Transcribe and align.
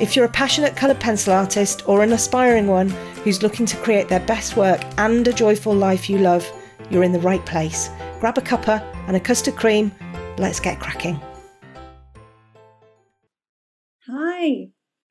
If 0.00 0.16
you're 0.16 0.24
a 0.24 0.30
passionate 0.30 0.76
coloured 0.76 0.98
pencil 0.98 1.34
artist 1.34 1.86
or 1.86 2.02
an 2.02 2.14
aspiring 2.14 2.68
one 2.68 2.88
who's 3.22 3.42
looking 3.42 3.66
to 3.66 3.76
create 3.76 4.08
their 4.08 4.20
best 4.20 4.56
work 4.56 4.80
and 4.96 5.28
a 5.28 5.32
joyful 5.32 5.74
life 5.74 6.08
you 6.08 6.16
love, 6.16 6.50
you're 6.90 7.04
in 7.04 7.12
the 7.12 7.20
right 7.20 7.44
place. 7.44 7.90
Grab 8.18 8.38
a 8.38 8.40
cuppa 8.40 8.80
and 9.08 9.14
a 9.14 9.20
custard 9.20 9.56
cream. 9.56 9.92
Let's 10.38 10.58
get 10.58 10.80
cracking. 10.80 11.20
Hi. 14.08 14.68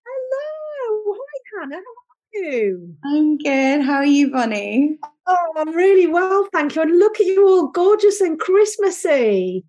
Hello. 0.07 1.15
Hi, 1.19 1.59
Hannah. 1.59 1.75
How 1.75 2.41
are 2.41 2.43
you? 2.43 2.95
I'm 3.05 3.37
good. 3.37 3.81
How 3.83 3.97
are 3.97 4.05
you, 4.05 4.31
Bonny? 4.31 4.97
Oh, 5.27 5.53
I'm 5.55 5.69
really 5.75 6.07
well, 6.07 6.47
thank 6.51 6.75
you. 6.75 6.81
And 6.81 6.97
look 6.97 7.19
at 7.19 7.27
you 7.27 7.47
all 7.47 7.67
gorgeous 7.67 8.21
and 8.21 8.39
Christmassy. 8.39 9.65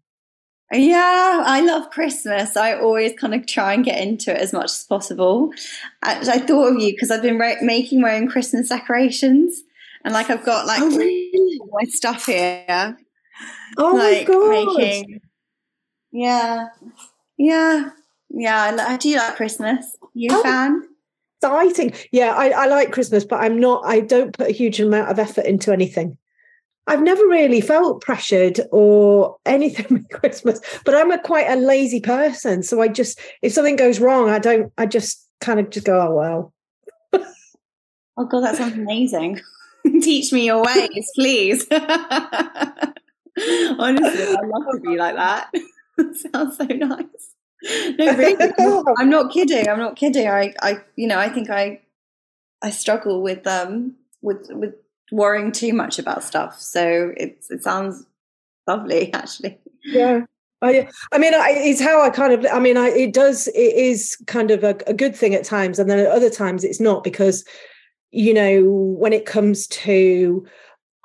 Yeah, 0.73 1.43
I 1.45 1.61
love 1.63 1.91
Christmas. 1.91 2.57
I 2.57 2.75
always 2.75 3.13
kind 3.19 3.35
of 3.35 3.45
try 3.47 3.73
and 3.75 3.85
get 3.85 4.01
into 4.01 4.31
it 4.31 4.39
as 4.39 4.53
much 4.53 4.67
as 4.67 4.85
possible. 4.85 5.53
I, 6.03 6.21
I 6.21 6.39
thought 6.39 6.75
of 6.77 6.81
you 6.81 6.93
because 6.93 7.11
I've 7.11 7.23
been 7.23 7.39
re- 7.39 7.59
making 7.61 8.01
my 8.01 8.15
own 8.15 8.29
Christmas 8.29 8.69
decorations, 8.69 9.63
and 10.05 10.15
like 10.15 10.31
I've 10.31 10.45
got 10.45 10.67
like 10.67 10.81
Oh, 10.81 10.97
really? 10.97 11.59
my 11.73 11.85
stuff 11.89 12.27
here. 12.27 12.97
Oh 13.79 13.95
like 13.97 14.29
my 14.29 14.35
god. 14.35 14.77
making. 14.77 15.21
Yeah, 16.13 16.69
yeah, 17.37 17.91
yeah. 18.31 18.63
I, 18.63 18.71
li- 18.73 18.85
I 18.95 18.97
do 18.97 19.17
like 19.17 19.37
Christmas. 19.37 19.97
You 20.15 20.31
Oh. 20.33 20.43
fan? 20.43 20.83
Exciting. 21.43 21.95
Yeah, 22.13 22.35
I, 22.35 22.51
I 22.51 22.67
like 22.67 22.93
Christmas, 22.93 23.25
but 23.25 23.41
I'm 23.41 23.59
not, 23.59 23.83
I 23.87 24.01
don't 24.01 24.37
put 24.37 24.49
a 24.49 24.53
huge 24.53 24.79
amount 24.79 25.09
of 25.11 25.19
effort 25.19 25.47
into 25.47 25.73
anything. 25.73 26.19
I've 26.87 27.03
never 27.03 27.23
really 27.27 27.61
felt 27.61 28.01
pressured 28.01 28.61
or 28.73 29.37
anything 29.47 29.87
with 29.91 30.09
Christmas, 30.09 30.61
but 30.85 30.95
I'm 30.95 31.11
a 31.11 31.19
quite 31.19 31.49
a 31.49 31.57
lazy 31.57 32.01
person. 32.01 32.63
So 32.63 32.81
I 32.81 32.89
just, 32.89 33.21
if 33.43 33.53
something 33.53 33.77
goes 33.77 34.01
wrong, 34.01 34.29
I 34.29 34.39
don't, 34.39 34.73
I 34.77 34.87
just 34.87 35.29
kind 35.41 35.61
of 35.61 35.71
just 35.71 35.87
go, 35.87 36.01
oh, 36.01 36.15
well. 36.15 36.53
Oh 38.17 38.27
god, 38.27 38.41
that 38.41 38.57
sounds 38.57 38.75
amazing. 38.75 39.41
Teach 40.03 40.31
me 40.31 40.45
your 40.45 40.63
ways, 40.63 41.11
please. 41.15 41.67
Honestly, 41.71 42.93
I'd 43.39 44.47
love 44.47 44.65
to 44.73 44.81
be 44.83 44.97
like 44.99 45.17
that. 45.17 45.51
sounds 46.33 46.59
so 46.59 46.65
nice. 46.65 47.35
No, 47.99 48.15
really. 48.17 48.53
I'm 48.99 49.09
not 49.09 49.33
kidding. 49.33 49.67
I'm 49.69 49.79
not 49.79 49.97
kidding. 49.97 50.29
I, 50.29 50.53
I, 50.61 50.81
you 50.97 51.07
know, 51.07 51.19
I 51.19 51.31
think 51.31 51.49
I, 51.49 51.81
I 52.63 52.69
struggle 52.69 53.23
with 53.23 53.47
um 53.47 53.95
with 54.21 54.49
with 54.51 54.75
worrying 55.11 55.53
too 55.53 55.73
much 55.73 55.99
about 55.99 56.23
stuff. 56.25 56.61
So 56.61 57.13
it's 57.17 57.51
it 57.51 57.63
sounds 57.63 58.05
lovely, 58.67 59.13
actually. 59.15 59.59
yeah. 59.85 60.23
Oh, 60.63 60.69
I, 60.69 60.89
I 61.13 61.19
mean 61.19 61.33
I, 61.33 61.53
it's 61.57 61.81
how 61.81 62.03
i 62.03 62.11
kind 62.11 62.35
of 62.35 62.45
i 62.53 62.59
mean 62.61 62.77
I, 62.77 62.89
it 62.89 63.15
does 63.15 63.49
it 63.49 63.75
is 63.75 64.15
kind 64.27 64.51
of 64.51 64.63
a, 64.63 64.77
a 64.87 64.93
good 64.93 65.17
thing 65.17 65.35
at 65.35 65.45
times. 65.45 65.79
And 65.79 65.89
then 65.89 65.99
at 65.99 66.07
other 66.07 66.29
times 66.29 66.65
it's 66.65 66.81
not 66.81 67.03
because 67.03 67.45
you 68.11 68.35
know 68.35 68.63
when 68.65 69.13
it 69.15 69.25
comes 69.25 69.67
to 69.69 70.47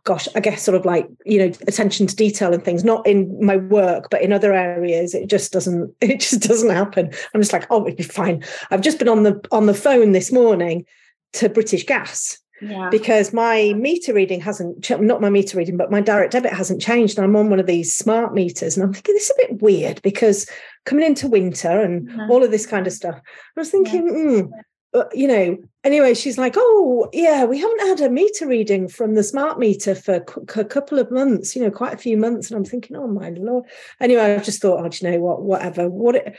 gosh 0.03 0.27
i 0.35 0.39
guess 0.39 0.61
sort 0.61 0.75
of 0.75 0.85
like 0.85 1.07
you 1.25 1.37
know 1.39 1.51
attention 1.67 2.05
to 2.05 2.15
detail 2.15 2.53
and 2.53 2.63
things 2.63 2.83
not 2.83 3.05
in 3.07 3.43
my 3.43 3.57
work 3.57 4.09
but 4.11 4.21
in 4.21 4.33
other 4.33 4.53
areas 4.53 5.15
it 5.15 5.27
just 5.27 5.51
doesn't 5.53 5.93
it 6.01 6.19
just 6.19 6.41
doesn't 6.41 6.71
happen. 6.71 7.09
I'm 7.33 7.41
just 7.41 7.53
like 7.53 7.65
oh 7.69 7.85
it'd 7.85 7.97
be 7.97 8.03
fine. 8.03 8.43
I've 8.71 8.81
just 8.81 8.99
been 8.99 9.07
on 9.09 9.23
the 9.23 9.39
on 9.51 9.67
the 9.67 9.73
phone 9.73 10.11
this 10.11 10.33
morning 10.33 10.85
to 11.33 11.47
british 11.47 11.85
gas 11.85 12.39
Yeah. 12.61 12.87
because 12.89 13.33
my 13.33 13.73
meter 13.75 14.13
reading 14.13 14.39
hasn't 14.39 14.89
not 15.01 15.19
my 15.19 15.29
meter 15.29 15.57
reading 15.57 15.75
but 15.75 15.91
my 15.91 15.99
direct 15.99 16.31
debit 16.31 16.53
hasn't 16.53 16.81
changed 16.81 17.17
and 17.17 17.25
i'm 17.25 17.35
on 17.35 17.49
one 17.49 17.59
of 17.59 17.65
these 17.65 17.93
smart 17.93 18.33
meters 18.33 18.77
and 18.77 18.83
i'm 18.85 18.93
thinking 18.93 19.13
this 19.13 19.29
is 19.29 19.31
a 19.37 19.47
bit 19.47 19.61
weird 19.61 20.01
because 20.03 20.49
coming 20.85 21.05
into 21.05 21.27
winter 21.27 21.81
and 21.81 22.07
Mhm. 22.07 22.29
all 22.29 22.43
of 22.43 22.51
this 22.51 22.65
kind 22.65 22.87
of 22.87 22.93
stuff 22.93 23.15
i 23.17 23.59
was 23.59 23.69
thinking 23.71 24.07
mm, 24.09 24.49
uh, 24.93 25.03
you 25.13 25.27
know 25.27 25.57
anyway 25.85 26.13
she's 26.13 26.37
like 26.37 26.55
oh 26.57 27.07
yeah 27.13 27.45
we 27.45 27.57
haven't 27.59 27.87
had 27.87 28.01
a 28.01 28.09
meter 28.09 28.45
reading 28.45 28.87
from 28.87 29.13
the 29.15 29.23
smart 29.23 29.57
meter 29.57 29.95
for 29.95 30.23
c- 30.27 30.59
a 30.61 30.65
couple 30.65 30.99
of 30.99 31.09
months 31.11 31.55
you 31.55 31.61
know 31.61 31.71
quite 31.71 31.93
a 31.93 31.97
few 31.97 32.17
months 32.17 32.49
and 32.49 32.57
i'm 32.57 32.65
thinking 32.65 32.97
oh 32.97 33.07
my 33.07 33.29
lord 33.37 33.63
anyway 34.01 34.35
I've 34.35 34.43
just 34.43 34.61
thought 34.61 34.83
oh 34.83 34.89
do 34.89 35.05
you 35.05 35.11
know 35.11 35.19
what 35.19 35.43
whatever 35.43 35.87
what 35.89 36.15
it 36.15 36.37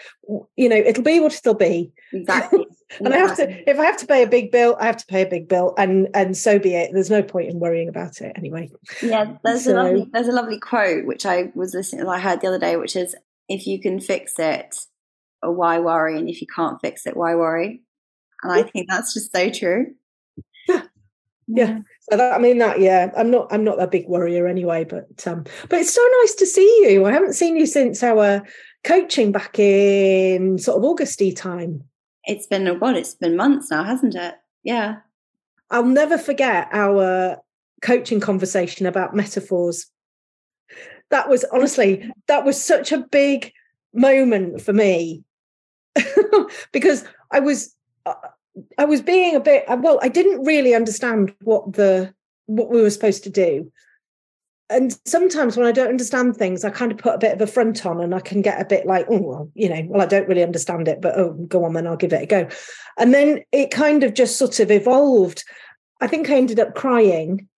you 0.56 0.68
know 0.68 0.76
it'll 0.76 1.04
be 1.04 1.20
what 1.20 1.32
it'll 1.32 1.54
be 1.54 1.92
exactly. 2.12 2.66
and 3.00 3.12
I 3.14 3.16
have 3.18 3.36
to 3.36 3.70
if 3.70 3.78
I 3.78 3.84
have 3.84 3.96
to 3.98 4.06
pay 4.06 4.22
a 4.22 4.28
big 4.28 4.52
bill, 4.52 4.76
I 4.78 4.86
have 4.86 4.96
to 4.98 5.06
pay 5.06 5.22
a 5.22 5.26
big 5.28 5.48
bill, 5.48 5.74
and 5.76 6.06
and 6.14 6.36
so 6.36 6.58
be 6.58 6.74
it. 6.74 6.90
There's 6.92 7.10
no 7.10 7.20
point 7.22 7.50
in 7.50 7.58
worrying 7.58 7.88
about 7.88 8.20
it 8.20 8.32
anyway. 8.36 8.70
Yeah, 9.02 9.36
there's 9.42 9.64
So- 9.64 9.72
a 9.72 9.74
lovely 9.74 10.06
there's 10.12 10.28
a 10.28 10.32
lovely 10.32 10.60
quote 10.60 11.04
which 11.04 11.26
I 11.26 11.50
was 11.54 11.74
listening 11.74 12.06
I 12.06 12.20
heard 12.20 12.40
the 12.40 12.46
other 12.48 12.60
day, 12.60 12.76
which 12.76 12.94
is 12.94 13.16
if 13.48 13.66
you 13.66 13.80
can 13.80 13.98
fix 14.00 14.38
it, 14.38 14.76
why 15.42 15.78
worry? 15.80 16.16
And 16.16 16.28
if 16.28 16.40
you 16.40 16.46
can't 16.46 16.80
fix 16.80 17.06
it, 17.06 17.16
why 17.16 17.34
worry? 17.34 17.82
And 18.42 18.52
I 18.52 18.62
think 18.62 18.88
that's 18.88 19.14
just 19.14 19.32
so 19.32 19.50
true. 19.50 19.94
Yeah. 20.68 20.82
Yeah. 21.48 21.78
So 22.10 22.16
that 22.16 22.34
I 22.34 22.38
mean 22.38 22.58
that 22.58 22.80
yeah, 22.80 23.10
I'm 23.16 23.30
not 23.30 23.52
I'm 23.52 23.64
not 23.64 23.80
a 23.80 23.86
big 23.86 24.06
worrier 24.08 24.46
anyway, 24.46 24.84
but 24.84 25.26
um 25.26 25.44
but 25.68 25.80
it's 25.80 25.94
so 25.94 26.02
nice 26.22 26.34
to 26.36 26.46
see 26.46 26.88
you. 26.88 27.04
I 27.04 27.12
haven't 27.12 27.34
seen 27.34 27.56
you 27.56 27.66
since 27.66 28.02
our 28.02 28.42
coaching 28.84 29.32
back 29.32 29.58
in 29.58 30.58
sort 30.58 30.78
of 30.78 30.84
Augusty 30.84 31.32
time. 31.32 31.84
It's 32.24 32.46
been 32.46 32.66
oh 32.66 32.78
god, 32.78 32.96
it's 32.96 33.14
been 33.14 33.36
months 33.36 33.70
now, 33.70 33.84
hasn't 33.84 34.14
it? 34.14 34.34
Yeah. 34.62 34.96
I'll 35.70 35.84
never 35.84 36.18
forget 36.18 36.68
our 36.72 37.38
coaching 37.82 38.20
conversation 38.20 38.86
about 38.86 39.14
metaphors. 39.14 39.86
That 41.10 41.28
was 41.28 41.44
honestly, 41.52 42.10
that 42.26 42.44
was 42.44 42.62
such 42.62 42.92
a 42.92 42.98
big 42.98 43.52
moment 43.94 44.60
for 44.60 44.72
me 44.72 45.24
because 46.72 47.04
I 47.30 47.40
was, 47.40 47.74
I 48.78 48.84
was 48.84 49.02
being 49.02 49.34
a 49.34 49.40
bit, 49.40 49.68
uh, 49.68 49.76
well, 49.80 49.98
I 50.02 50.08
didn't 50.08 50.44
really 50.44 50.74
understand 50.74 51.34
what 51.42 51.74
the, 51.74 52.14
what 52.46 52.70
we 52.70 52.80
were 52.80 52.90
supposed 52.90 53.24
to 53.24 53.30
do. 53.30 53.70
And 54.68 54.96
sometimes 55.04 55.56
when 55.56 55.66
I 55.66 55.72
don't 55.72 55.90
understand 55.90 56.36
things, 56.36 56.64
I 56.64 56.70
kind 56.70 56.90
of 56.90 56.98
put 56.98 57.14
a 57.14 57.18
bit 57.18 57.32
of 57.32 57.40
a 57.40 57.46
front 57.46 57.86
on 57.86 58.00
and 58.00 58.14
I 58.14 58.20
can 58.20 58.42
get 58.42 58.60
a 58.60 58.64
bit 58.64 58.84
like, 58.86 59.06
oh, 59.08 59.20
well, 59.20 59.50
you 59.54 59.68
know, 59.68 59.82
well, 59.88 60.02
I 60.02 60.06
don't 60.06 60.26
really 60.26 60.42
understand 60.42 60.88
it, 60.88 61.00
but 61.00 61.16
oh, 61.16 61.34
go 61.34 61.64
on, 61.64 61.74
then 61.74 61.86
I'll 61.86 61.96
give 61.96 62.12
it 62.12 62.22
a 62.22 62.26
go. 62.26 62.48
And 62.98 63.14
then 63.14 63.44
it 63.52 63.70
kind 63.70 64.02
of 64.02 64.14
just 64.14 64.38
sort 64.38 64.58
of 64.58 64.70
evolved. 64.70 65.44
I 66.00 66.08
think 66.08 66.28
I 66.28 66.36
ended 66.36 66.58
up 66.58 66.74
crying 66.74 67.48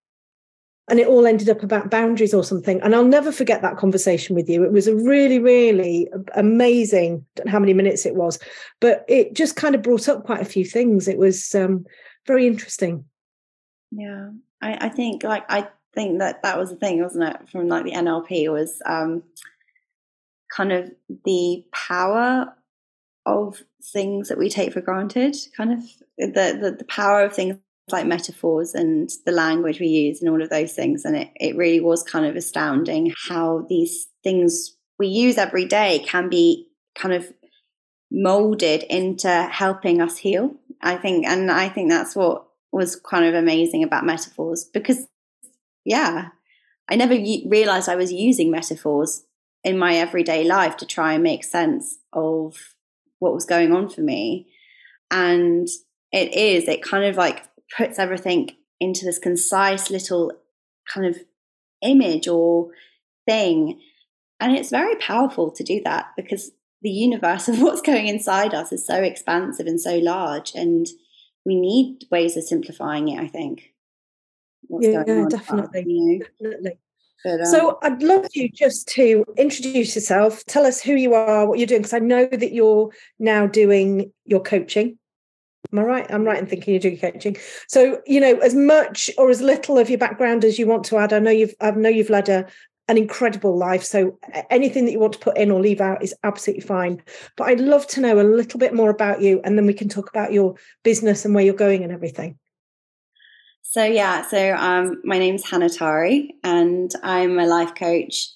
and 0.88 0.98
it 0.98 1.06
all 1.06 1.26
ended 1.26 1.48
up 1.48 1.62
about 1.62 1.90
boundaries 1.90 2.34
or 2.34 2.42
something. 2.42 2.80
And 2.82 2.94
I'll 2.94 3.04
never 3.04 3.30
forget 3.30 3.62
that 3.62 3.76
conversation 3.76 4.34
with 4.34 4.48
you. 4.48 4.64
It 4.64 4.72
was 4.72 4.86
a 4.86 4.94
really, 4.94 5.38
really 5.38 6.08
amazing, 6.34 7.24
don't 7.34 7.46
know 7.46 7.52
how 7.52 7.58
many 7.58 7.74
minutes 7.74 8.06
it 8.06 8.14
was, 8.14 8.38
but 8.80 9.04
it 9.08 9.34
just 9.34 9.56
kind 9.56 9.74
of 9.74 9.82
brought 9.82 10.08
up 10.08 10.24
quite 10.24 10.40
a 10.40 10.46
few 10.46 10.64
things. 10.64 11.08
It 11.08 11.18
was 11.18 11.54
um, 11.54 11.84
very 12.26 12.46
interesting. 12.46 13.04
Yeah. 13.90 14.30
I, 14.60 14.86
I 14.86 14.88
think 14.88 15.22
like 15.22 15.44
I 15.48 15.68
think 15.94 16.18
that 16.18 16.42
that 16.42 16.58
was 16.58 16.70
the 16.70 16.76
thing, 16.76 17.02
wasn't 17.02 17.24
it, 17.24 17.48
from 17.50 17.68
like 17.68 17.84
the 17.84 17.92
NLP 17.92 18.50
was 18.50 18.80
um 18.86 19.22
kind 20.50 20.72
of 20.72 20.90
the 21.24 21.64
power 21.72 22.54
of 23.26 23.62
things 23.82 24.28
that 24.28 24.38
we 24.38 24.48
take 24.48 24.72
for 24.72 24.80
granted, 24.80 25.36
kind 25.56 25.72
of 25.72 25.80
the 26.18 26.58
the, 26.60 26.76
the 26.78 26.84
power 26.84 27.22
of 27.22 27.34
things 27.34 27.58
like 27.92 28.06
metaphors 28.06 28.74
and 28.74 29.10
the 29.26 29.32
language 29.32 29.80
we 29.80 29.86
use 29.86 30.20
and 30.20 30.30
all 30.30 30.42
of 30.42 30.50
those 30.50 30.72
things. 30.72 31.04
And 31.04 31.16
it, 31.16 31.30
it 31.36 31.56
really 31.56 31.80
was 31.80 32.02
kind 32.02 32.26
of 32.26 32.36
astounding 32.36 33.12
how 33.28 33.66
these 33.68 34.08
things 34.22 34.76
we 34.98 35.08
use 35.08 35.38
every 35.38 35.64
day 35.64 36.04
can 36.06 36.28
be 36.28 36.68
kind 36.94 37.14
of 37.14 37.32
molded 38.10 38.82
into 38.84 39.48
helping 39.50 40.00
us 40.00 40.16
heal 40.18 40.54
I 40.80 40.96
think, 40.96 41.26
and 41.26 41.50
I 41.50 41.68
think 41.68 41.90
that's 41.90 42.14
what 42.14 42.44
was 42.72 42.96
kind 42.96 43.24
of 43.24 43.34
amazing 43.34 43.82
about 43.82 44.06
metaphors 44.06 44.64
because, 44.64 45.06
yeah, 45.84 46.28
I 46.88 46.96
never 46.96 47.14
realized 47.14 47.88
I 47.88 47.96
was 47.96 48.12
using 48.12 48.50
metaphors 48.50 49.24
in 49.64 49.78
my 49.78 49.96
everyday 49.96 50.44
life 50.44 50.76
to 50.78 50.86
try 50.86 51.14
and 51.14 51.22
make 51.22 51.44
sense 51.44 51.98
of 52.12 52.74
what 53.18 53.34
was 53.34 53.44
going 53.44 53.72
on 53.72 53.88
for 53.88 54.02
me. 54.02 54.46
And 55.10 55.66
it 56.12 56.32
is, 56.34 56.68
it 56.68 56.82
kind 56.82 57.04
of 57.04 57.16
like 57.16 57.44
puts 57.76 57.98
everything 57.98 58.50
into 58.80 59.04
this 59.04 59.18
concise 59.18 59.90
little 59.90 60.32
kind 60.92 61.06
of 61.06 61.18
image 61.82 62.28
or 62.28 62.70
thing. 63.26 63.80
And 64.40 64.56
it's 64.56 64.70
very 64.70 64.96
powerful 64.96 65.50
to 65.50 65.64
do 65.64 65.80
that 65.84 66.06
because 66.16 66.52
the 66.82 66.90
universe 66.90 67.48
of 67.48 67.60
what's 67.60 67.82
going 67.82 68.06
inside 68.06 68.54
us 68.54 68.72
is 68.72 68.86
so 68.86 69.02
expansive 69.02 69.66
and 69.66 69.80
so 69.80 69.98
large. 69.98 70.52
And 70.54 70.86
we 71.44 71.58
need 71.58 72.04
ways 72.10 72.36
of 72.36 72.44
simplifying 72.44 73.08
it, 73.08 73.20
I 73.20 73.26
think. 73.26 73.72
yeah, 74.68 75.04
definitely. 75.28 75.84
you 75.86 76.18
know? 76.18 76.18
Definitely. 76.18 76.78
But, 77.24 77.40
um, 77.40 77.46
so 77.46 77.78
I'd 77.82 78.02
love 78.02 78.26
you 78.34 78.48
just 78.48 78.86
to 78.90 79.24
introduce 79.36 79.94
yourself, 79.94 80.44
tell 80.44 80.64
us 80.64 80.80
who 80.80 80.94
you 80.94 81.14
are, 81.14 81.46
what 81.46 81.58
you're 81.58 81.66
doing, 81.66 81.82
because 81.82 81.94
I 81.94 81.98
know 81.98 82.26
that 82.26 82.52
you're 82.52 82.90
now 83.18 83.46
doing 83.46 84.12
your 84.24 84.40
coaching. 84.40 84.97
Am 85.72 85.78
I 85.78 85.82
right? 85.82 86.06
I'm 86.10 86.24
right 86.24 86.38
in 86.38 86.46
thinking 86.46 86.74
you're 86.74 86.80
doing 86.80 86.98
coaching. 86.98 87.36
So, 87.66 88.00
you 88.06 88.20
know, 88.20 88.38
as 88.38 88.54
much 88.54 89.10
or 89.18 89.28
as 89.28 89.42
little 89.42 89.78
of 89.78 89.90
your 89.90 89.98
background 89.98 90.44
as 90.44 90.58
you 90.58 90.66
want 90.66 90.84
to 90.84 90.98
add, 90.98 91.12
I 91.12 91.18
know 91.18 91.30
you've 91.30 91.54
I 91.60 91.70
know 91.72 91.90
you've 91.90 92.10
led 92.10 92.28
a 92.28 92.46
an 92.88 92.96
incredible 92.96 93.56
life. 93.56 93.84
So 93.84 94.18
anything 94.48 94.86
that 94.86 94.92
you 94.92 94.98
want 94.98 95.12
to 95.12 95.18
put 95.18 95.36
in 95.36 95.50
or 95.50 95.60
leave 95.60 95.80
out 95.80 96.02
is 96.02 96.14
absolutely 96.24 96.62
fine. 96.62 97.02
But 97.36 97.48
I'd 97.48 97.60
love 97.60 97.86
to 97.88 98.00
know 98.00 98.18
a 98.18 98.22
little 98.22 98.58
bit 98.58 98.72
more 98.72 98.88
about 98.88 99.20
you 99.20 99.42
and 99.44 99.58
then 99.58 99.66
we 99.66 99.74
can 99.74 99.90
talk 99.90 100.08
about 100.08 100.32
your 100.32 100.54
business 100.84 101.24
and 101.24 101.34
where 101.34 101.44
you're 101.44 101.54
going 101.54 101.84
and 101.84 101.92
everything. 101.92 102.38
So 103.62 103.84
yeah, 103.84 104.26
so 104.26 104.56
um, 104.56 104.98
my 105.04 105.18
name's 105.18 105.44
Hannah 105.44 105.68
Tahry, 105.68 106.30
and 106.42 106.90
I'm 107.02 107.38
a 107.38 107.46
life 107.46 107.74
coach. 107.74 108.28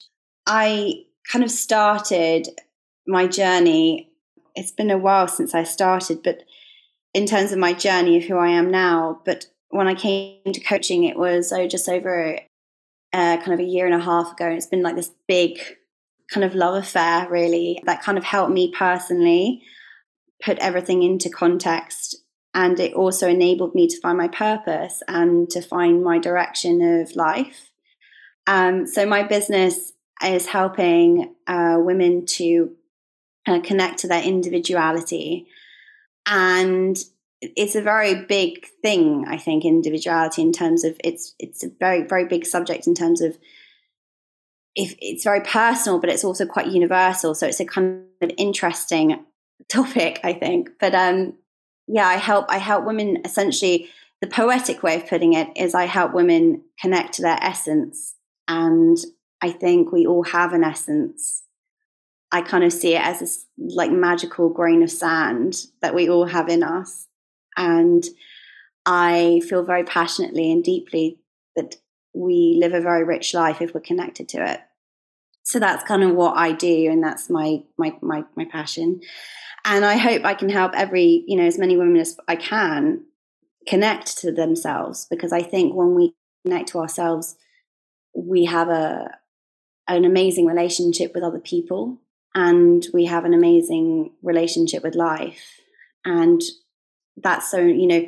I 0.47 1.05
kind 1.31 1.43
of 1.43 1.51
started 1.51 2.49
my 3.07 3.27
journey. 3.27 4.11
It's 4.55 4.73
been 4.73 4.91
a 4.91 4.99
while 4.99 5.29
since 5.29 5.55
I 5.55 5.63
started, 5.63 6.23
but 6.23 6.43
in 7.15 7.27
terms 7.27 7.53
of 7.53 7.59
my 7.59 7.73
journey 7.73 8.17
of 8.17 8.25
who 8.25 8.37
I 8.37 8.49
am 8.49 8.71
now, 8.71 9.21
but 9.25 9.47
when 9.71 9.89
I 9.89 9.95
came 9.95 10.53
to 10.53 10.61
coaching, 10.61 11.05
it 11.05 11.17
was 11.19 11.53
oh, 11.53 11.67
just 11.67 11.89
over 11.89 12.39
uh, 13.13 13.37
kind 13.39 13.53
of 13.53 13.61
a 13.61 13.69
year 13.69 13.87
and 13.87 13.95
a 13.95 14.05
half 14.05 14.33
ago. 14.33 14.47
And 14.47 14.57
it's 14.57 14.67
been 14.67 14.83
like 14.83 14.97
this 14.97 15.11
big 15.29 15.59
kind 16.31 16.45
of 16.45 16.55
love 16.55 16.83
affair, 16.83 17.29
really, 17.31 17.83
that 17.85 18.03
kind 18.03 18.19
of 18.19 18.25
helped 18.25 18.53
me 18.53 18.73
personally 18.77 19.63
put 20.43 20.59
everything 20.59 21.03
into 21.03 21.31
context 21.31 22.23
and 22.55 22.79
it 22.79 22.95
also 22.95 23.29
enabled 23.29 23.75
me 23.75 23.89
to 23.89 24.01
find 24.01 24.19
my 24.19 24.29
purpose 24.29 25.03
and 25.09 25.49
to 25.51 25.63
find 25.63 26.05
my 26.05 26.19
direction 26.19 26.83
of 27.01 27.17
life. 27.17 27.71
Um, 28.47 28.87
so 28.87 29.07
my 29.07 29.23
business 29.23 29.93
is 30.23 30.47
helping 30.47 31.35
uh, 31.47 31.77
women 31.79 32.27
to 32.27 32.73
uh, 33.47 33.61
connect 33.61 34.01
to 34.01 34.09
their 34.09 34.23
individuality, 34.23 35.47
and 36.27 36.97
it's 37.41 37.75
a 37.75 37.83
very 37.83 38.25
big 38.25 38.67
thing. 38.83 39.25
I 39.29 39.37
think 39.37 39.65
individuality 39.65 40.43
in 40.43 40.53
terms 40.53 40.85
of 40.85 40.97
it's 41.03 41.35
it's 41.39 41.65
a 41.65 41.71
very 41.81 42.03
very 42.03 42.27
big 42.27 42.47
subject 42.47 42.87
in 42.87 42.95
terms 42.95 43.21
of 43.21 43.37
if 44.75 44.95
it's 45.01 45.25
very 45.25 45.41
personal, 45.41 45.99
but 45.99 46.09
it's 46.09 46.25
also 46.25 46.47
quite 46.47 46.69
universal. 46.69 47.35
So 47.35 47.47
it's 47.47 47.61
a 47.61 47.67
kind 47.67 48.05
of 48.23 48.31
interesting 48.39 49.25
topic, 49.69 50.21
I 50.25 50.33
think. 50.33 50.71
But 50.81 50.95
um, 50.95 51.35
yeah, 51.87 52.07
I 52.07 52.17
help 52.17 52.47
I 52.49 52.59
help 52.59 52.85
women 52.85 53.19
essentially 53.25 53.91
the 54.21 54.29
poetic 54.29 54.83
way 54.83 54.97
of 54.97 55.09
putting 55.09 55.33
it 55.33 55.49
is 55.57 55.75
I 55.75 55.87
help 55.87 56.15
women 56.15 56.63
connect 56.81 57.15
to 57.15 57.23
their 57.23 57.39
essence 57.43 58.15
and 58.47 58.97
I 59.43 59.51
think 59.51 59.91
we 59.91 60.07
all 60.07 60.23
have 60.23 60.53
an 60.53 60.63
essence. 60.63 61.43
I 62.33 62.43
kind 62.43 62.65
of 62.65 62.73
see 62.73 62.95
it 62.95 63.05
as 63.05 63.21
this 63.21 63.47
like 63.59 63.91
magical 63.91 64.49
grain 64.49 64.83
of 64.83 64.91
sand 64.91 65.67
that 65.81 65.95
we 65.95 66.09
all 66.09 66.27
have 66.27 66.49
in 66.49 66.63
us. 66.63 67.07
And 67.57 68.03
I 68.87 69.43
feel 69.49 69.63
very 69.63 69.85
passionately 69.85 70.51
and 70.51 70.65
deeply 70.65 71.19
that 71.55 71.77
we 72.15 72.57
live 72.59 72.73
a 72.73 72.81
very 72.81 73.05
rich 73.05 73.35
life 73.35 73.61
if 73.61 73.75
we're 73.75 73.81
connected 73.81 74.29
to 74.31 74.51
it. 74.53 74.61
So 75.45 75.59
that's 75.59 75.85
kind 75.85 76.03
of 76.03 76.15
what 76.15 76.37
I 76.37 76.53
do, 76.53 76.91
and 76.91 77.03
that's 77.03 77.29
my 77.29 77.63
my 77.77 77.97
my 78.01 78.25
my 78.37 78.45
passion 78.45 79.01
and 79.65 79.85
I 79.85 79.97
hope 79.97 80.25
I 80.25 80.35
can 80.35 80.49
help 80.49 80.73
every, 80.75 81.25
you 81.27 81.37
know, 81.37 81.45
as 81.45 81.59
many 81.59 81.77
women 81.77 81.97
as 81.97 82.17
I 82.27 82.37
can 82.37 83.05
connect 83.69 84.19
to 84.19 84.33
themselves 84.33 85.07
because 85.09 85.33
I 85.33 85.43
think 85.43 85.75
when 85.75 85.95
we 85.95 86.15
connect 86.45 86.71
to 86.71 86.79
ourselves, 86.79 87.37
we 88.15 88.45
have 88.47 88.69
a 88.69 89.11
an 89.89 90.05
amazing 90.05 90.47
relationship 90.47 91.13
with 91.15 91.25
other 91.25 91.41
people 91.41 92.01
and 92.35 92.87
we 92.93 93.07
have 93.07 93.25
an 93.25 93.35
amazing 93.35 94.13
relationship 94.23 94.83
with 94.83 94.95
life. 94.95 95.61
And 96.05 96.41
that's 97.17 97.51
so, 97.51 97.59
you 97.59 97.87
know, 97.87 98.07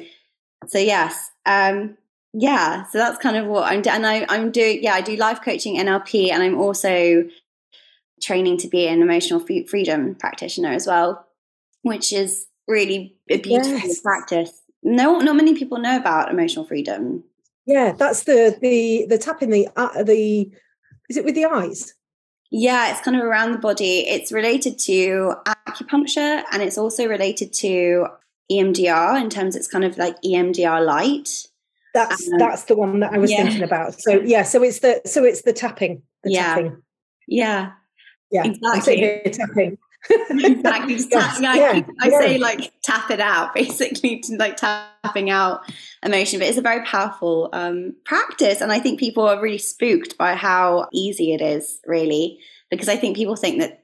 so 0.66 0.78
yes, 0.78 1.30
um, 1.46 1.96
yeah, 2.32 2.86
so 2.86 2.98
that's 2.98 3.18
kind 3.18 3.36
of 3.36 3.46
what 3.46 3.70
I'm 3.70 3.82
doing. 3.82 3.96
And 3.96 4.06
I, 4.06 4.26
I'm 4.28 4.50
doing, 4.50 4.82
yeah, 4.82 4.94
I 4.94 5.00
do 5.00 5.16
life 5.16 5.40
coaching, 5.42 5.76
NLP, 5.76 6.32
and 6.32 6.42
I'm 6.42 6.58
also 6.58 7.24
training 8.22 8.56
to 8.58 8.68
be 8.68 8.88
an 8.88 9.02
emotional 9.02 9.40
freedom 9.40 10.14
practitioner 10.14 10.70
as 10.70 10.86
well 10.86 11.26
which 11.84 12.12
is 12.12 12.46
really 12.66 13.16
a 13.30 13.38
beautiful 13.38 13.78
yes. 13.78 14.00
practice. 14.00 14.62
No, 14.82 15.18
not 15.18 15.36
many 15.36 15.54
people 15.54 15.78
know 15.78 15.96
about 15.96 16.30
emotional 16.30 16.64
freedom. 16.66 17.22
Yeah, 17.66 17.92
that's 17.92 18.24
the 18.24 18.58
the 18.60 19.06
the 19.08 19.18
tapping 19.18 19.50
the 19.50 19.68
uh, 19.76 20.02
the 20.02 20.50
is 21.08 21.16
it 21.16 21.24
with 21.24 21.34
the 21.34 21.44
eyes? 21.44 21.94
Yeah, 22.56 22.92
it's 22.92 23.00
kind 23.00 23.16
of 23.16 23.24
around 23.24 23.50
the 23.50 23.58
body. 23.58 24.06
It's 24.06 24.30
related 24.30 24.78
to 24.80 25.34
acupuncture 25.44 26.44
and 26.52 26.62
it's 26.62 26.78
also 26.78 27.08
related 27.08 27.52
to 27.54 28.06
EMDR 28.48 29.20
in 29.20 29.28
terms 29.28 29.56
it's 29.56 29.66
kind 29.66 29.84
of 29.84 29.98
like 29.98 30.22
EMDR 30.22 30.86
light. 30.86 31.48
That's 31.94 32.30
um, 32.30 32.38
that's 32.38 32.62
the 32.64 32.76
one 32.76 33.00
that 33.00 33.12
I 33.12 33.18
was 33.18 33.32
yeah. 33.32 33.42
thinking 33.42 33.64
about. 33.64 34.00
So 34.00 34.20
yeah, 34.20 34.44
so 34.44 34.62
it's 34.62 34.78
the 34.78 35.02
so 35.04 35.24
it's 35.24 35.42
the 35.42 35.52
tapping. 35.52 36.02
The 36.22 36.30
yeah. 36.30 36.54
Tapping. 36.54 36.82
Yeah. 37.26 37.72
Yeah. 38.30 38.44
Exactly. 38.44 39.20
tapping 39.32 39.76
exactly. 40.30 41.02
Tap, 41.04 41.36
yeah, 41.40 41.54
yeah, 41.54 41.82
I, 42.00 42.10
say 42.10 42.38
like 42.38 42.72
tap 42.82 43.10
it 43.10 43.20
out, 43.20 43.54
basically, 43.54 44.22
like 44.38 44.56
tapping 44.56 45.30
out 45.30 45.60
emotion. 46.02 46.38
But 46.38 46.48
it's 46.48 46.58
a 46.58 46.62
very 46.62 46.84
powerful 46.84 47.48
um, 47.52 47.94
practice, 48.04 48.60
and 48.60 48.72
I 48.72 48.80
think 48.80 49.00
people 49.00 49.26
are 49.26 49.40
really 49.40 49.58
spooked 49.58 50.18
by 50.18 50.34
how 50.34 50.88
easy 50.92 51.32
it 51.32 51.40
is, 51.40 51.80
really, 51.86 52.38
because 52.70 52.88
I 52.88 52.96
think 52.96 53.16
people 53.16 53.36
think 53.36 53.60
that, 53.60 53.82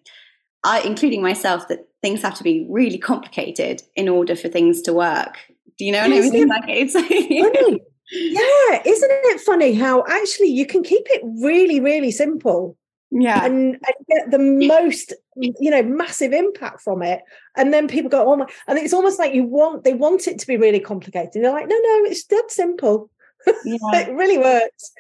I, 0.64 0.80
including 0.80 1.22
myself, 1.22 1.68
that 1.68 1.88
things 2.02 2.22
have 2.22 2.34
to 2.34 2.44
be 2.44 2.66
really 2.68 2.98
complicated 2.98 3.82
in 3.94 4.08
order 4.08 4.36
for 4.36 4.48
things 4.48 4.82
to 4.82 4.92
work. 4.92 5.38
Do 5.78 5.84
you 5.84 5.92
know 5.92 6.02
what 6.02 6.12
I 6.12 6.20
mean? 6.20 6.48
Like 6.48 6.64
it's 6.68 6.92
funny. 6.92 7.80
Yeah, 8.12 8.82
isn't 8.84 9.10
it 9.10 9.40
funny 9.40 9.72
how 9.74 10.04
actually 10.08 10.48
you 10.48 10.66
can 10.66 10.82
keep 10.82 11.06
it 11.10 11.22
really, 11.40 11.78
really 11.78 12.10
simple 12.10 12.76
yeah. 13.10 13.44
And, 13.44 13.74
and 13.74 14.06
get 14.08 14.30
the 14.30 14.38
most 14.38 15.14
you 15.36 15.70
know 15.70 15.82
massive 15.82 16.32
impact 16.32 16.80
from 16.82 17.02
it. 17.02 17.22
And 17.56 17.72
then 17.72 17.88
people 17.88 18.10
go 18.10 18.30
oh 18.30 18.36
my 18.36 18.46
and 18.66 18.78
it's 18.78 18.92
almost 18.92 19.18
like 19.18 19.34
you 19.34 19.44
want 19.44 19.84
they 19.84 19.94
want 19.94 20.28
it 20.28 20.38
to 20.38 20.46
be 20.46 20.56
really 20.56 20.80
complicated. 20.80 21.36
And 21.36 21.44
they're 21.44 21.52
like 21.52 21.68
no 21.68 21.76
no 21.76 22.04
it's 22.04 22.24
dead 22.24 22.50
simple. 22.50 23.10
Yeah. 23.64 23.78
it 23.94 24.12
really 24.12 24.38
works. 24.38 24.92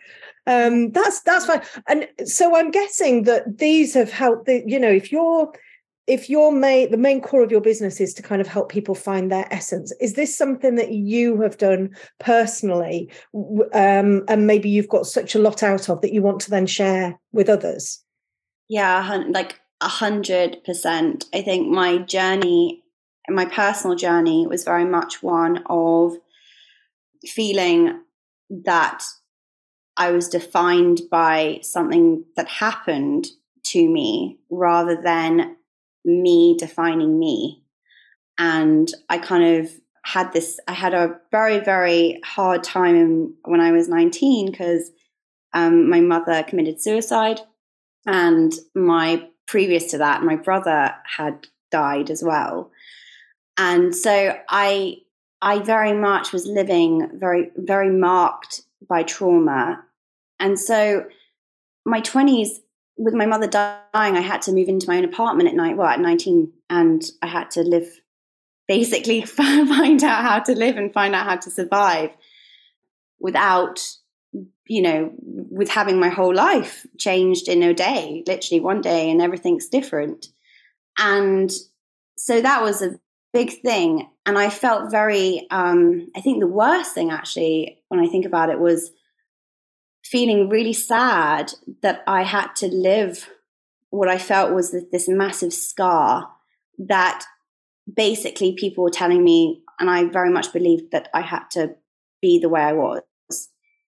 Um 0.46 0.92
that's 0.92 1.20
that's 1.20 1.46
fine. 1.46 1.62
And 1.86 2.08
so 2.24 2.56
i'm 2.56 2.70
guessing 2.70 3.24
that 3.24 3.58
these 3.58 3.94
have 3.94 4.10
helped 4.10 4.46
the 4.46 4.62
you 4.66 4.78
know 4.80 4.90
if 4.90 5.12
you're 5.12 5.52
if 6.10 6.28
your 6.28 6.50
main 6.50 6.90
the 6.90 6.96
main 6.96 7.20
core 7.20 7.42
of 7.42 7.52
your 7.52 7.60
business 7.60 8.00
is 8.00 8.12
to 8.12 8.22
kind 8.22 8.40
of 8.40 8.48
help 8.48 8.68
people 8.68 8.96
find 8.96 9.30
their 9.30 9.46
essence 9.52 9.92
is 10.00 10.14
this 10.14 10.36
something 10.36 10.74
that 10.74 10.90
you 10.92 11.40
have 11.40 11.56
done 11.56 11.94
personally 12.18 13.10
um, 13.72 14.24
and 14.28 14.46
maybe 14.46 14.68
you've 14.68 14.88
got 14.88 15.06
such 15.06 15.36
a 15.36 15.38
lot 15.38 15.62
out 15.62 15.88
of 15.88 16.00
that 16.00 16.12
you 16.12 16.20
want 16.20 16.40
to 16.40 16.50
then 16.50 16.66
share 16.66 17.18
with 17.32 17.48
others? 17.48 18.02
Yeah 18.68 19.24
like 19.28 19.60
a 19.80 19.88
hundred 19.88 20.62
percent. 20.64 21.24
I 21.32 21.42
think 21.42 21.68
my 21.68 21.98
journey 21.98 22.82
my 23.28 23.44
personal 23.44 23.96
journey 23.96 24.46
was 24.46 24.64
very 24.64 24.84
much 24.84 25.22
one 25.22 25.62
of 25.66 26.16
feeling 27.24 28.00
that 28.48 29.04
i 29.96 30.10
was 30.10 30.28
defined 30.28 31.02
by 31.10 31.60
something 31.62 32.24
that 32.34 32.48
happened 32.48 33.28
to 33.62 33.88
me 33.88 34.38
rather 34.48 35.00
than 35.00 35.54
me 36.04 36.56
defining 36.58 37.18
me. 37.18 37.62
And 38.38 38.90
I 39.08 39.18
kind 39.18 39.60
of 39.60 39.70
had 40.04 40.32
this, 40.32 40.58
I 40.66 40.72
had 40.72 40.94
a 40.94 41.18
very, 41.30 41.60
very 41.60 42.20
hard 42.24 42.64
time 42.64 43.34
when 43.44 43.60
I 43.60 43.72
was 43.72 43.88
19 43.88 44.50
because 44.50 44.90
um, 45.52 45.90
my 45.90 46.00
mother 46.00 46.42
committed 46.42 46.80
suicide. 46.80 47.40
And 48.06 48.52
my 48.74 49.28
previous 49.46 49.90
to 49.90 49.98
that, 49.98 50.22
my 50.22 50.36
brother 50.36 50.94
had 51.04 51.46
died 51.70 52.10
as 52.10 52.22
well. 52.22 52.70
And 53.58 53.94
so 53.94 54.36
I 54.48 54.98
I 55.42 55.60
very 55.60 55.94
much 55.94 56.32
was 56.32 56.46
living 56.46 57.08
very, 57.14 57.50
very 57.56 57.90
marked 57.90 58.62
by 58.88 59.02
trauma. 59.02 59.82
And 60.38 60.58
so 60.58 61.06
my 61.86 62.00
20s, 62.00 62.58
with 63.00 63.14
my 63.14 63.24
mother 63.24 63.46
dying, 63.46 63.82
I 63.94 64.20
had 64.20 64.42
to 64.42 64.52
move 64.52 64.68
into 64.68 64.86
my 64.86 64.98
own 64.98 65.06
apartment 65.06 65.48
at 65.48 65.54
night, 65.54 65.76
well, 65.76 65.88
at 65.88 66.00
19, 66.00 66.52
and 66.68 67.02
I 67.22 67.28
had 67.28 67.50
to 67.52 67.62
live, 67.62 67.88
basically 68.68 69.22
find 69.26 70.04
out 70.04 70.22
how 70.22 70.38
to 70.40 70.54
live 70.54 70.76
and 70.76 70.92
find 70.92 71.14
out 71.14 71.26
how 71.26 71.36
to 71.36 71.50
survive 71.50 72.10
without, 73.18 73.80
you 74.66 74.82
know, 74.82 75.12
with 75.22 75.70
having 75.70 75.98
my 75.98 76.10
whole 76.10 76.34
life 76.34 76.86
changed 76.98 77.48
in 77.48 77.62
a 77.62 77.72
day, 77.72 78.22
literally 78.26 78.60
one 78.60 78.82
day, 78.82 79.10
and 79.10 79.22
everything's 79.22 79.68
different. 79.68 80.26
And 80.98 81.50
so 82.18 82.42
that 82.42 82.62
was 82.62 82.82
a 82.82 83.00
big 83.32 83.62
thing. 83.62 84.10
And 84.26 84.38
I 84.38 84.50
felt 84.50 84.90
very, 84.90 85.46
um, 85.50 86.08
I 86.14 86.20
think 86.20 86.40
the 86.40 86.46
worst 86.46 86.94
thing 86.94 87.10
actually, 87.10 87.82
when 87.88 87.98
I 87.98 88.08
think 88.08 88.26
about 88.26 88.50
it, 88.50 88.60
was 88.60 88.90
feeling 90.10 90.48
really 90.48 90.72
sad 90.72 91.52
that 91.82 92.02
I 92.06 92.22
had 92.22 92.48
to 92.56 92.66
live 92.66 93.28
what 93.90 94.08
I 94.08 94.18
felt 94.18 94.54
was 94.54 94.74
this 94.92 95.08
massive 95.08 95.52
scar 95.52 96.30
that 96.78 97.24
basically 97.92 98.54
people 98.56 98.84
were 98.84 98.90
telling 98.90 99.22
me, 99.22 99.62
and 99.78 99.90
I 99.90 100.04
very 100.04 100.30
much 100.30 100.52
believed 100.52 100.92
that 100.92 101.08
I 101.12 101.22
had 101.22 101.44
to 101.52 101.74
be 102.22 102.38
the 102.38 102.48
way 102.48 102.60
I 102.60 102.72
was. 102.72 103.02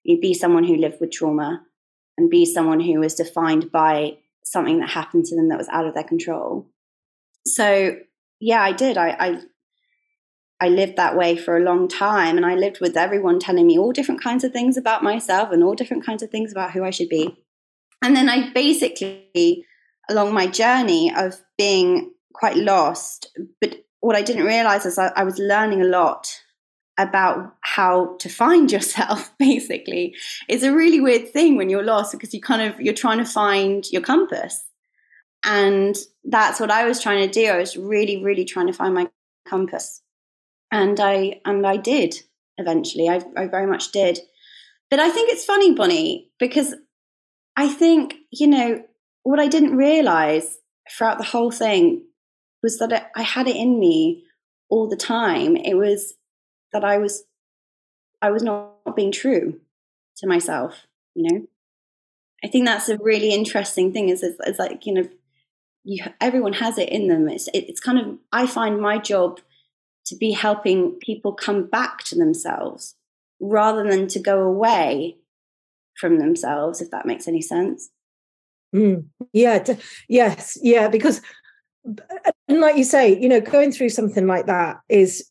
You 0.02 0.20
be 0.20 0.34
someone 0.34 0.64
who 0.64 0.76
lived 0.76 1.00
with 1.00 1.12
trauma 1.12 1.62
and 2.18 2.30
be 2.30 2.44
someone 2.44 2.80
who 2.80 2.98
was 3.00 3.14
defined 3.14 3.70
by 3.70 4.18
something 4.44 4.80
that 4.80 4.90
happened 4.90 5.24
to 5.26 5.36
them 5.36 5.48
that 5.48 5.58
was 5.58 5.68
out 5.68 5.86
of 5.86 5.94
their 5.94 6.04
control. 6.04 6.68
So 7.46 7.96
yeah, 8.40 8.60
I 8.60 8.72
did. 8.72 8.96
I, 8.96 9.08
I 9.10 9.40
I 10.62 10.68
lived 10.68 10.96
that 10.96 11.16
way 11.16 11.36
for 11.36 11.56
a 11.56 11.62
long 11.62 11.88
time, 11.88 12.36
and 12.36 12.46
I 12.46 12.54
lived 12.54 12.80
with 12.80 12.96
everyone 12.96 13.38
telling 13.38 13.66
me 13.66 13.78
all 13.78 13.92
different 13.92 14.22
kinds 14.22 14.44
of 14.44 14.52
things 14.52 14.76
about 14.76 15.02
myself 15.02 15.50
and 15.50 15.62
all 15.62 15.74
different 15.74 16.06
kinds 16.06 16.22
of 16.22 16.30
things 16.30 16.52
about 16.52 16.70
who 16.72 16.84
I 16.84 16.90
should 16.90 17.08
be. 17.08 17.36
And 18.02 18.16
then 18.16 18.28
I 18.28 18.50
basically, 18.52 19.66
along 20.08 20.32
my 20.32 20.46
journey 20.46 21.12
of 21.14 21.40
being 21.58 22.12
quite 22.32 22.56
lost, 22.56 23.36
but 23.60 23.76
what 24.00 24.16
I 24.16 24.22
didn't 24.22 24.44
realize 24.44 24.86
is 24.86 24.98
I, 24.98 25.12
I 25.16 25.24
was 25.24 25.38
learning 25.38 25.82
a 25.82 25.86
lot 25.86 26.32
about 26.98 27.54
how 27.62 28.16
to 28.20 28.28
find 28.28 28.70
yourself 28.76 29.32
basically 29.38 30.14
it's 30.46 30.62
a 30.62 30.74
really 30.74 31.00
weird 31.00 31.26
thing 31.32 31.56
when 31.56 31.70
you're 31.70 31.82
lost 31.82 32.12
because 32.12 32.34
you 32.34 32.40
kind 32.40 32.60
of 32.60 32.78
you're 32.78 32.92
trying 32.92 33.16
to 33.16 33.24
find 33.24 33.90
your 33.90 34.02
compass 34.02 34.62
and 35.44 35.96
that's 36.24 36.60
what 36.60 36.70
I 36.70 36.84
was 36.84 37.02
trying 37.02 37.26
to 37.26 37.32
do. 37.32 37.46
I 37.46 37.58
was 37.58 37.76
really, 37.76 38.22
really 38.22 38.44
trying 38.44 38.68
to 38.68 38.72
find 38.72 38.94
my 38.94 39.08
compass. 39.46 40.01
And 40.72 40.98
I 40.98 41.40
and 41.44 41.64
I 41.64 41.76
did 41.76 42.16
eventually. 42.58 43.08
I, 43.08 43.22
I 43.36 43.46
very 43.46 43.66
much 43.66 43.92
did. 43.92 44.18
But 44.90 44.98
I 44.98 45.10
think 45.10 45.30
it's 45.30 45.44
funny, 45.44 45.74
Bonny, 45.74 46.30
because 46.38 46.74
I 47.56 47.68
think, 47.68 48.14
you 48.30 48.46
know, 48.46 48.82
what 49.22 49.38
I 49.38 49.48
didn't 49.48 49.76
realize 49.76 50.58
throughout 50.90 51.18
the 51.18 51.24
whole 51.24 51.50
thing 51.50 52.04
was 52.62 52.78
that 52.78 53.10
I 53.14 53.22
had 53.22 53.48
it 53.48 53.56
in 53.56 53.78
me 53.78 54.24
all 54.68 54.88
the 54.88 54.96
time. 54.96 55.56
It 55.56 55.74
was 55.74 56.14
that 56.72 56.84
I 56.84 56.98
was 56.98 57.24
I 58.20 58.30
was 58.30 58.42
not 58.42 58.96
being 58.96 59.12
true 59.12 59.60
to 60.16 60.26
myself, 60.26 60.86
you 61.14 61.30
know. 61.30 61.46
I 62.44 62.48
think 62.48 62.66
that's 62.66 62.88
a 62.88 62.98
really 62.98 63.30
interesting 63.30 63.92
thing 63.92 64.08
is, 64.08 64.22
is 64.22 64.58
like, 64.58 64.84
you 64.84 64.94
know, 64.94 65.08
you 65.84 66.04
everyone 66.20 66.54
has 66.54 66.78
it 66.78 66.88
in 66.88 67.08
them 67.08 67.28
it's 67.28 67.48
it, 67.48 67.64
it's 67.68 67.80
kind 67.80 67.98
of 67.98 68.18
i 68.32 68.46
find 68.46 68.80
my 68.80 68.98
job 68.98 69.40
to 70.06 70.16
be 70.16 70.32
helping 70.32 70.92
people 71.00 71.32
come 71.32 71.66
back 71.66 72.02
to 72.04 72.14
themselves 72.14 72.94
rather 73.40 73.88
than 73.88 74.06
to 74.08 74.20
go 74.20 74.42
away 74.42 75.16
from 75.96 76.18
themselves 76.18 76.80
if 76.80 76.90
that 76.90 77.06
makes 77.06 77.28
any 77.28 77.42
sense. 77.42 77.90
Mm, 78.74 79.06
yeah 79.34 79.62
yes 80.08 80.56
yeah 80.62 80.88
because 80.88 81.20
like 82.48 82.76
you 82.76 82.84
say 82.84 83.20
you 83.20 83.28
know 83.28 83.40
going 83.40 83.70
through 83.70 83.90
something 83.90 84.26
like 84.26 84.46
that 84.46 84.78
is 84.88 85.28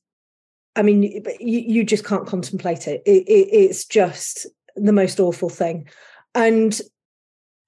i 0.75 0.84
mean 0.84 1.01
you, 1.01 1.22
you 1.40 1.84
just 1.84 2.06
can't 2.06 2.28
contemplate 2.28 2.88
it. 2.88 3.01
It, 3.06 3.24
it 3.28 3.48
it's 3.51 3.86
just 3.86 4.46
the 4.75 4.94
most 4.94 5.20
awful 5.20 5.50
thing. 5.50 5.88
And 6.36 6.80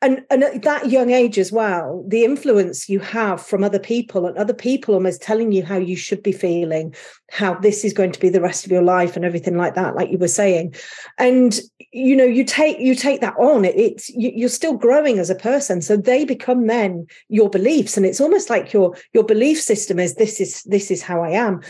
and 0.03 0.21
and 0.29 0.43
at 0.43 0.61
that 0.63 0.89
young 0.89 1.09
age 1.09 1.39
as 1.39 1.51
well 1.51 2.03
the 2.07 2.23
influence 2.23 2.89
you 2.89 2.99
have 2.99 3.43
from 3.43 3.63
other 3.63 3.79
people 3.79 4.27
and 4.27 4.37
other 4.37 4.53
people 4.53 4.93
almost 4.93 5.21
telling 5.21 5.51
you 5.51 5.63
how 5.63 5.77
you 5.77 5.95
should 5.95 6.21
be 6.21 6.31
feeling 6.31 6.93
how 7.33 7.55
this 7.55 7.83
is 7.83 7.93
going 7.93 8.11
to 8.11 8.19
be 8.19 8.29
the 8.29 8.41
rest 8.41 8.63
of 8.63 8.71
your 8.71 8.83
life 8.83 9.15
and 9.15 9.25
everything 9.25 9.57
like 9.57 9.73
that 9.73 9.95
like 9.95 10.11
you 10.11 10.19
were 10.19 10.27
saying. 10.27 10.75
And 11.17 11.59
you 11.91 12.15
know 12.15 12.25
you 12.25 12.43
take 12.43 12.79
you 12.79 12.93
take 12.93 13.21
that 13.21 13.35
on. 13.37 13.65
It, 13.65 13.75
it's 13.75 14.09
you, 14.09 14.45
are 14.45 14.49
still 14.49 14.77
growing 14.77 15.17
as 15.17 15.31
a 15.31 15.35
person. 15.35 15.81
So 15.81 15.97
they 15.97 16.25
become 16.25 16.67
then 16.67 17.07
your 17.29 17.49
beliefs. 17.49 17.97
And 17.97 18.05
it's 18.05 18.21
almost 18.21 18.51
like 18.51 18.71
your 18.71 18.95
your 19.13 19.23
belief 19.23 19.59
system 19.59 19.99
is 19.99 20.15
this 20.15 20.39
is 20.39 20.61
this 20.63 20.91
is 20.91 21.01
how 21.01 21.23
i 21.23 21.29
am 21.29 21.61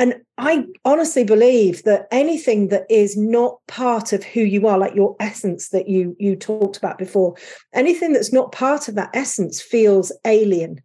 and 0.00 0.14
I 0.38 0.64
honestly 0.86 1.24
believe 1.24 1.82
that 1.82 2.08
anything 2.10 2.68
that 2.68 2.86
is 2.88 3.18
not 3.18 3.58
part 3.68 4.14
of 4.14 4.24
who 4.24 4.40
you 4.40 4.66
are, 4.66 4.78
like 4.78 4.94
your 4.94 5.14
essence 5.20 5.68
that 5.68 5.90
you 5.90 6.16
you 6.18 6.36
talked 6.36 6.78
about 6.78 6.96
before, 6.96 7.36
anything 7.74 8.14
that's 8.14 8.32
not 8.32 8.50
part 8.50 8.88
of 8.88 8.94
that 8.94 9.10
essence 9.12 9.60
feels 9.60 10.10
alien. 10.24 10.80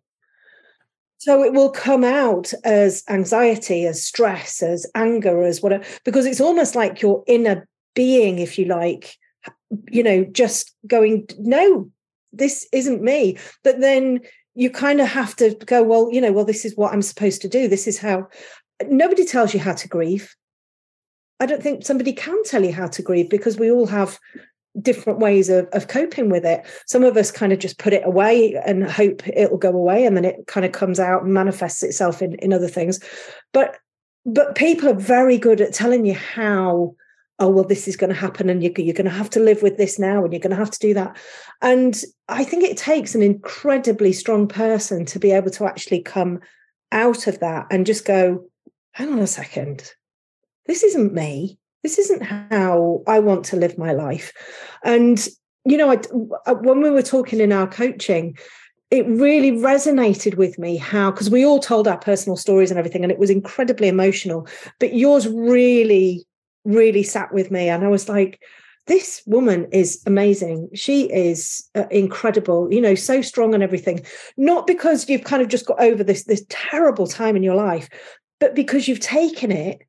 So 1.17 1.43
it 1.43 1.53
will 1.53 1.69
come 1.71 2.03
out 2.03 2.51
as 2.65 3.03
anxiety, 3.07 3.85
as 3.85 4.03
stress, 4.03 4.61
as 4.61 4.85
anger, 4.95 5.43
as 5.43 5.61
whatever, 5.61 5.85
because 6.03 6.25
it's 6.25 6.41
almost 6.41 6.75
like 6.75 7.01
your 7.01 7.23
inner 7.25 7.67
being, 7.93 8.39
if 8.39 8.59
you 8.59 8.65
like, 8.65 9.15
you 9.89 10.03
know, 10.03 10.25
just 10.25 10.75
going, 10.85 11.29
no, 11.39 11.89
this 12.33 12.67
isn't 12.73 13.01
me. 13.01 13.37
But 13.63 13.79
then 13.79 14.19
you 14.55 14.69
kind 14.69 14.99
of 14.99 15.07
have 15.07 15.37
to 15.37 15.55
go, 15.65 15.83
well, 15.83 16.11
you 16.11 16.19
know, 16.19 16.33
well, 16.33 16.45
this 16.45 16.65
is 16.65 16.75
what 16.75 16.91
I'm 16.91 17.01
supposed 17.01 17.41
to 17.43 17.47
do. 17.47 17.69
This 17.69 17.87
is 17.87 17.97
how 17.97 18.27
nobody 18.87 19.25
tells 19.25 19.53
you 19.53 19.59
how 19.59 19.73
to 19.73 19.87
grieve. 19.87 20.35
I 21.39 21.45
don't 21.45 21.61
think 21.61 21.85
somebody 21.85 22.13
can 22.13 22.43
tell 22.43 22.63
you 22.63 22.71
how 22.71 22.87
to 22.87 23.01
grieve 23.01 23.29
because 23.29 23.57
we 23.57 23.69
all 23.69 23.87
have 23.87 24.19
different 24.81 25.19
ways 25.19 25.49
of, 25.49 25.67
of 25.73 25.87
coping 25.87 26.29
with 26.29 26.45
it. 26.45 26.65
Some 26.85 27.03
of 27.03 27.17
us 27.17 27.31
kind 27.31 27.53
of 27.53 27.59
just 27.59 27.77
put 27.77 27.93
it 27.93 28.05
away 28.05 28.55
and 28.65 28.89
hope 28.89 29.27
it'll 29.27 29.57
go 29.57 29.69
away 29.69 30.05
and 30.05 30.15
then 30.15 30.25
it 30.25 30.47
kind 30.47 30.65
of 30.65 30.71
comes 30.71 30.99
out 30.99 31.23
and 31.23 31.33
manifests 31.33 31.83
itself 31.83 32.21
in, 32.21 32.35
in 32.35 32.53
other 32.53 32.67
things. 32.67 32.99
But 33.53 33.77
but 34.25 34.55
people 34.55 34.89
are 34.89 34.95
very 34.95 35.37
good 35.37 35.61
at 35.61 35.73
telling 35.73 36.05
you 36.05 36.15
how 36.15 36.95
oh 37.39 37.49
well 37.49 37.63
this 37.63 37.87
is 37.87 37.95
going 37.95 38.11
to 38.11 38.19
happen 38.19 38.49
and 38.49 38.63
you're, 38.63 38.71
you're 38.77 38.93
going 38.93 39.05
to 39.05 39.11
have 39.11 39.29
to 39.29 39.39
live 39.39 39.61
with 39.61 39.77
this 39.77 39.99
now 39.99 40.23
and 40.23 40.33
you're 40.33 40.39
going 40.39 40.49
to 40.49 40.55
have 40.55 40.71
to 40.71 40.79
do 40.79 40.93
that 40.93 41.15
and 41.61 42.01
i 42.27 42.43
think 42.43 42.63
it 42.63 42.77
takes 42.77 43.13
an 43.13 43.21
incredibly 43.21 44.13
strong 44.13 44.47
person 44.47 45.05
to 45.05 45.19
be 45.19 45.31
able 45.31 45.51
to 45.51 45.65
actually 45.65 46.01
come 46.01 46.39
out 46.91 47.27
of 47.27 47.39
that 47.39 47.67
and 47.69 47.85
just 47.85 48.05
go 48.05 48.43
hang 48.95 49.11
on 49.11 49.19
a 49.19 49.27
second, 49.27 49.91
this 50.67 50.83
isn't 50.83 51.13
me. 51.13 51.59
This 51.83 51.99
isn't 51.99 52.23
how 52.23 53.03
I 53.05 53.19
want 53.19 53.43
to 53.45 53.57
live 53.57 53.77
my 53.77 53.91
life. 53.91 54.31
And, 54.83 55.27
you 55.65 55.77
know, 55.77 55.91
I, 55.91 55.99
uh, 56.47 56.55
when 56.55 56.81
we 56.81 56.89
were 56.89 57.01
talking 57.01 57.41
in 57.41 57.51
our 57.51 57.67
coaching, 57.67 58.37
it 58.91 59.05
really 59.05 59.51
resonated 59.51 60.35
with 60.35 60.57
me 60.57 60.77
how, 60.77 61.11
because 61.11 61.29
we 61.29 61.45
all 61.45 61.59
told 61.59 61.89
our 61.89 61.97
personal 61.97 62.37
stories 62.37 62.71
and 62.71 62.79
everything, 62.79 63.03
and 63.03 63.11
it 63.11 63.19
was 63.19 63.29
incredibly 63.29 63.89
emotional, 63.89 64.47
but 64.79 64.93
yours 64.93 65.27
really, 65.27 66.25
really 66.63 67.03
sat 67.03 67.33
with 67.33 67.51
me. 67.51 67.67
And 67.67 67.83
I 67.83 67.89
was 67.89 68.07
like, 68.07 68.39
this 68.87 69.21
woman 69.25 69.67
is 69.73 70.01
amazing. 70.05 70.69
She 70.73 71.11
is 71.11 71.69
uh, 71.75 71.85
incredible, 71.91 72.71
you 72.71 72.79
know, 72.79 72.95
so 72.95 73.21
strong 73.21 73.53
and 73.53 73.61
everything. 73.61 74.05
Not 74.37 74.67
because 74.67 75.09
you've 75.09 75.25
kind 75.25 75.41
of 75.41 75.49
just 75.49 75.65
got 75.65 75.81
over 75.81 76.03
this 76.03 76.23
this 76.23 76.45
terrible 76.49 77.07
time 77.07 77.35
in 77.35 77.43
your 77.43 77.55
life, 77.55 77.89
but 78.39 78.55
because 78.55 78.87
you've 78.87 78.99
taken 78.99 79.51
it 79.51 79.81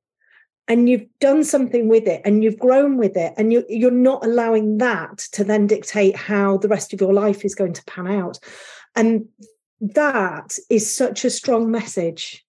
and 0.69 0.89
you've 0.89 1.07
done 1.21 1.45
something 1.45 1.89
with 1.89 2.07
it 2.07 2.23
and 2.25 2.43
you've 2.43 2.59
grown 2.59 2.97
with 2.97 3.17
it 3.17 3.33
and 3.37 3.53
you, 3.53 3.65
you're 3.69 3.91
not 3.91 4.25
allowing 4.25 4.79
that 4.79 5.19
to 5.33 5.45
then 5.45 5.67
dictate 5.67 6.17
how 6.17 6.57
the 6.59 6.69
rest 6.69 6.93
of 6.93 7.01
your 7.01 7.13
life 7.13 7.45
is 7.45 7.55
going 7.55 7.73
to 7.73 7.85
pan 7.85 8.07
out. 8.09 8.39
And 8.95 9.27
that 9.81 10.57
is 10.71 10.95
such 10.95 11.25
a 11.25 11.31
strong 11.31 11.71
message. 11.71 12.45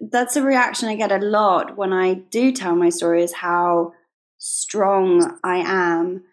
That's 0.00 0.36
a 0.36 0.42
reaction 0.42 0.88
i 0.88 0.94
get 0.94 1.10
a 1.10 1.16
lot 1.16 1.78
when 1.78 1.94
i 1.94 2.12
do 2.12 2.52
tell 2.52 2.76
my 2.76 2.90
story 2.90 3.22
is 3.22 3.32
how 3.32 3.92
strong 4.36 5.38
i 5.42 5.56
am. 5.56 6.24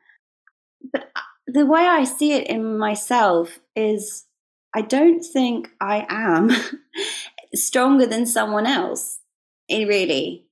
But 0.92 1.10
uh, 1.16 1.22
the 1.48 1.66
way 1.66 1.82
i 1.82 2.04
see 2.04 2.34
it 2.34 2.48
in 2.48 2.78
myself 2.78 3.60
is 3.78 4.26
i 4.76 4.82
don't 4.82 5.22
think 5.24 5.70
i 5.80 6.06
am 6.10 6.52
stronger 7.56 8.06
than 8.06 8.26
someone 8.26 8.66
else. 8.66 9.20
It 9.68 9.88
really. 9.88 10.46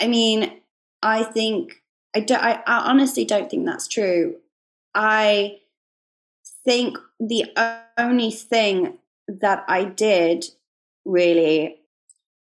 I 0.00 0.08
mean, 0.08 0.60
I 1.02 1.22
think 1.22 1.82
I 2.14 2.20
don't. 2.20 2.42
I, 2.42 2.62
I 2.66 2.90
honestly 2.90 3.24
don't 3.24 3.50
think 3.50 3.66
that's 3.66 3.88
true. 3.88 4.36
I 4.94 5.58
think 6.64 6.96
the 7.20 7.46
only 7.98 8.30
thing 8.30 8.98
that 9.28 9.64
I 9.68 9.84
did 9.84 10.44
really 11.04 11.76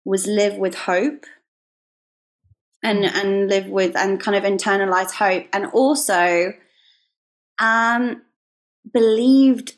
was 0.04 0.26
live 0.26 0.56
with 0.56 0.74
hope 0.74 1.26
and 2.82 3.04
and 3.04 3.48
live 3.48 3.66
with 3.66 3.96
and 3.96 4.20
kind 4.20 4.36
of 4.36 4.44
internalize 4.44 5.12
hope 5.12 5.46
and 5.52 5.66
also 5.66 6.52
um 7.58 8.22
believed 8.92 9.74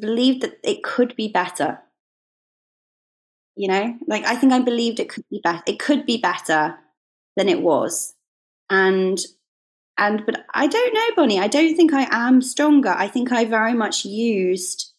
believed 0.00 0.42
that 0.42 0.58
it 0.62 0.82
could 0.82 1.16
be 1.16 1.28
better 1.28 1.78
you 3.56 3.68
know? 3.68 3.96
Like 4.06 4.24
i 4.26 4.34
think 4.36 4.52
i 4.52 4.60
believed 4.60 5.00
it 5.00 5.08
could 5.08 5.24
be 5.30 5.40
better 5.42 5.62
it 5.66 5.78
could 5.78 6.06
be 6.06 6.18
better 6.18 6.76
than 7.36 7.48
it 7.48 7.62
was. 7.62 8.14
And 8.70 9.18
and 9.98 10.24
but 10.24 10.44
i 10.54 10.66
don't 10.66 10.94
know 10.94 11.08
bonny. 11.16 11.38
I 11.38 11.48
don't 11.48 11.76
think 11.76 11.92
i 11.92 12.06
am 12.10 12.42
stronger. 12.42 12.90
I 12.90 13.08
think 13.08 13.32
i 13.32 13.44
very 13.44 13.74
much 13.74 14.04
used 14.04 14.92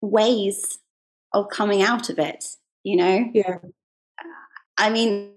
ways 0.00 0.78
of 1.32 1.48
coming 1.48 1.82
out 1.82 2.10
of 2.10 2.18
it 2.18 2.44
you 2.84 2.96
know? 2.96 3.30
Yeah. 3.32 3.58
I 4.78 4.90
mean 4.90 5.32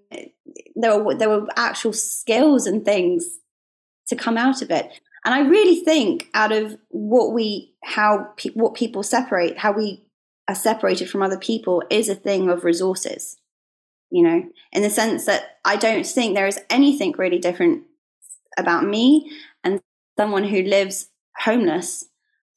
there 0.76 1.02
were 1.02 1.16
there 1.16 1.30
were 1.30 1.48
actual 1.56 1.94
skills 1.94 2.66
and 2.66 2.84
things 2.84 3.26
to 4.08 4.16
come 4.16 4.38
out 4.38 4.62
of 4.62 4.72
it. 4.72 4.92
And 5.24 5.34
i 5.34 5.40
really 5.40 5.84
think 5.84 6.30
out 6.34 6.52
of 6.52 6.78
what 6.90 7.34
we 7.34 7.74
how 7.84 8.30
pe- 8.38 8.52
what 8.52 8.76
people 8.76 9.04
separate 9.04 9.58
how 9.58 9.72
we 9.72 10.05
are 10.48 10.56
separated 10.56 11.10
from 11.10 11.22
other 11.22 11.38
people 11.38 11.84
is 11.90 12.10
a 12.10 12.16
thing 12.16 12.50
of 12.50 12.64
resources 12.64 13.38
you 14.12 14.24
know 14.24 14.44
in 14.72 14.82
the 14.82 14.90
sense 14.90 15.26
that 15.26 15.58
i 15.66 15.76
don't 15.76 16.06
think 16.06 16.36
there 16.36 16.48
is 16.48 16.60
anything 16.70 17.14
really 17.18 17.40
different 17.40 17.84
about 18.58 18.86
me 18.86 19.30
and 19.64 19.82
someone 20.18 20.44
who 20.44 20.62
lives 20.62 21.10
homeless 21.40 22.06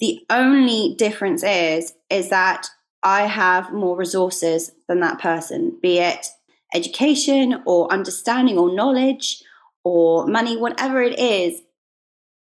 the 0.00 0.20
only 0.30 0.94
difference 0.96 1.42
is 1.42 1.94
is 2.10 2.30
that 2.30 2.68
i 3.02 3.22
have 3.22 3.72
more 3.72 3.96
resources 3.96 4.72
than 4.88 5.00
that 5.00 5.18
person 5.18 5.76
be 5.80 5.98
it 5.98 6.26
education 6.74 7.62
or 7.64 7.90
understanding 7.92 8.58
or 8.58 8.74
knowledge 8.74 9.42
or 9.84 10.26
money, 10.26 10.56
whatever 10.56 11.02
it 11.02 11.18
is, 11.18 11.60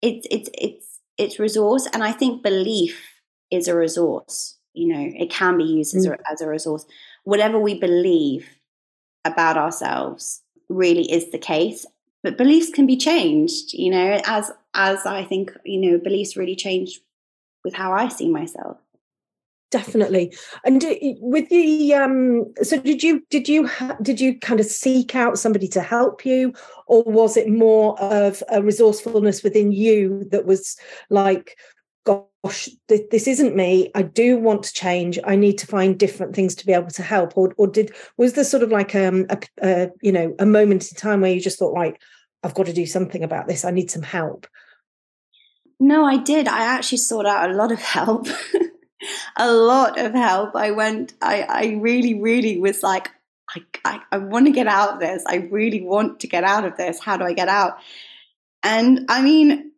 it's 0.02 0.26
it's 0.30 0.50
it's 0.54 1.00
it's 1.18 1.38
resource. 1.38 1.87
And 1.92 2.02
I 2.02 2.12
think 2.12 2.42
belief 2.42 3.00
is 3.50 3.68
a 3.68 3.76
resource. 3.76 4.56
You 4.75 4.89
know, 4.89 5.12
it 5.17 5.31
can 5.31 5.59
be 5.59 5.65
used 5.65 5.97
as 5.97 6.07
a, 6.07 6.11
mm. 6.11 6.19
as 6.31 6.41
a 6.41 6.49
resource. 6.49 6.85
Whatever 7.25 7.59
we 7.59 7.79
believe 7.79 8.49
about 9.25 9.57
ourselves 9.57 10.43
really 10.69 11.11
is 11.11 11.31
the 11.31 11.39
case. 11.39 11.87
But 12.23 12.37
beliefs 12.37 12.71
can 12.71 12.87
be 12.87 12.97
changed, 12.97 13.73
you 13.73 13.91
know, 13.91 14.21
as 14.27 14.50
as 14.75 15.07
I 15.07 15.25
think, 15.25 15.53
you 15.65 15.81
know, 15.81 15.99
beliefs 15.99 16.37
really 16.37 16.57
change 16.57 17.00
with 17.65 17.75
how 17.75 17.93
I 17.93 18.09
see 18.09 18.29
myself 18.29 18.79
definitely 19.71 20.37
and 20.65 20.85
uh, 20.85 20.95
with 21.21 21.49
the 21.49 21.95
um 21.95 22.45
so 22.62 22.79
did 22.81 23.03
you 23.03 23.25
did 23.31 23.49
you 23.49 23.67
ha- 23.67 23.97
did 24.03 24.21
you 24.21 24.39
kind 24.41 24.59
of 24.59 24.67
seek 24.67 25.15
out 25.15 25.39
somebody 25.39 25.69
to 25.69 25.81
help 25.81 26.27
you 26.27 26.53
or 26.87 27.05
was 27.05 27.37
it 27.37 27.49
more 27.49 27.99
of 28.00 28.43
a 28.50 28.62
resourcefulness 28.62 29.43
within 29.43 29.71
you 29.71 30.25
that 30.31 30.45
was 30.45 30.77
like 31.09 31.57
gosh 32.45 32.69
th- 32.88 33.09
this 33.11 33.26
isn't 33.26 33.57
me 33.57 33.90
i 33.95 34.02
do 34.02 34.38
want 34.38 34.62
to 34.62 34.73
change 34.73 35.19
i 35.25 35.37
need 35.37 35.59
to 35.59 35.67
find 35.67 35.99
different 35.99 36.35
things 36.35 36.55
to 36.55 36.67
be 36.67 36.73
able 36.73 36.90
to 36.90 37.02
help 37.02 37.37
or 37.37 37.52
or 37.57 37.67
did 37.67 37.93
was 38.17 38.33
there 38.33 38.45
sort 38.45 38.62
of 38.62 38.71
like 38.71 38.95
um 38.95 39.26
a, 39.29 39.38
a 39.62 39.90
you 40.00 40.12
know 40.12 40.35
a 40.38 40.47
moment 40.47 40.90
in 40.90 40.97
time 40.97 41.21
where 41.21 41.33
you 41.33 41.40
just 41.40 41.59
thought 41.59 41.75
like 41.75 42.00
i've 42.43 42.55
got 42.55 42.67
to 42.67 42.73
do 42.73 42.87
something 42.87 43.23
about 43.23 43.47
this 43.47 43.64
i 43.64 43.71
need 43.71 43.90
some 43.90 44.02
help 44.02 44.47
no 45.79 46.05
i 46.05 46.17
did 46.17 46.49
i 46.49 46.61
actually 46.61 46.99
sought 46.99 47.26
out 47.26 47.50
a 47.50 47.55
lot 47.55 47.73
of 47.73 47.81
help 47.81 48.26
a 49.37 49.52
lot 49.52 49.99
of 49.99 50.12
help. 50.12 50.55
I 50.55 50.71
went, 50.71 51.14
I, 51.23 51.43
I 51.43 51.79
really, 51.81 52.21
really 52.21 52.59
was 52.59 52.83
like, 52.83 53.11
I, 53.55 53.62
I, 53.85 54.00
I 54.12 54.18
want 54.18 54.46
to 54.46 54.53
get 54.53 54.66
out 54.66 54.94
of 54.94 55.01
this. 55.01 55.25
I 55.27 55.37
really 55.51 55.83
want 55.83 56.20
to 56.20 56.27
get 56.27 56.44
out 56.44 56.64
of 56.64 56.77
this. 56.77 57.01
How 57.01 57.16
do 57.16 57.25
I 57.25 57.33
get 57.33 57.49
out? 57.49 57.79
And 58.62 59.07
I 59.09 59.23
mean, 59.23 59.69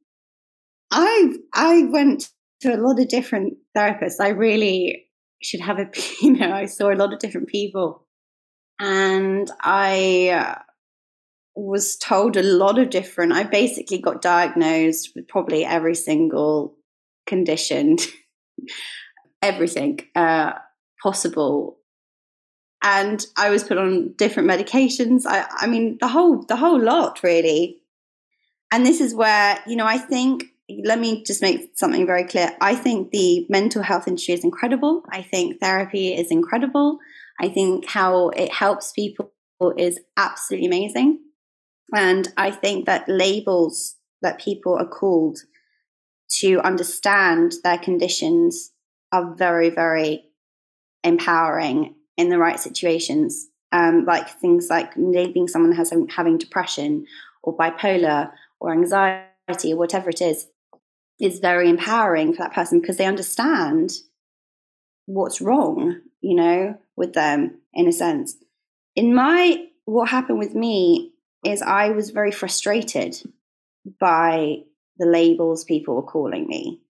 I 0.93 1.35
I 1.55 1.85
went 1.85 2.31
to 2.61 2.75
a 2.75 2.79
lot 2.79 3.01
of 3.01 3.09
different 3.09 3.55
therapists. 3.77 4.21
I 4.21 4.29
really 4.29 5.07
should 5.43 5.61
have 5.61 5.79
a, 5.79 5.91
you 6.23 6.35
know, 6.35 6.53
I 6.53 6.67
saw 6.67 6.93
a 6.93 6.95
lot 6.95 7.13
of 7.13 7.19
different 7.19 7.49
people, 7.49 8.07
and 8.79 9.51
I 9.61 10.29
uh, 10.29 10.59
was 11.57 11.97
told 11.97 12.37
a 12.37 12.43
lot 12.43 12.79
of 12.79 12.91
different. 12.91 13.33
I 13.33 13.43
basically 13.43 13.99
got 13.99 14.23
diagnosed 14.23 15.11
with 15.17 15.27
probably 15.29 15.65
every 15.65 15.95
single 15.95 16.77
condition 17.27 17.97
everything 19.43 20.01
uh, 20.15 20.53
possible 21.03 21.79
and 22.83 23.25
I 23.37 23.51
was 23.51 23.63
put 23.65 23.79
on 23.79 24.15
different 24.17 24.49
medications. 24.49 25.23
I, 25.25 25.47
I 25.49 25.67
mean, 25.67 25.99
the 26.01 26.09
whole 26.09 26.45
the 26.45 26.57
whole 26.57 26.81
lot 26.81 27.23
really. 27.23 27.79
And 28.73 28.85
this 28.85 29.01
is 29.01 29.15
where 29.15 29.59
you 29.67 29.77
know 29.77 29.87
I 29.87 29.99
think. 29.99 30.47
Let 30.85 30.99
me 30.99 31.23
just 31.25 31.43
make 31.43 31.73
something 31.75 32.07
very 32.07 32.25
clear. 32.25 32.57
I 32.61 32.75
think 32.75 33.11
the 33.11 33.47
mental 33.49 33.83
health 33.83 34.09
industry 34.09 34.35
is 34.35 34.45
incredible. 34.45 35.03
I 35.11 35.23
think 35.23 35.61
therapy 35.61 36.15
is 36.15 36.31
incredible. 36.31 36.99
I 37.41 37.49
think 37.49 37.87
how 37.87 38.31
it 38.31 38.53
helps 38.53 38.93
people 38.93 39.33
is 39.77 40.01
absolutely 40.17 40.67
amazing. 40.67 41.21
And 41.95 42.29
I 42.37 42.51
think 42.51 42.87
that 42.87 43.09
labels 43.09 43.97
that 44.23 44.41
people 44.41 44.77
are 44.79 44.89
called 44.89 45.39
to 46.41 46.61
understand 46.61 47.55
their 47.63 47.79
conditions 47.79 48.73
are 49.13 49.35
very, 49.35 49.71
very 49.71 50.25
empowering 51.05 51.95
in 52.17 52.29
the 52.29 52.39
right 52.39 52.59
situations. 52.59 53.49
Um, 53.73 54.05
like 54.05 54.29
things 54.29 54.69
like 54.69 54.93
labeling 54.97 55.49
someone 55.49 55.79
as 55.79 55.93
having 56.11 56.37
depression 56.37 57.07
or 57.43 57.57
bipolar 57.57 58.31
or 58.61 58.73
anxiety 58.73 59.73
or 59.73 59.77
whatever 59.77 60.11
it 60.11 60.21
is, 60.21 60.47
is 61.21 61.39
very 61.39 61.69
empowering 61.69 62.33
for 62.33 62.39
that 62.43 62.55
person 62.55 62.81
because 62.81 62.97
they 62.97 63.07
understand 63.07 63.93
what's 65.07 65.41
wrong, 65.41 66.01
you 66.21 66.35
know, 66.35 66.77
with 66.97 67.13
them 67.13 67.61
in 67.73 67.89
a 67.89 67.93
sense. 67.93 68.37
In 68.97 69.15
my, 69.15 69.67
what 69.85 70.09
happened 70.09 70.39
with 70.39 70.55
me 70.55 71.13
is 71.45 71.63
I 71.63 71.91
was 71.91 72.11
very 72.11 72.31
frustrated 72.31 73.17
by 73.99 74.59
the 74.99 75.07
labels 75.07 75.65
people 75.65 75.97
were 75.97 76.03
calling 76.03 76.47
me 76.47 76.83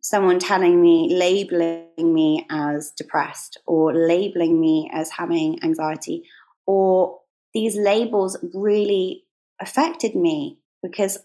someone 0.00 0.38
telling 0.38 0.80
me, 0.80 1.14
labeling 1.14 1.86
me 1.98 2.46
as 2.50 2.92
depressed 2.96 3.58
or 3.66 3.94
labeling 3.94 4.60
me 4.60 4.90
as 4.92 5.10
having 5.10 5.62
anxiety, 5.62 6.24
or 6.66 7.20
these 7.54 7.76
labels 7.76 8.36
really 8.54 9.24
affected 9.60 10.14
me 10.14 10.58
because 10.82 11.18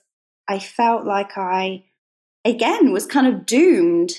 I 0.47 0.59
felt 0.59 1.05
like 1.05 1.37
I, 1.37 1.85
again, 2.45 2.91
was 2.91 3.05
kind 3.05 3.27
of 3.27 3.45
doomed 3.45 4.11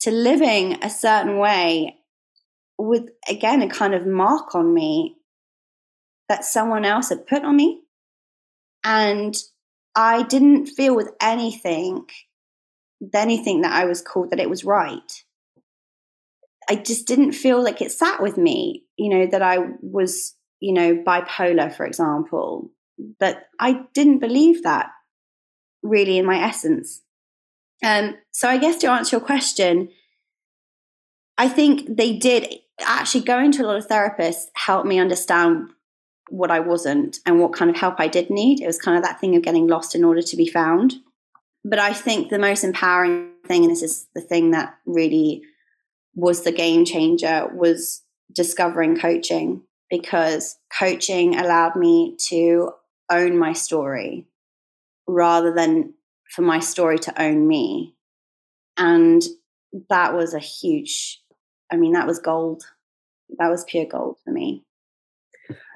to 0.00 0.10
living 0.10 0.82
a 0.82 0.90
certain 0.90 1.38
way 1.38 1.96
with, 2.78 3.10
again, 3.28 3.62
a 3.62 3.68
kind 3.68 3.94
of 3.94 4.06
mark 4.06 4.54
on 4.54 4.74
me 4.74 5.16
that 6.28 6.44
someone 6.44 6.84
else 6.84 7.10
had 7.10 7.26
put 7.26 7.44
on 7.44 7.56
me. 7.56 7.82
And 8.84 9.36
I 9.94 10.22
didn't 10.22 10.66
feel 10.66 10.96
with 10.96 11.10
anything 11.20 12.06
anything 13.14 13.62
that 13.62 13.72
I 13.72 13.84
was 13.84 14.02
called 14.02 14.30
that 14.30 14.40
it 14.40 14.50
was 14.50 14.64
right. 14.64 15.24
I 16.68 16.76
just 16.76 17.06
didn't 17.06 17.32
feel 17.32 17.62
like 17.62 17.82
it 17.82 17.90
sat 17.90 18.22
with 18.22 18.36
me, 18.36 18.84
you 18.96 19.08
know, 19.08 19.26
that 19.26 19.42
I 19.42 19.58
was, 19.80 20.34
you 20.60 20.72
know, 20.72 20.94
bipolar, 20.94 21.74
for 21.74 21.84
example. 21.84 22.70
But 23.18 23.44
I 23.58 23.80
didn't 23.94 24.20
believe 24.20 24.62
that 24.62 24.90
really 25.82 26.18
in 26.18 26.26
my 26.26 26.38
essence. 26.38 27.00
Um, 27.82 28.16
so 28.30 28.48
I 28.48 28.58
guess 28.58 28.76
to 28.78 28.90
answer 28.90 29.16
your 29.16 29.24
question, 29.24 29.88
I 31.36 31.48
think 31.48 31.96
they 31.96 32.16
did 32.16 32.54
actually 32.80 33.24
going 33.24 33.52
to 33.52 33.64
a 33.64 33.66
lot 33.66 33.76
of 33.76 33.88
therapists 33.88 34.46
helped 34.54 34.86
me 34.86 34.98
understand 34.98 35.70
what 36.28 36.50
I 36.50 36.60
wasn't 36.60 37.18
and 37.26 37.40
what 37.40 37.52
kind 37.52 37.70
of 37.70 37.76
help 37.76 37.96
I 37.98 38.08
did 38.08 38.30
need. 38.30 38.60
It 38.60 38.66
was 38.66 38.78
kind 38.78 38.96
of 38.96 39.04
that 39.04 39.20
thing 39.20 39.36
of 39.36 39.42
getting 39.42 39.66
lost 39.66 39.94
in 39.94 40.04
order 40.04 40.22
to 40.22 40.36
be 40.36 40.46
found. 40.46 40.94
But 41.64 41.78
I 41.78 41.92
think 41.92 42.28
the 42.28 42.38
most 42.38 42.64
empowering 42.64 43.30
thing, 43.46 43.64
and 43.64 43.70
this 43.70 43.82
is 43.82 44.06
the 44.14 44.20
thing 44.20 44.52
that 44.52 44.74
really 44.86 45.42
was 46.14 46.42
the 46.42 46.52
game 46.52 46.84
changer, 46.84 47.48
was 47.52 48.02
discovering 48.32 48.96
coaching 48.96 49.62
because 49.90 50.56
coaching 50.76 51.36
allowed 51.36 51.76
me 51.76 52.16
to 52.28 52.70
own 53.10 53.38
my 53.38 53.52
story 53.52 54.26
rather 55.06 55.52
than 55.52 55.92
for 56.34 56.42
my 56.42 56.58
story 56.60 56.98
to 56.98 57.22
own 57.22 57.46
me. 57.46 57.94
And 58.76 59.22
that 59.90 60.14
was 60.14 60.34
a 60.34 60.38
huge, 60.38 61.20
I 61.70 61.76
mean, 61.76 61.92
that 61.92 62.06
was 62.06 62.18
gold. 62.18 62.62
That 63.38 63.50
was 63.50 63.64
pure 63.64 63.86
gold 63.86 64.16
for 64.24 64.30
me. 64.32 64.64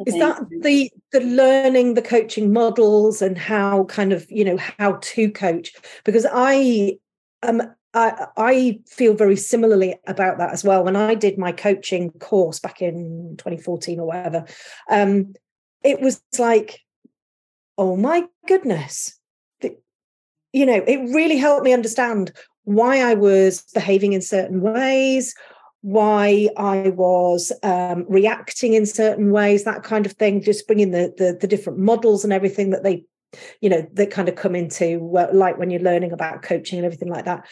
Is 0.07 0.15
that 0.15 0.41
the 0.49 0.91
the 1.13 1.21
learning 1.21 1.95
the 1.95 2.03
coaching 2.03 2.53
models 2.53 3.21
and 3.21 3.37
how 3.37 3.85
kind 3.85 4.13
of 4.13 4.31
you 4.31 4.45
know 4.45 4.59
how 4.79 4.99
to 5.03 5.31
coach? 5.31 5.73
Because 6.05 6.27
I 6.31 6.99
um 7.43 7.63
I, 7.93 8.27
I 8.37 8.81
feel 8.87 9.15
very 9.15 9.37
similarly 9.37 9.97
about 10.07 10.39
that 10.39 10.53
as 10.53 10.63
well. 10.65 10.85
When 10.85 10.97
I 10.97 11.15
did 11.15 11.39
my 11.39 11.53
coaching 11.53 12.11
course 12.13 12.61
back 12.61 12.81
in 12.81 13.37
2014 13.39 14.01
or 14.01 14.07
whatever, 14.07 14.45
um, 14.91 15.35
it 15.83 16.01
was 16.01 16.23
like 16.39 16.81
oh 17.77 17.97
my 17.97 18.27
goodness. 18.47 19.19
You 20.57 20.65
know, 20.65 20.83
it 20.87 21.01
really 21.15 21.37
helped 21.37 21.65
me 21.65 21.75
understand 21.75 22.33
why 22.65 22.93
I 23.11 23.13
was 23.13 23.63
behaving 23.75 24.15
in 24.15 24.23
certain 24.23 24.63
ways, 24.63 25.35
why 25.83 26.49
I 26.57 26.89
was 26.89 27.53
um, 27.63 28.07
reacting 28.09 28.73
in 28.73 28.87
certain 28.87 29.31
ways, 29.33 29.65
that 29.65 29.83
kind 29.83 30.07
of 30.07 30.13
thing. 30.13 30.43
Just 30.43 30.67
bringing 30.67 30.93
the, 30.93 31.13
the 31.19 31.37
the 31.39 31.47
different 31.47 31.79
models 31.79 32.25
and 32.25 32.33
everything 32.33 32.71
that 32.71 32.83
they, 32.83 33.05
you 33.61 33.69
know, 33.69 33.87
that 33.93 34.11
kind 34.11 34.29
of 34.31 34.35
come 34.35 34.57
into 34.57 34.87
uh, 35.17 35.29
like 35.31 35.59
when 35.59 35.71
you're 35.71 35.89
learning 35.91 36.13
about 36.13 36.43
coaching 36.43 36.79
and 36.79 36.87
everything 36.87 37.11
like 37.11 37.27
that, 37.27 37.45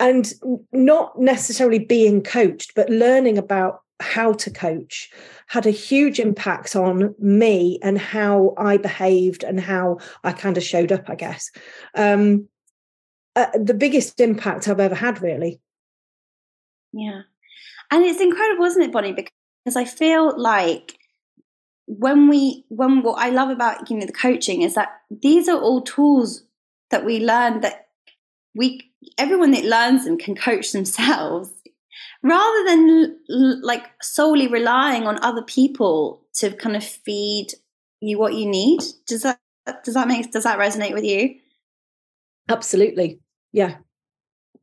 and 0.00 0.32
not 0.72 1.20
necessarily 1.20 1.78
being 1.78 2.22
coached, 2.22 2.72
but 2.74 2.88
learning 2.88 3.36
about 3.36 3.82
how 4.00 4.32
to 4.32 4.50
coach 4.50 5.10
had 5.46 5.66
a 5.66 5.70
huge 5.70 6.20
impact 6.20 6.76
on 6.76 7.14
me 7.18 7.78
and 7.82 7.98
how 7.98 8.54
I 8.58 8.76
behaved 8.76 9.42
and 9.42 9.58
how 9.60 9.98
I 10.22 10.32
kind 10.32 10.56
of 10.56 10.62
showed 10.62 10.92
up, 10.92 11.08
I 11.08 11.14
guess. 11.14 11.50
Um, 11.94 12.48
uh, 13.34 13.46
the 13.54 13.74
biggest 13.74 14.20
impact 14.20 14.68
I've 14.68 14.80
ever 14.80 14.94
had, 14.94 15.22
really. 15.22 15.60
Yeah. 16.92 17.22
And 17.90 18.04
it's 18.04 18.20
incredible, 18.20 18.64
isn't 18.64 18.82
it, 18.82 18.92
Bonny? 18.92 19.12
Because 19.12 19.76
I 19.76 19.84
feel 19.84 20.38
like 20.38 20.98
when 21.86 22.28
we, 22.28 22.64
when 22.68 23.02
what 23.02 23.22
I 23.22 23.30
love 23.30 23.50
about, 23.50 23.88
you 23.90 23.96
know, 23.96 24.06
the 24.06 24.12
coaching 24.12 24.62
is 24.62 24.74
that 24.74 24.88
these 25.10 25.48
are 25.48 25.58
all 25.58 25.82
tools 25.82 26.44
that 26.90 27.04
we 27.04 27.20
learn 27.20 27.60
that 27.60 27.88
we, 28.54 28.90
everyone 29.18 29.52
that 29.52 29.64
learns 29.64 30.04
them 30.04 30.18
can 30.18 30.34
coach 30.34 30.72
themselves 30.72 31.50
rather 32.26 32.64
than 32.64 33.18
like 33.62 33.84
solely 34.02 34.48
relying 34.48 35.06
on 35.06 35.22
other 35.22 35.42
people 35.42 36.22
to 36.34 36.50
kind 36.52 36.76
of 36.76 36.84
feed 36.84 37.48
you 38.00 38.18
what 38.18 38.34
you 38.34 38.46
need 38.46 38.80
does 39.06 39.22
that 39.22 39.38
does 39.84 39.94
that 39.94 40.08
make 40.08 40.30
does 40.32 40.44
that 40.44 40.58
resonate 40.58 40.92
with 40.92 41.04
you? 41.04 41.36
Absolutely. 42.48 43.20
Yeah. 43.52 43.76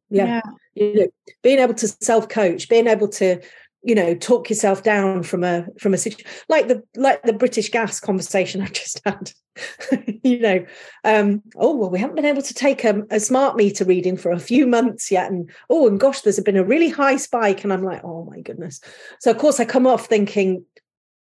Yeah, 0.09 0.25
yeah. 0.25 0.41
You 0.75 0.95
know, 0.95 1.07
being 1.41 1.59
able 1.59 1.73
to 1.75 1.87
self 1.87 2.29
coach 2.29 2.69
being 2.69 2.87
able 2.87 3.07
to 3.09 3.41
you 3.83 3.93
know 3.93 4.15
talk 4.15 4.49
yourself 4.49 4.81
down 4.81 5.23
from 5.23 5.43
a 5.43 5.65
from 5.79 5.93
a 5.93 5.97
situation 5.97 6.31
like 6.47 6.67
the 6.67 6.81
like 6.95 7.21
the 7.23 7.33
british 7.33 7.69
gas 7.69 7.99
conversation 7.99 8.61
i 8.63 8.67
just 8.67 9.01
had 9.05 9.31
you 10.23 10.39
know 10.39 10.65
um 11.03 11.41
oh 11.57 11.75
well 11.75 11.89
we 11.89 11.99
haven't 11.99 12.15
been 12.15 12.25
able 12.25 12.41
to 12.41 12.53
take 12.53 12.83
a, 12.83 13.03
a, 13.11 13.19
smart 13.19 13.55
meter 13.55 13.85
reading 13.85 14.17
for 14.17 14.31
a 14.31 14.39
few 14.39 14.65
months 14.65 15.11
yet 15.11 15.29
and 15.29 15.49
oh 15.69 15.87
and 15.87 15.99
gosh 15.99 16.21
there's 16.21 16.39
been 16.39 16.57
a 16.57 16.63
really 16.63 16.89
high 16.89 17.17
spike 17.17 17.63
and 17.63 17.71
i'm 17.71 17.83
like 17.83 18.01
oh 18.03 18.25
my 18.25 18.41
goodness. 18.41 18.79
So 19.19 19.29
of 19.29 19.37
course 19.37 19.59
i 19.59 19.65
come 19.65 19.85
off 19.85 20.07
thinking 20.07 20.65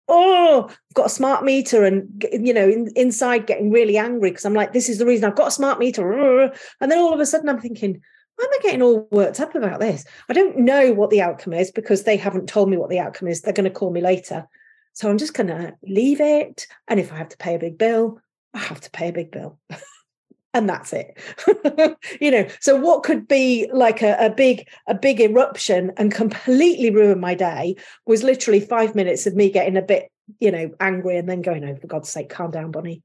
oh 0.06 0.66
i've 0.68 0.94
got 0.94 1.06
a 1.06 1.10
smart 1.10 1.44
meter 1.44 1.84
and 1.84 2.24
you 2.32 2.52
know 2.52 2.68
in, 2.68 2.90
inside 2.94 3.46
getting 3.46 3.70
really 3.70 3.96
angry 3.96 4.30
because 4.30 4.44
i'm 4.44 4.54
like 4.54 4.74
this 4.74 4.90
is 4.90 4.98
the 4.98 5.06
reason 5.06 5.24
i've 5.24 5.36
got 5.36 5.48
a 5.48 5.52
smart 5.52 5.78
meter 5.78 6.52
and 6.80 6.90
then 6.90 6.98
all 6.98 7.14
of 7.14 7.20
a 7.20 7.26
sudden 7.26 7.48
i'm 7.48 7.60
thinking 7.60 8.02
why 8.40 8.46
am 8.46 8.58
I 8.58 8.62
getting 8.62 8.82
all 8.82 9.06
worked 9.10 9.38
up 9.38 9.54
about 9.54 9.80
this? 9.80 10.04
I 10.28 10.32
don't 10.32 10.58
know 10.58 10.92
what 10.92 11.10
the 11.10 11.20
outcome 11.20 11.52
is 11.52 11.70
because 11.70 12.04
they 12.04 12.16
haven't 12.16 12.48
told 12.48 12.70
me 12.70 12.78
what 12.78 12.88
the 12.88 12.98
outcome 12.98 13.28
is. 13.28 13.42
They're 13.42 13.52
going 13.52 13.64
to 13.64 13.70
call 13.70 13.90
me 13.90 14.00
later. 14.00 14.48
So 14.94 15.10
I'm 15.10 15.18
just 15.18 15.34
going 15.34 15.48
to 15.48 15.74
leave 15.82 16.20
it. 16.20 16.66
And 16.88 16.98
if 16.98 17.12
I 17.12 17.16
have 17.16 17.28
to 17.30 17.36
pay 17.36 17.54
a 17.54 17.58
big 17.58 17.76
bill, 17.76 18.18
I 18.54 18.60
have 18.60 18.80
to 18.80 18.90
pay 18.90 19.08
a 19.08 19.12
big 19.12 19.30
bill. 19.30 19.58
and 20.54 20.68
that's 20.68 20.92
it 20.92 21.16
you 22.20 22.28
know 22.28 22.44
so 22.58 22.74
what 22.74 23.04
could 23.04 23.28
be 23.28 23.70
like 23.72 24.02
a, 24.02 24.16
a, 24.18 24.28
big 24.28 24.68
a 24.88 24.94
big 24.96 25.20
eruption 25.20 25.92
and 25.96 26.10
completely 26.10 26.90
ruin 26.90 27.20
my 27.20 27.36
day 27.36 27.76
was 28.04 28.24
literally 28.24 28.58
five 28.58 28.96
minutes 28.96 29.28
of 29.28 29.36
me 29.36 29.48
getting 29.48 29.76
a 29.76 29.82
bit 29.82 30.10
you 30.40 30.50
know 30.50 30.68
angry 30.80 31.16
and 31.16 31.28
then 31.28 31.40
going 31.40 31.64
oh 31.64 31.76
for 31.76 31.86
god's 31.86 32.08
sake 32.08 32.28
calm 32.28 32.50
down 32.50 32.72
bonny 32.72 33.00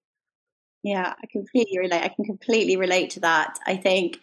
yeah 0.82 1.14
i 1.22 1.28
completely 1.32 1.78
relate 1.78 2.02
i 2.02 2.08
can 2.08 2.26
completely 2.26 2.78
relate 2.78 3.12
to 3.12 3.20
that 3.20 3.60
i 3.68 3.76
think 3.76 4.18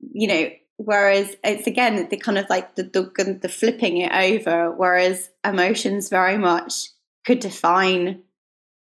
you 0.00 0.28
know, 0.28 0.50
whereas 0.76 1.36
it's 1.44 1.66
again 1.66 2.08
the 2.08 2.16
kind 2.16 2.38
of 2.38 2.46
like 2.48 2.76
the, 2.76 2.84
the, 2.84 3.38
the 3.40 3.48
flipping 3.48 3.98
it 3.98 4.12
over, 4.12 4.70
whereas 4.72 5.30
emotions 5.44 6.08
very 6.08 6.38
much 6.38 6.88
could 7.24 7.40
define 7.40 8.22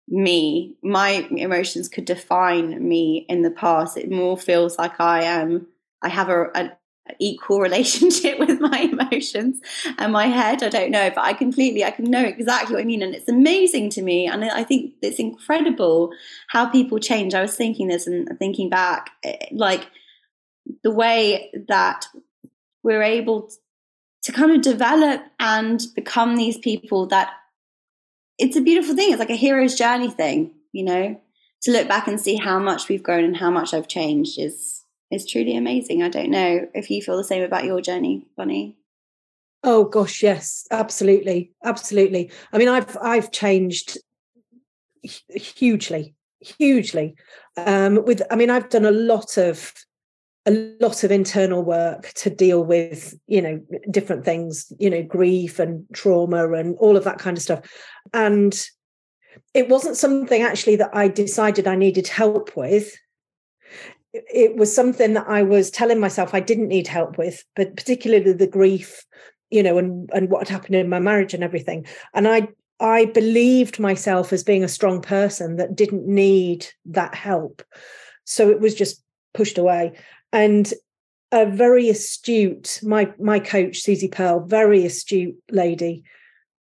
me. 0.09 0.77
My 0.83 1.27
emotions 1.31 1.89
could 1.89 2.05
define 2.05 2.87
me 2.87 3.27
in 3.29 3.43
the 3.43 3.51
past. 3.51 3.97
It 3.97 4.11
more 4.11 4.39
feels 4.39 4.79
like 4.79 5.01
I 5.01 5.25
am. 5.25 5.67
I 6.03 6.09
have 6.09 6.29
a, 6.29 6.51
an 6.55 6.73
equal 7.19 7.61
relationship 7.69 8.39
with 8.39 8.61
my 8.61 8.79
emotions 8.79 9.61
and 9.99 10.13
my 10.13 10.27
head. 10.27 10.63
I 10.63 10.69
don't 10.69 10.91
know, 10.91 11.11
but 11.11 11.25
I 11.25 11.33
completely, 11.33 11.85
I 11.85 11.91
can 11.91 12.05
know 12.11 12.25
exactly 12.25 12.75
what 12.75 12.83
I 12.83 12.87
mean, 12.87 13.03
and 13.03 13.15
it's 13.15 13.29
amazing 13.29 13.91
to 13.91 14.03
me. 14.03 14.27
And 14.27 14.45
I 14.45 14.63
think 14.65 14.95
it's 15.03 15.19
incredible 15.19 16.13
how 16.49 16.67
people 16.67 16.99
change. 16.99 17.35
I 17.35 17.43
was 17.43 17.57
thinking 17.57 17.89
this 17.89 18.07
and 18.07 18.29
thinking 18.39 18.69
back, 18.69 19.11
eh, 19.25 19.47
like 19.51 19.87
the 20.83 20.91
way 20.91 21.51
that 21.69 22.07
we're 22.83 23.03
able 23.03 23.51
to 24.23 24.33
kind 24.33 24.53
of 24.53 24.63
develop 24.63 25.23
and 25.39 25.87
become 25.95 26.37
these 26.37 26.59
people 26.59 27.07
that 27.07 27.31
it's 28.39 28.57
a 28.57 28.61
beautiful 28.61 28.95
thing. 28.95 29.11
It's 29.11 29.19
like 29.19 29.31
a 29.31 29.37
hero's 29.37 29.77
journey 29.77 30.11
thing, 30.11 30.53
you 30.73 30.85
know, 30.85 31.21
to 31.63 31.71
look 31.71 31.89
back 31.89 32.07
and 32.07 32.21
see 32.21 32.37
how 32.37 32.59
much 32.59 32.89
we've 32.89 33.03
grown 33.03 33.25
and 33.25 33.37
how 33.37 33.51
much 33.51 33.73
I've 33.73 33.89
changed 33.89 34.39
is 34.39 34.83
is 35.11 35.27
truly 35.27 35.57
amazing. 35.57 36.03
I 36.03 36.09
don't 36.09 36.31
know 36.31 36.69
if 36.75 36.91
you 36.91 37.01
feel 37.01 37.17
the 37.17 37.25
same 37.25 37.43
about 37.43 37.65
your 37.65 37.81
journey, 37.81 38.27
Bonny. 38.37 38.77
Oh 39.63 39.85
gosh, 39.85 40.23
yes, 40.23 40.67
absolutely, 40.71 41.53
absolutely. 41.65 42.31
I 42.53 42.59
mean, 42.59 42.69
I've 42.69 42.97
I've 43.01 43.31
changed 43.31 43.99
hugely, 45.03 46.15
hugely. 46.41 47.15
Um, 47.57 48.05
with, 48.05 48.23
I 48.31 48.37
mean, 48.37 48.51
I've 48.51 48.69
done 48.69 48.85
a 48.85 48.91
lot 48.91 49.39
of 49.39 49.73
a 50.47 50.77
lot 50.81 51.03
of 51.03 51.11
internal 51.11 51.63
work 51.63 52.13
to 52.15 52.31
deal 52.31 52.65
with 52.65 53.19
you 53.27 53.43
know 53.43 53.61
different 53.91 54.25
things 54.25 54.73
you 54.79 54.89
know 54.89 55.03
grief 55.03 55.59
and 55.59 55.85
trauma 55.93 56.53
and 56.53 56.77
all 56.79 56.97
of 56.97 57.05
that 57.05 57.19
kind 57.19 57.37
of 57.37 57.43
stuff. 57.43 57.61
And 58.15 58.59
it 59.53 59.69
wasn't 59.69 59.97
something 59.97 60.43
actually 60.43 60.77
that 60.77 60.91
i 60.95 61.09
decided 61.09 61.67
i 61.67 61.77
needed 61.77 62.09
help 62.09 62.57
with. 62.57 62.97
It 64.13 64.57
was 64.57 64.75
something 64.75 65.15
that 65.15 65.27
i 65.29 65.43
was 65.43 65.71
telling 65.71 66.01
myself 66.01 66.33
i 66.33 66.41
didn't 66.41 66.69
need 66.69 66.87
help 66.87 67.19
with 67.19 67.45
but 67.55 67.77
particularly 67.77 68.33
the 68.33 68.47
grief 68.47 69.05
you 69.51 69.63
know 69.63 69.79
and 69.79 70.09
and 70.13 70.31
what 70.31 70.47
had 70.47 70.49
happened 70.49 70.77
in 70.77 70.89
my 70.89 71.01
marriage 71.01 71.35
and 71.35 71.45
everything. 71.45 71.87
And 72.15 72.29
i 72.29 72.49
i 72.79 73.07
believed 73.07 73.81
myself 73.81 74.33
as 74.33 74.45
being 74.45 74.63
a 74.63 74.69
strong 74.69 75.03
person 75.03 75.57
that 75.57 75.75
didn't 75.75 76.07
need 76.07 76.67
that 76.87 77.15
help. 77.15 77.63
So 78.25 78.49
it 78.51 78.61
was 78.61 78.75
just 78.75 79.03
pushed 79.35 79.59
away 79.59 79.93
and 80.37 80.71
a 81.33 81.47
very 81.47 81.89
astute 81.89 82.79
my 82.83 83.11
my 83.19 83.39
coach 83.39 83.81
Susie 83.81 84.09
Pearl, 84.09 84.41
very 84.41 84.85
astute 84.85 85.37
lady. 85.51 86.05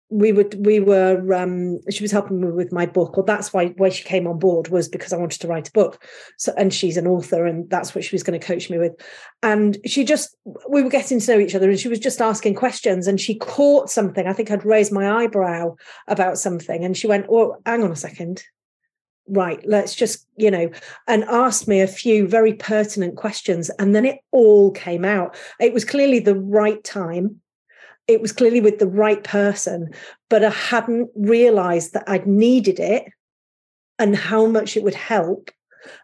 We 0.10 0.32
would 0.32 0.66
we 0.66 0.80
were 0.80 1.34
um, 1.34 1.80
she 1.92 2.02
was 2.02 2.14
helping 2.14 2.40
me 2.40 2.50
with 2.50 2.72
my 2.72 2.86
book, 2.86 3.18
or 3.18 3.26
that's 3.26 3.52
why 3.52 3.68
why 3.76 3.90
she 3.90 4.06
came 4.06 4.26
on 4.26 4.40
board 4.40 4.70
was 4.70 4.88
because 4.88 5.12
I 5.12 5.18
wanted 5.18 5.42
to 5.42 5.50
write 5.50 5.68
a 5.68 5.74
book. 5.74 6.02
So 6.38 6.54
and 6.58 6.74
she's 6.74 6.96
an 6.96 7.08
author, 7.08 7.46
and 7.46 7.70
that's 7.70 7.94
what 7.94 8.06
she 8.06 8.16
was 8.16 8.24
going 8.24 8.40
to 8.40 8.46
coach 8.46 8.70
me 8.70 8.78
with. 8.78 8.94
And 9.44 9.78
she 9.86 10.06
just 10.06 10.34
we 10.70 10.82
were 10.82 10.90
getting 10.90 11.20
to 11.20 11.32
know 11.34 11.40
each 11.40 11.54
other, 11.54 11.70
and 11.70 11.78
she 11.78 11.90
was 11.90 12.00
just 12.00 12.22
asking 12.22 12.56
questions, 12.56 13.06
and 13.06 13.20
she 13.20 13.36
caught 13.36 13.90
something. 13.90 14.28
I 14.28 14.34
think 14.34 14.50
I'd 14.50 14.66
raised 14.66 14.94
my 14.94 15.24
eyebrow 15.24 15.76
about 16.08 16.38
something, 16.38 16.86
and 16.86 16.96
she 16.96 17.08
went, 17.08 17.26
"Oh, 17.30 17.58
hang 17.66 17.84
on 17.84 17.92
a 17.92 17.98
second 17.98 18.46
right, 19.28 19.60
let's 19.66 19.96
just, 19.96 20.26
you 20.38 20.50
know, 20.52 20.70
and 21.08 21.24
asked 21.26 21.68
me 21.68 21.82
a 21.82 21.88
few 21.88 22.28
very 22.28 22.54
pertinent 22.54 23.18
questions. 23.18 23.70
And 23.80 23.96
then 23.96 24.06
it 24.06 24.20
all 24.32 24.72
came 24.72 25.06
out. 25.06 25.36
It 25.60 25.74
was 25.74 25.86
clearly 25.86 26.20
the 26.20 26.36
right 26.36 26.84
time. 26.84 27.42
It 28.08 28.22
was 28.22 28.32
clearly 28.32 28.62
with 28.62 28.80
the 28.80 28.88
right 28.88 29.24
person, 29.24 29.94
but 30.30 30.44
I 30.44 30.50
hadn't 30.50 31.10
realized 31.16 31.94
that 31.94 32.06
I'd 32.08 32.26
needed 32.26 32.80
it 32.80 33.06
and 34.00 34.16
how 34.16 34.46
much 34.46 34.78
it 34.78 34.84
would 34.84 34.96
help 34.96 35.52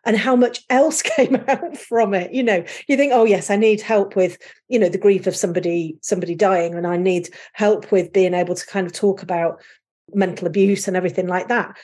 and 0.05 0.17
how 0.17 0.35
much 0.35 0.63
else 0.69 1.01
came 1.01 1.35
out 1.47 1.77
from 1.77 2.13
it 2.13 2.33
you 2.33 2.43
know 2.43 2.63
you 2.87 2.95
think 2.95 3.11
oh 3.13 3.25
yes 3.25 3.49
i 3.49 3.55
need 3.55 3.81
help 3.81 4.15
with 4.15 4.37
you 4.69 4.79
know 4.79 4.89
the 4.89 4.97
grief 4.97 5.27
of 5.27 5.35
somebody 5.35 5.97
somebody 6.01 6.35
dying 6.35 6.75
and 6.75 6.87
i 6.87 6.97
need 6.97 7.29
help 7.53 7.91
with 7.91 8.13
being 8.13 8.33
able 8.33 8.55
to 8.55 8.65
kind 8.65 8.87
of 8.87 8.93
talk 8.93 9.21
about 9.21 9.61
mental 10.13 10.47
abuse 10.47 10.87
and 10.87 10.95
everything 10.95 11.27
like 11.27 11.47
that 11.47 11.75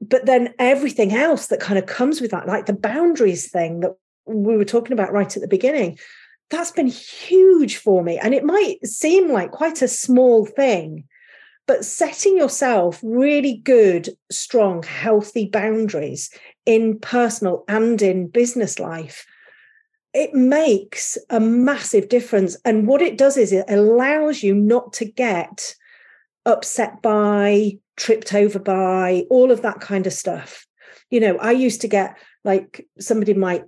but 0.00 0.26
then 0.26 0.54
everything 0.58 1.14
else 1.14 1.46
that 1.48 1.60
kind 1.60 1.78
of 1.78 1.86
comes 1.86 2.20
with 2.20 2.30
that, 2.30 2.46
like 2.46 2.66
the 2.66 2.72
boundaries 2.72 3.50
thing 3.50 3.80
that 3.80 3.92
we 4.26 4.56
were 4.56 4.64
talking 4.64 4.92
about 4.92 5.12
right 5.12 5.36
at 5.36 5.42
the 5.42 5.48
beginning, 5.48 5.98
that's 6.50 6.70
been 6.70 6.86
huge 6.86 7.76
for 7.76 8.02
me. 8.02 8.18
And 8.18 8.34
it 8.34 8.44
might 8.44 8.84
seem 8.84 9.30
like 9.30 9.50
quite 9.50 9.82
a 9.82 9.88
small 9.88 10.46
thing, 10.46 11.04
but 11.66 11.84
setting 11.84 12.36
yourself 12.36 13.00
really 13.02 13.56
good, 13.64 14.10
strong, 14.30 14.82
healthy 14.82 15.48
boundaries 15.48 16.30
in 16.66 16.98
personal 16.98 17.64
and 17.68 18.00
in 18.02 18.28
business 18.28 18.78
life 18.78 19.26
it 20.14 20.32
makes 20.32 21.18
a 21.28 21.40
massive 21.40 22.08
difference. 22.08 22.56
And 22.64 22.86
what 22.86 23.02
it 23.02 23.18
does 23.18 23.36
is 23.36 23.52
it 23.52 23.66
allows 23.68 24.42
you 24.42 24.54
not 24.54 24.92
to 24.94 25.04
get 25.04 25.74
upset 26.46 27.02
by 27.02 27.78
tripped 27.96 28.34
over 28.34 28.58
by, 28.58 29.24
all 29.30 29.50
of 29.50 29.62
that 29.62 29.80
kind 29.80 30.06
of 30.06 30.12
stuff. 30.12 30.66
you 31.10 31.20
know 31.20 31.36
i 31.38 31.52
used 31.52 31.80
to 31.80 31.88
get 31.88 32.16
like 32.44 32.86
somebody 32.98 33.34
might 33.34 33.64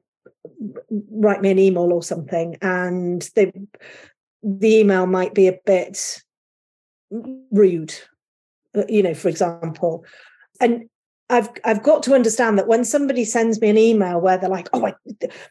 write 1.10 1.42
me 1.42 1.50
an 1.50 1.58
email 1.58 1.92
or 1.92 2.02
something 2.02 2.56
and 2.62 3.30
they 3.34 3.52
the 4.42 4.76
email 4.76 5.06
might 5.06 5.34
be 5.34 5.48
a 5.48 5.58
bit 5.64 6.22
rude 7.50 7.94
uh, 8.76 8.84
you 8.88 9.02
know 9.02 9.14
for 9.14 9.28
example 9.28 10.04
and 10.60 10.88
I've 11.28 11.48
I've 11.64 11.82
got 11.82 12.04
to 12.04 12.14
understand 12.14 12.56
that 12.56 12.68
when 12.68 12.84
somebody 12.84 13.24
sends 13.24 13.60
me 13.60 13.68
an 13.68 13.78
email 13.78 14.20
where 14.20 14.38
they're 14.38 14.48
like, 14.48 14.68
"Oh, 14.72 14.86
I, 14.86 14.94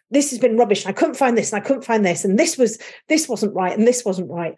this 0.09 0.29
has 0.29 0.39
been 0.39 0.55
rubbish. 0.55 0.85
And 0.85 0.95
I 0.95 0.97
couldn't 0.97 1.15
find 1.15 1.37
this, 1.37 1.51
and 1.51 1.61
I 1.61 1.65
couldn't 1.65 1.83
find 1.83 2.05
this, 2.05 2.23
and 2.23 2.39
this 2.39 2.57
was 2.57 2.79
this 3.09 3.27
wasn't 3.27 3.53
right, 3.53 3.77
and 3.77 3.85
this 3.85 4.05
wasn't 4.05 4.31
right," 4.31 4.55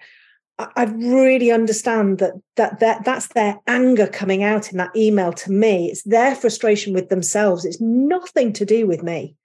I, 0.60 0.86
really 0.86 1.52
understand 1.52 2.18
that 2.18 2.34
that 2.56 2.80
that 2.80 3.06
that's 3.06 3.28
their 3.28 3.60
anger 3.68 4.08
coming 4.08 4.42
out 4.42 4.72
in 4.72 4.78
that 4.78 4.96
email 4.96 5.32
to 5.34 5.52
me. 5.52 5.92
It's 5.92 6.02
their 6.04 6.36
frustration 6.36 6.94
with 6.94 7.10
themselves. 7.10 7.64
It's 7.64 7.80
nothing 7.80 8.54
to 8.54 8.66
do 8.66 8.88
with 8.88 9.04
me 9.04 9.36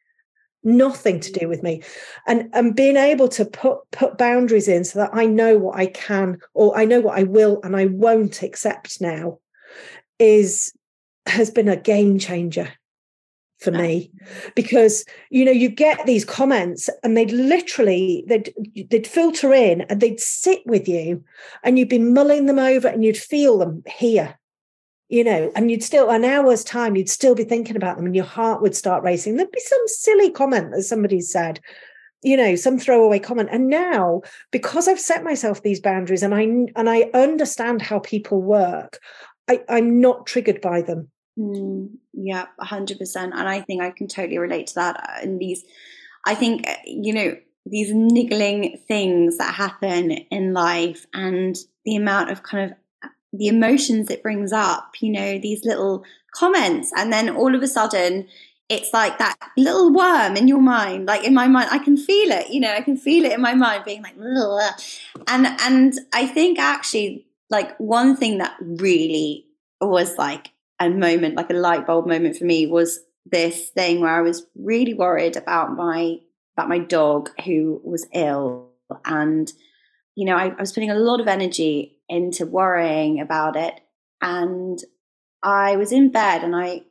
nothing 0.65 1.19
to 1.19 1.33
do 1.33 1.49
with 1.49 1.63
me 1.63 1.83
and 2.27 2.49
and 2.53 2.77
being 2.77 2.97
able 2.97 3.29
to 3.29 3.45
put 3.45 3.79
put 3.91 4.17
boundaries 4.17 4.69
in 4.69 4.85
so 4.85 4.99
that 4.99 5.11
i 5.13 5.27
know 5.27 5.59
what 5.59 5.77
i 5.77 5.87
can 5.87 6.39
or 6.55 6.77
i 6.77 6.85
know 6.85 7.01
what 7.01 7.19
i 7.19 7.25
will 7.25 7.61
and 7.65 7.75
i 7.75 7.87
won't 7.87 8.43
accept 8.43 9.01
now 9.01 9.39
is 10.19 10.73
has 11.27 11.51
been 11.51 11.69
a 11.69 11.77
game 11.77 12.19
changer 12.19 12.73
for 13.63 13.71
me 13.71 14.11
because 14.55 15.05
you 15.31 15.45
know 15.45 15.53
you 15.53 15.69
get 15.69 16.05
these 16.05 16.25
comments 16.25 16.91
and 17.03 17.17
they'd 17.17 17.33
literally 17.33 18.25
they'd 18.27 18.53
they'd 18.91 19.07
filter 19.07 19.53
in 19.53 19.83
and 19.83 20.01
they'd 20.01 20.21
sit 20.21 20.61
with 20.67 20.89
you 20.89 21.23
and 21.63 21.79
you'd 21.79 21.89
be 21.89 21.99
mulling 21.99 22.47
them 22.47 22.59
over 22.59 22.89
and 22.89 23.05
you'd 23.05 23.17
feel 23.17 23.59
them 23.59 23.83
here 23.87 24.39
you 25.13 25.23
know, 25.23 25.53
and 25.55 25.71
you'd 25.71 25.85
still, 25.85 26.09
an 26.09 26.25
hour's 26.25 26.65
time, 26.65 26.97
you'd 26.97 27.11
still 27.11 27.35
be 27.35 27.45
thinking 27.45 27.77
about 27.77 27.99
them 27.99 28.07
and 28.07 28.17
your 28.17 28.25
heart 28.25 28.63
would 28.63 28.75
start 28.75 29.05
racing. 29.05 29.37
There'd 29.37 29.53
be 29.53 29.61
some 29.61 29.83
silly 29.85 30.31
comment 30.31 30.71
that 30.71 30.85
somebody 30.85 31.21
said, 31.21 31.61
you 32.23 32.35
know, 32.35 32.57
some 32.57 32.79
throwaway 32.79 33.19
comment. 33.19 33.51
And 33.53 33.69
now, 33.69 34.23
because 34.53 34.89
I've 34.89 34.99
set 34.99 35.23
myself 35.23 35.63
these 35.63 35.81
boundaries 35.81 36.23
and 36.23 36.35
I 36.35 36.45
and 36.77 36.89
I 36.89 37.11
understand 37.13 37.83
how 37.83 37.99
people 37.99 38.41
work, 38.41 39.01
I, 39.49 39.61
I'm 39.69 40.01
not 40.01 40.25
triggered 40.25 40.63
by 40.63 40.81
them. 40.81 41.11
Mm, 41.39 41.91
yeah, 42.13 42.47
hundred 42.61 42.99
percent. 42.99 43.33
And 43.35 43.49
I 43.49 43.61
think 43.61 43.83
I 43.83 43.91
can 43.91 44.09
totally 44.09 44.39
relate 44.39 44.69
to 44.69 44.75
that. 44.77 45.21
And 45.23 45.41
these, 45.41 45.65
I 46.27 46.35
think, 46.35 46.69
uh, 46.69 46.77
you 46.87 47.13
know, 47.13 47.37
these 47.65 47.93
niggling 47.95 48.79
things 48.89 49.39
that 49.39 49.55
happen 49.55 50.11
in 50.11 50.53
life 50.53 51.07
and 51.15 51.57
the 51.85 51.97
amount 51.97 52.31
of 52.31 52.43
kind 52.43 52.71
of 52.71 53.11
the 53.33 53.49
emotions 53.49 54.11
it 54.11 54.23
brings 54.23 54.53
up, 54.53 54.95
you 55.01 55.11
know, 55.11 55.39
these 55.39 55.65
little 55.65 56.05
comments. 56.35 56.93
And 56.97 57.13
then 57.13 57.31
all 57.31 57.55
of 57.55 57.63
a 57.63 57.69
sudden, 57.69 58.29
it's 58.69 58.93
like 58.93 59.19
that 59.19 59.37
little 59.57 59.93
worm 59.93 60.37
in 60.37 60.49
your 60.49 60.61
mind, 60.61 61.07
like 61.07 61.25
in 61.25 61.35
my 61.35 61.47
mind, 61.47 61.69
I 61.71 61.79
can 61.79 61.97
feel 61.97 62.31
it, 62.31 62.51
you 62.51 62.61
know, 62.61 62.73
I 62.73 62.81
can 62.81 62.97
feel 62.97 63.25
it 63.25 63.33
in 63.33 63.41
my 63.41 63.55
mind 63.55 63.85
being 63.85 64.03
like, 64.03 64.17
and, 65.29 65.47
and 65.47 65.93
I 66.13 66.27
think 66.27 66.59
actually 66.59 67.27
like 67.51 67.79
one 67.79 68.17
thing 68.17 68.39
that 68.39 68.57
really 68.61 69.47
was 69.81 70.17
like 70.17 70.52
moment, 70.89 71.37
like 71.37 71.51
a 71.51 71.55
light 71.55 71.87
bulb 71.87 72.07
moment 72.07 72.37
for 72.37 72.45
me 72.45 72.67
was 72.67 73.01
this 73.25 73.71
thing 73.71 74.01
where 74.01 74.17
I 74.17 74.21
was 74.21 74.47
really 74.57 74.95
worried 74.95 75.37
about 75.37 75.77
my, 75.77 76.17
about 76.57 76.69
my 76.69 76.79
dog 76.79 77.31
who 77.45 77.81
was 77.85 78.07
ill 78.13 78.73
and, 79.05 79.51
you 80.15 80.27
know, 80.27 80.37
I, 80.37 80.49
I 80.49 80.61
was 80.61 80.73
putting 80.73 80.91
a 80.91 80.95
lot 80.95 81.21
of 81.21 81.29
energy 81.29 81.99
into 82.09 82.47
worrying 82.47 83.21
about 83.21 83.57
it. 83.57 83.81
And 84.21 84.79
I 85.43 85.77
was 85.77 85.93
in 85.93 86.13
bed 86.13 86.45
and 86.45 86.55
I, 86.55 86.83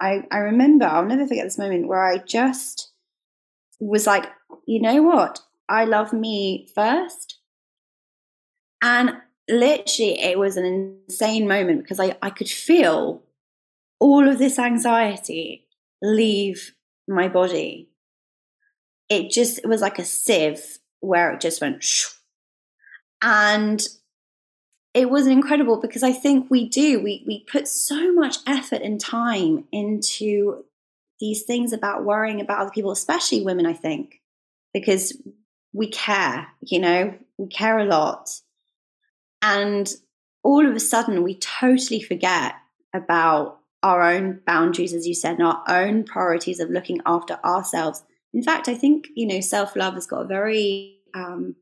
I, 0.00 0.24
I 0.30 0.38
remember, 0.38 0.86
I'll 0.86 1.04
never 1.04 1.26
forget 1.26 1.44
this 1.44 1.58
moment 1.58 1.88
where 1.88 2.04
I 2.04 2.18
just 2.18 2.92
was 3.80 4.06
like, 4.06 4.30
you 4.66 4.80
know 4.80 5.02
what? 5.02 5.40
I 5.68 5.84
love 5.84 6.12
me 6.12 6.68
first. 6.74 7.38
And 8.80 9.16
literally, 9.48 10.20
it 10.20 10.38
was 10.38 10.56
an 10.56 10.64
insane 11.08 11.48
moment 11.48 11.82
because 11.82 12.00
I, 12.00 12.16
I 12.22 12.30
could 12.30 12.48
feel 12.48 13.22
all 14.00 14.28
of 14.28 14.38
this 14.38 14.58
anxiety 14.58 15.66
leave 16.02 16.74
my 17.06 17.28
body. 17.28 17.88
It 19.08 19.30
just 19.30 19.58
it 19.58 19.66
was 19.66 19.80
like 19.80 19.98
a 19.98 20.04
sieve 20.04 20.78
where 21.00 21.32
it 21.32 21.40
just 21.40 21.60
went. 21.60 21.84
And 23.22 23.86
it 24.94 25.10
was 25.10 25.26
incredible 25.26 25.80
because 25.80 26.02
I 26.02 26.12
think 26.12 26.50
we 26.50 26.68
do. 26.68 27.00
We 27.00 27.24
we 27.26 27.44
put 27.44 27.68
so 27.68 28.12
much 28.12 28.38
effort 28.46 28.82
and 28.82 29.00
time 29.00 29.64
into 29.72 30.64
these 31.20 31.42
things 31.42 31.72
about 31.72 32.04
worrying 32.04 32.40
about 32.40 32.60
other 32.60 32.70
people, 32.70 32.90
especially 32.90 33.42
women, 33.42 33.66
I 33.66 33.72
think, 33.72 34.20
because 34.72 35.16
we 35.72 35.88
care, 35.88 36.48
you 36.60 36.78
know, 36.78 37.14
we 37.36 37.48
care 37.48 37.78
a 37.78 37.84
lot. 37.84 38.30
And 39.42 39.92
all 40.42 40.66
of 40.66 40.74
a 40.74 40.80
sudden 40.80 41.22
we 41.22 41.36
totally 41.36 42.00
forget 42.00 42.54
about 42.94 43.60
our 43.82 44.02
own 44.02 44.40
boundaries, 44.46 44.92
as 44.92 45.06
you 45.06 45.14
said, 45.14 45.38
and 45.38 45.46
our 45.46 45.62
own 45.68 46.04
priorities 46.04 46.60
of 46.60 46.70
looking 46.70 47.00
after 47.06 47.38
ourselves. 47.44 48.02
In 48.34 48.42
fact, 48.42 48.68
I 48.68 48.74
think, 48.74 49.08
you 49.14 49.26
know, 49.26 49.40
self 49.40 49.76
love 49.76 49.94
has 49.94 50.06
got 50.06 50.22
a 50.22 50.26
very, 50.26 50.98
um, 51.14 51.54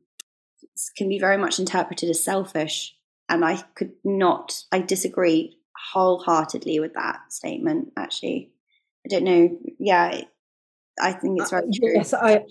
can 0.95 1.09
be 1.09 1.19
very 1.19 1.37
much 1.37 1.59
interpreted 1.59 2.09
as 2.09 2.23
selfish 2.23 2.97
and 3.29 3.43
I 3.43 3.57
could 3.75 3.91
not, 4.03 4.63
I 4.71 4.79
disagree 4.79 5.57
wholeheartedly 5.91 6.79
with 6.79 6.93
that 6.93 7.19
statement, 7.29 7.91
actually. 7.97 8.51
I 9.05 9.09
don't 9.09 9.23
know. 9.23 9.57
Yeah, 9.79 10.21
I 11.01 11.13
think 11.13 11.41
it's 11.41 11.51
uh, 11.51 11.57
very 11.57 11.71
true. 11.73 11.93
Yes, 11.95 12.13
I, 12.13 12.45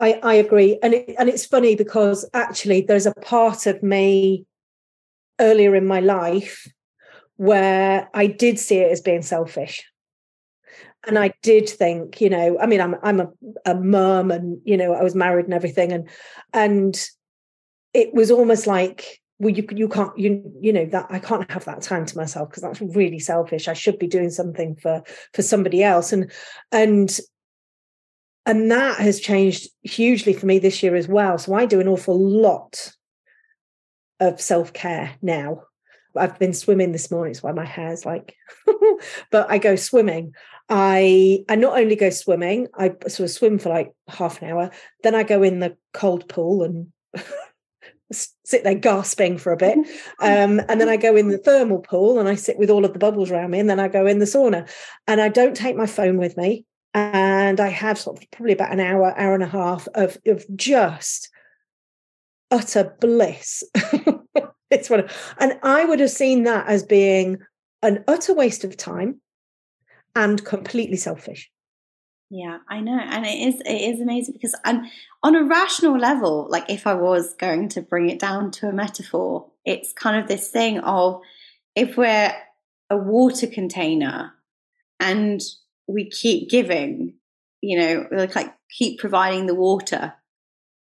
I, 0.00 0.20
I 0.22 0.34
agree. 0.34 0.78
And, 0.82 0.94
it, 0.94 1.14
and 1.18 1.28
it's 1.28 1.46
funny 1.46 1.76
because 1.76 2.28
actually 2.34 2.82
there's 2.82 3.06
a 3.06 3.14
part 3.14 3.66
of 3.66 3.82
me 3.82 4.46
earlier 5.40 5.74
in 5.74 5.86
my 5.86 6.00
life 6.00 6.66
where 7.38 8.08
I 8.12 8.26
did 8.26 8.58
see 8.58 8.78
it 8.78 8.92
as 8.92 9.00
being 9.00 9.22
selfish. 9.22 9.84
And 11.06 11.18
I 11.18 11.32
did 11.42 11.68
think, 11.68 12.20
you 12.20 12.28
know, 12.28 12.58
I 12.60 12.66
mean, 12.66 12.80
I'm 12.80 12.96
I'm 13.02 13.20
a, 13.20 13.28
a 13.64 13.74
mum 13.74 14.30
and, 14.30 14.60
you 14.64 14.76
know, 14.76 14.92
I 14.92 15.02
was 15.02 15.14
married 15.14 15.46
and 15.46 15.54
everything. 15.54 15.92
And 15.92 16.08
and 16.52 17.08
it 17.94 18.12
was 18.12 18.30
almost 18.30 18.66
like 18.66 19.20
well 19.38 19.54
you 19.54 19.66
you 19.70 19.88
can't 19.88 20.16
you 20.18 20.42
you 20.60 20.72
know 20.72 20.84
that 20.86 21.06
I 21.10 21.18
can't 21.18 21.50
have 21.50 21.64
that 21.64 21.82
time 21.82 22.06
to 22.06 22.16
myself 22.16 22.50
because 22.50 22.62
that's 22.62 22.80
really 22.80 23.18
selfish 23.18 23.68
I 23.68 23.72
should 23.72 23.98
be 23.98 24.06
doing 24.06 24.30
something 24.30 24.76
for 24.76 25.02
for 25.32 25.42
somebody 25.42 25.82
else 25.82 26.12
and 26.12 26.30
and 26.72 27.18
and 28.46 28.70
that 28.70 28.98
has 28.98 29.20
changed 29.20 29.68
hugely 29.82 30.32
for 30.32 30.46
me 30.46 30.58
this 30.58 30.82
year 30.82 30.96
as 30.96 31.08
well 31.08 31.38
so 31.38 31.54
I 31.54 31.66
do 31.66 31.80
an 31.80 31.88
awful 31.88 32.18
lot 32.18 32.92
of 34.20 34.40
self-care 34.40 35.12
now 35.22 35.62
I've 36.16 36.38
been 36.38 36.54
swimming 36.54 36.92
this 36.92 37.10
morning 37.10 37.32
it's 37.32 37.42
why 37.42 37.52
my 37.52 37.64
hair's 37.64 38.04
like 38.04 38.34
but 39.30 39.50
I 39.50 39.58
go 39.58 39.76
swimming 39.76 40.34
I 40.68 41.44
I 41.48 41.56
not 41.56 41.78
only 41.78 41.96
go 41.96 42.10
swimming 42.10 42.68
I 42.74 42.90
sort 43.08 43.20
of 43.20 43.30
swim 43.30 43.58
for 43.58 43.68
like 43.70 43.92
half 44.08 44.42
an 44.42 44.50
hour 44.50 44.70
then 45.02 45.14
I 45.14 45.22
go 45.22 45.42
in 45.42 45.60
the 45.60 45.76
cold 45.92 46.28
pool 46.28 46.62
and 46.62 46.92
sit 48.10 48.64
there 48.64 48.74
gasping 48.74 49.38
for 49.38 49.52
a 49.52 49.56
bit. 49.56 49.78
Um, 50.20 50.60
and 50.68 50.80
then 50.80 50.88
I 50.88 50.96
go 50.96 51.14
in 51.14 51.28
the 51.28 51.38
thermal 51.38 51.78
pool 51.78 52.18
and 52.18 52.28
I 52.28 52.34
sit 52.34 52.58
with 52.58 52.70
all 52.70 52.84
of 52.84 52.92
the 52.92 52.98
bubbles 52.98 53.30
around 53.30 53.52
me. 53.52 53.60
And 53.60 53.70
then 53.70 53.78
I 53.78 53.86
go 53.86 54.04
in 54.04 54.18
the 54.18 54.24
sauna 54.24 54.68
and 55.06 55.20
I 55.20 55.28
don't 55.28 55.54
take 55.54 55.76
my 55.76 55.86
phone 55.86 56.18
with 56.18 56.36
me. 56.36 56.64
And 56.92 57.60
I 57.60 57.68
have 57.68 57.98
sort 57.98 58.18
of 58.18 58.28
probably 58.32 58.52
about 58.52 58.72
an 58.72 58.80
hour, 58.80 59.16
hour 59.16 59.34
and 59.34 59.44
a 59.44 59.48
half 59.48 59.86
of, 59.94 60.18
of 60.26 60.44
just 60.56 61.30
utter 62.50 62.96
bliss. 63.00 63.62
It's 64.70 64.90
what, 64.90 65.10
and 65.38 65.58
I 65.62 65.84
would 65.84 66.00
have 66.00 66.10
seen 66.10 66.44
that 66.44 66.66
as 66.66 66.82
being 66.82 67.38
an 67.82 68.04
utter 68.08 68.34
waste 68.34 68.64
of 68.64 68.76
time 68.76 69.20
and 70.14 70.44
completely 70.44 70.96
selfish. 70.96 71.50
Yeah, 72.30 72.58
I 72.68 72.80
know. 72.80 72.98
And 72.98 73.24
it 73.24 73.38
is 73.38 73.60
it 73.64 73.94
is 73.94 74.00
amazing 74.00 74.34
because 74.34 74.54
I'm 74.64 74.82
on 75.22 75.34
a 75.34 75.44
rational 75.44 75.96
level, 75.98 76.46
like 76.50 76.68
if 76.68 76.86
I 76.86 76.94
was 76.94 77.34
going 77.34 77.70
to 77.70 77.80
bring 77.80 78.10
it 78.10 78.18
down 78.18 78.50
to 78.52 78.68
a 78.68 78.72
metaphor, 78.72 79.46
it's 79.64 79.92
kind 79.94 80.20
of 80.20 80.28
this 80.28 80.50
thing 80.50 80.80
of 80.80 81.22
if 81.74 81.96
we're 81.96 82.34
a 82.90 82.96
water 82.96 83.46
container 83.46 84.32
and 85.00 85.40
we 85.86 86.10
keep 86.10 86.50
giving, 86.50 87.14
you 87.62 87.78
know, 87.78 88.06
like, 88.10 88.34
like 88.34 88.54
keep 88.70 88.98
providing 88.98 89.46
the 89.46 89.54
water, 89.54 90.12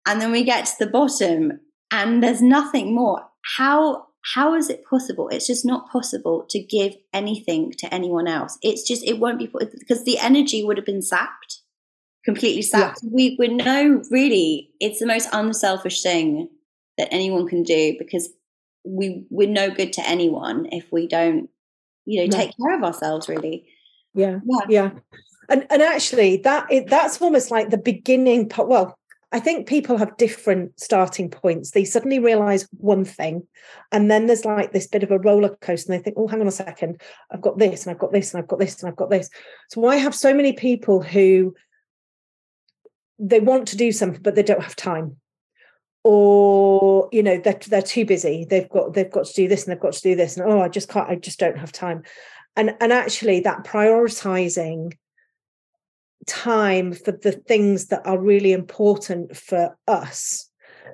and 0.05 0.21
then 0.21 0.31
we 0.31 0.43
get 0.43 0.65
to 0.65 0.73
the 0.79 0.91
bottom 0.91 1.59
and 1.91 2.23
there's 2.23 2.41
nothing 2.41 2.93
more. 2.95 3.27
How 3.57 4.07
how 4.35 4.55
is 4.55 4.69
it 4.69 4.85
possible? 4.89 5.27
It's 5.29 5.47
just 5.47 5.65
not 5.65 5.91
possible 5.91 6.45
to 6.49 6.59
give 6.59 6.95
anything 7.13 7.73
to 7.79 7.93
anyone 7.93 8.25
else. 8.25 8.57
It's 8.61 8.87
just, 8.87 9.03
it 9.03 9.19
won't 9.19 9.37
be, 9.37 9.47
because 9.47 10.05
the 10.05 10.17
energy 10.17 10.63
would 10.63 10.77
have 10.77 10.85
been 10.85 11.01
sapped, 11.01 11.59
completely 12.23 12.61
sapped. 12.61 12.99
Yeah. 13.03 13.09
We, 13.11 13.35
we 13.37 13.49
know 13.49 14.01
really 14.09 14.69
it's 14.79 14.99
the 14.99 15.07
most 15.07 15.27
unselfish 15.33 16.01
thing 16.01 16.47
that 16.97 17.09
anyone 17.11 17.49
can 17.49 17.63
do 17.63 17.97
because 17.99 18.29
we, 18.85 19.25
we're 19.29 19.49
no 19.49 19.69
good 19.69 19.91
to 19.93 20.07
anyone 20.07 20.67
if 20.71 20.85
we 20.89 21.05
don't, 21.05 21.49
you 22.05 22.21
know, 22.21 22.27
no. 22.27 22.37
take 22.37 22.55
care 22.57 22.77
of 22.77 22.83
ourselves 22.83 23.27
really. 23.27 23.65
yeah 24.13 24.39
yeah, 24.45 24.65
yeah. 24.69 24.91
and 25.49 25.65
and 25.69 25.81
actually 25.81 26.37
that 26.37 26.71
it, 26.71 26.87
that's 26.87 27.21
almost 27.21 27.51
like 27.51 27.69
the 27.69 27.77
beginning 27.77 28.47
part 28.47 28.67
well 28.67 28.97
I 29.33 29.39
think 29.39 29.67
people 29.67 29.97
have 29.97 30.15
different 30.17 30.79
starting 30.79 31.27
points. 31.27 31.71
They 31.71 31.85
suddenly 31.85 32.19
realize 32.19 32.67
one 32.77 33.03
thing, 33.03 33.47
and 33.91 34.09
then 34.09 34.27
there's 34.27 34.45
like 34.45 34.71
this 34.71 34.85
bit 34.85 35.01
of 35.01 35.09
a 35.09 35.17
roller 35.17 35.55
coaster, 35.55 35.91
and 35.91 35.99
they 35.99 36.03
think, 36.03 36.17
oh, 36.19 36.27
hang 36.27 36.39
on 36.39 36.47
a 36.47 36.51
second, 36.51 37.01
I've 37.31 37.41
got 37.41 37.57
this, 37.57 37.83
and 37.83 37.91
I've 37.91 37.99
got 37.99 38.13
this, 38.13 38.31
and 38.31 38.41
I've 38.41 38.47
got 38.47 38.59
this, 38.59 38.81
and 38.81 38.89
I've 38.89 38.95
got 38.95 39.09
this. 39.09 39.31
So 39.71 39.85
I 39.87 39.95
have 39.95 40.13
so 40.13 40.35
many 40.35 40.53
people 40.53 41.01
who 41.01 41.55
they 43.17 43.39
want 43.39 43.67
to 43.69 43.77
do 43.77 43.91
something, 43.91 44.21
but 44.21 44.35
they 44.35 44.43
don't 44.43 44.61
have 44.61 44.75
time. 44.75 45.17
Or, 46.03 47.09
you 47.11 47.23
know, 47.23 47.39
they're 47.39 47.59
they're 47.67 47.81
too 47.81 48.05
busy. 48.05 48.45
They've 48.47 48.69
got 48.69 48.93
they've 48.93 49.11
got 49.11 49.25
to 49.25 49.33
do 49.33 49.47
this 49.47 49.63
and 49.63 49.71
they've 49.71 49.81
got 49.81 49.93
to 49.93 50.01
do 50.01 50.15
this. 50.15 50.37
And 50.37 50.45
oh, 50.45 50.61
I 50.61 50.67
just 50.67 50.89
can't, 50.89 51.09
I 51.09 51.15
just 51.15 51.39
don't 51.39 51.57
have 51.57 51.71
time. 51.71 52.03
And 52.55 52.75
and 52.81 52.91
actually 52.91 53.39
that 53.41 53.63
prioritizing 53.63 54.97
time 56.27 56.93
for 56.93 57.11
the 57.11 57.31
things 57.31 57.87
that 57.87 58.05
are 58.05 58.19
really 58.19 58.53
important 58.53 59.35
for 59.35 59.77
us 59.87 60.49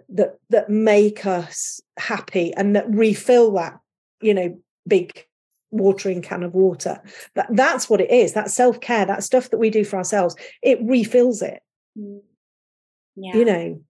that 0.10 0.36
that 0.50 0.70
make 0.70 1.26
us 1.26 1.82
happy 1.98 2.54
and 2.54 2.76
that 2.76 2.89
refill 2.89 3.52
that 3.54 3.80
you 4.22 4.34
know 4.34 4.60
big 4.88 5.26
watering 5.72 6.22
can 6.22 6.44
of 6.44 6.54
water. 6.54 7.02
That 7.36 7.48
that's 7.52 7.89
what 7.89 8.02
it 8.02 8.12
is. 8.12 8.34
That 8.34 8.50
self-care 8.50 9.06
that 9.06 9.24
stuff 9.24 9.50
that 9.52 9.60
we 9.60 9.70
do 9.70 9.84
for 9.84 9.98
ourselves 9.98 10.36
it 10.62 10.80
refills 10.82 11.42
it. 11.42 11.62
Yeah. 11.96 13.36
you 13.36 13.44
know 13.44 13.82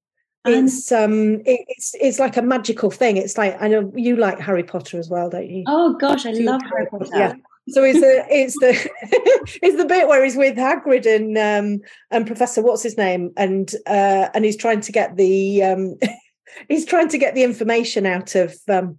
it's 0.45 0.91
um 0.91 1.41
it, 1.45 1.63
it's 1.67 1.93
it's 1.99 2.19
like 2.19 2.38
a 2.38 2.41
magical 2.41 2.89
thing. 2.89 3.17
It's 3.17 3.38
like 3.38 3.62
i 3.62 3.67
know 3.67 3.91
you 3.95 4.15
like 4.15 4.39
harry 4.39 4.63
potter 4.63 4.97
as 4.97 5.10
well 5.10 5.30
don't 5.30 5.49
you? 5.49 5.63
Oh 5.67 5.93
gosh 5.93 6.25
i 6.25 6.32
love 6.32 6.62
harry 6.63 6.88
potter? 6.88 7.10
Yeah 7.13 7.34
so 7.71 7.84
it's 7.84 7.99
the 7.99 8.25
it's 8.29 8.53
the 8.60 8.89
it's 9.62 9.77
the 9.77 9.86
bit 9.86 10.08
where 10.08 10.23
he's 10.23 10.36
with 10.36 10.58
Hagrid 10.58 11.05
and 11.05 11.38
um 11.38 11.82
and 12.12 12.27
Professor 12.27 12.62
what's 12.62 12.84
his 12.84 12.97
name 12.97 13.32
and 13.38 13.73
uh 13.88 14.29
and 14.34 14.45
he's 14.45 14.58
trying 14.58 14.82
to 14.82 14.91
get 14.91 15.17
the 15.17 15.63
um 15.63 15.95
he's 16.69 16.86
trying 16.86 17.10
to 17.10 17.17
get 17.17 17.36
the 17.36 17.43
information 17.43 18.05
out 18.05 18.36
of 18.36 18.55
um 18.67 18.97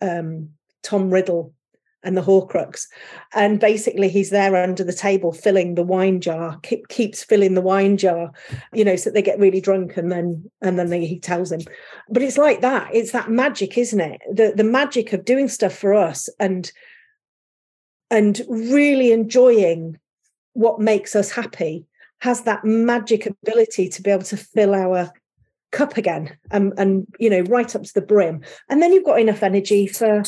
um 0.00 0.50
Tom 0.82 1.10
Riddle 1.10 1.52
and 2.04 2.16
the 2.16 2.22
Horcrux, 2.22 2.86
and 3.34 3.58
basically 3.58 4.08
he's 4.08 4.30
there 4.30 4.54
under 4.56 4.84
the 4.84 4.92
table 4.92 5.32
filling 5.32 5.74
the 5.74 5.82
wine 5.82 6.20
jar, 6.20 6.58
keep, 6.62 6.86
keeps 6.88 7.24
filling 7.24 7.54
the 7.54 7.60
wine 7.60 7.96
jar, 7.96 8.30
you 8.72 8.84
know, 8.84 8.94
so 8.94 9.10
they 9.10 9.20
get 9.20 9.38
really 9.38 9.60
drunk, 9.60 9.96
and 9.96 10.12
then 10.12 10.48
and 10.62 10.78
then 10.78 10.90
they, 10.90 11.04
he 11.04 11.18
tells 11.18 11.50
him. 11.50 11.60
But 12.08 12.22
it's 12.22 12.38
like 12.38 12.60
that. 12.60 12.94
It's 12.94 13.10
that 13.12 13.30
magic, 13.30 13.76
isn't 13.76 14.00
it? 14.00 14.20
The 14.32 14.52
the 14.56 14.64
magic 14.64 15.12
of 15.12 15.24
doing 15.24 15.48
stuff 15.48 15.74
for 15.74 15.92
us 15.92 16.28
and 16.38 16.70
and 18.10 18.40
really 18.48 19.12
enjoying 19.12 19.98
what 20.54 20.80
makes 20.80 21.14
us 21.14 21.30
happy 21.30 21.86
has 22.20 22.42
that 22.42 22.64
magic 22.64 23.26
ability 23.26 23.88
to 23.88 24.02
be 24.02 24.10
able 24.10 24.24
to 24.24 24.36
fill 24.36 24.74
our 24.74 25.12
cup 25.70 25.96
again 25.96 26.36
and, 26.50 26.72
and 26.78 27.06
you 27.18 27.28
know 27.28 27.40
right 27.42 27.76
up 27.76 27.82
to 27.82 27.94
the 27.94 28.00
brim. 28.00 28.42
And 28.68 28.82
then 28.82 28.92
you've 28.92 29.04
got 29.04 29.20
enough 29.20 29.42
energy 29.42 29.86
for 29.86 30.22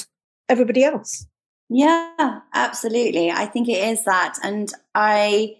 everybody 0.49 0.85
else. 0.85 1.27
Yeah 1.69 2.41
absolutely. 2.55 3.31
I 3.31 3.47
think 3.47 3.69
it 3.69 3.83
is 3.89 4.05
that. 4.05 4.39
And 4.43 4.73
i 4.95 5.57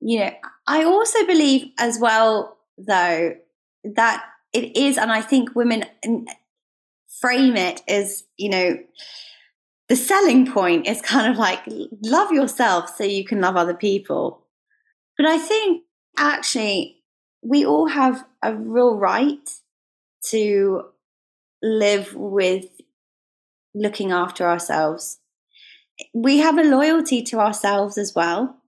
you 0.00 0.18
know 0.18 0.32
i 0.66 0.82
also 0.82 1.26
believe 1.26 1.68
as 1.78 1.98
well 2.00 2.58
though 2.78 3.34
that 3.84 4.24
it 4.52 4.76
is 4.76 4.96
and 4.96 5.12
i 5.12 5.20
think 5.20 5.54
women 5.54 5.84
frame 7.20 7.56
it 7.56 7.82
as 7.86 8.24
you 8.36 8.48
know 8.48 8.78
the 9.90 9.96
selling 9.96 10.46
point 10.46 10.86
is 10.86 11.02
kind 11.02 11.28
of 11.28 11.36
like 11.36 11.58
love 12.04 12.30
yourself 12.30 12.94
so 12.96 13.02
you 13.02 13.24
can 13.24 13.40
love 13.40 13.56
other 13.56 13.74
people. 13.74 14.46
But 15.16 15.26
I 15.26 15.36
think 15.36 15.82
actually 16.16 17.02
we 17.42 17.66
all 17.66 17.88
have 17.88 18.24
a 18.40 18.54
real 18.54 18.96
right 18.96 19.50
to 20.28 20.82
live 21.60 22.14
with 22.14 22.66
looking 23.74 24.12
after 24.12 24.48
ourselves. 24.48 25.18
We 26.14 26.38
have 26.38 26.56
a 26.56 26.62
loyalty 26.62 27.22
to 27.24 27.40
ourselves 27.40 27.98
as 27.98 28.14
well. 28.14 28.58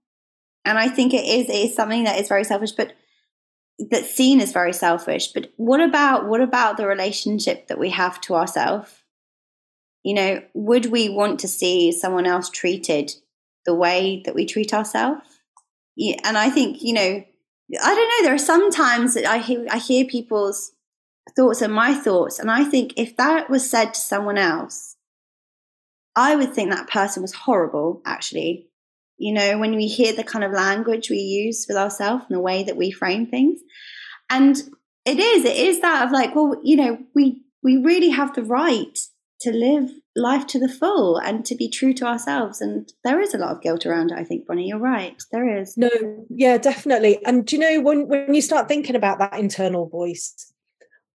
And 0.64 0.76
I 0.76 0.88
think 0.88 1.14
it 1.14 1.24
is 1.24 1.48
it 1.48 1.70
is 1.70 1.76
something 1.76 2.02
that 2.02 2.18
is 2.18 2.26
very 2.26 2.42
selfish, 2.42 2.72
but 2.72 2.94
that's 3.78 4.12
seen 4.12 4.40
as 4.40 4.52
very 4.52 4.72
selfish. 4.72 5.28
But 5.28 5.52
what 5.56 5.80
about 5.80 6.26
what 6.26 6.40
about 6.40 6.78
the 6.78 6.88
relationship 6.88 7.68
that 7.68 7.78
we 7.78 7.90
have 7.90 8.20
to 8.22 8.34
ourselves? 8.34 9.01
You 10.02 10.14
know, 10.14 10.42
would 10.54 10.86
we 10.86 11.08
want 11.08 11.40
to 11.40 11.48
see 11.48 11.92
someone 11.92 12.26
else 12.26 12.50
treated 12.50 13.12
the 13.64 13.74
way 13.74 14.22
that 14.24 14.34
we 14.34 14.46
treat 14.46 14.74
ourselves? 14.74 15.40
Yeah, 15.96 16.16
and 16.24 16.36
I 16.36 16.50
think, 16.50 16.82
you 16.82 16.94
know, 16.94 17.24
I 17.82 17.94
don't 17.94 18.08
know, 18.08 18.24
there 18.24 18.34
are 18.34 18.38
some 18.38 18.70
times 18.70 19.14
that 19.14 19.24
I 19.24 19.38
hear, 19.38 19.66
I 19.70 19.78
hear 19.78 20.04
people's 20.04 20.72
thoughts 21.36 21.62
and 21.62 21.72
my 21.72 21.94
thoughts, 21.94 22.38
and 22.38 22.50
I 22.50 22.64
think 22.64 22.94
if 22.96 23.16
that 23.16 23.48
was 23.48 23.68
said 23.68 23.94
to 23.94 24.00
someone 24.00 24.38
else, 24.38 24.96
I 26.14 26.36
would 26.36 26.52
think 26.52 26.70
that 26.70 26.90
person 26.90 27.22
was 27.22 27.32
horrible, 27.32 28.02
actually. 28.04 28.68
You 29.18 29.32
know, 29.32 29.58
when 29.58 29.76
we 29.76 29.86
hear 29.86 30.12
the 30.12 30.24
kind 30.24 30.44
of 30.44 30.52
language 30.52 31.08
we 31.08 31.18
use 31.18 31.66
with 31.68 31.76
ourselves 31.76 32.24
and 32.28 32.36
the 32.36 32.42
way 32.42 32.64
that 32.64 32.76
we 32.76 32.90
frame 32.90 33.26
things. 33.26 33.60
And 34.28 34.56
it 35.04 35.18
is, 35.18 35.44
it 35.44 35.56
is 35.56 35.80
that 35.80 36.04
of 36.04 36.12
like, 36.12 36.34
well, 36.34 36.60
you 36.62 36.76
know, 36.76 36.98
we 37.14 37.42
we 37.62 37.76
really 37.76 38.08
have 38.08 38.34
the 38.34 38.42
right 38.42 38.98
to 39.42 39.52
live 39.52 39.90
life 40.14 40.46
to 40.48 40.58
the 40.58 40.68
full 40.68 41.16
and 41.18 41.44
to 41.46 41.54
be 41.54 41.68
true 41.68 41.92
to 41.94 42.06
ourselves. 42.06 42.60
And 42.60 42.92
there 43.04 43.20
is 43.20 43.34
a 43.34 43.38
lot 43.38 43.52
of 43.52 43.62
guilt 43.62 43.86
around 43.86 44.10
it, 44.10 44.18
I 44.18 44.24
think, 44.24 44.46
Bonny. 44.46 44.68
You're 44.68 44.78
right. 44.78 45.20
There 45.32 45.58
is. 45.58 45.76
No, 45.76 45.90
yeah, 46.28 46.58
definitely. 46.58 47.24
And 47.24 47.46
do 47.46 47.56
you 47.56 47.60
know, 47.60 47.80
when, 47.80 48.08
when 48.08 48.34
you 48.34 48.42
start 48.42 48.68
thinking 48.68 48.96
about 48.96 49.18
that 49.18 49.38
internal 49.38 49.88
voice, 49.88 50.52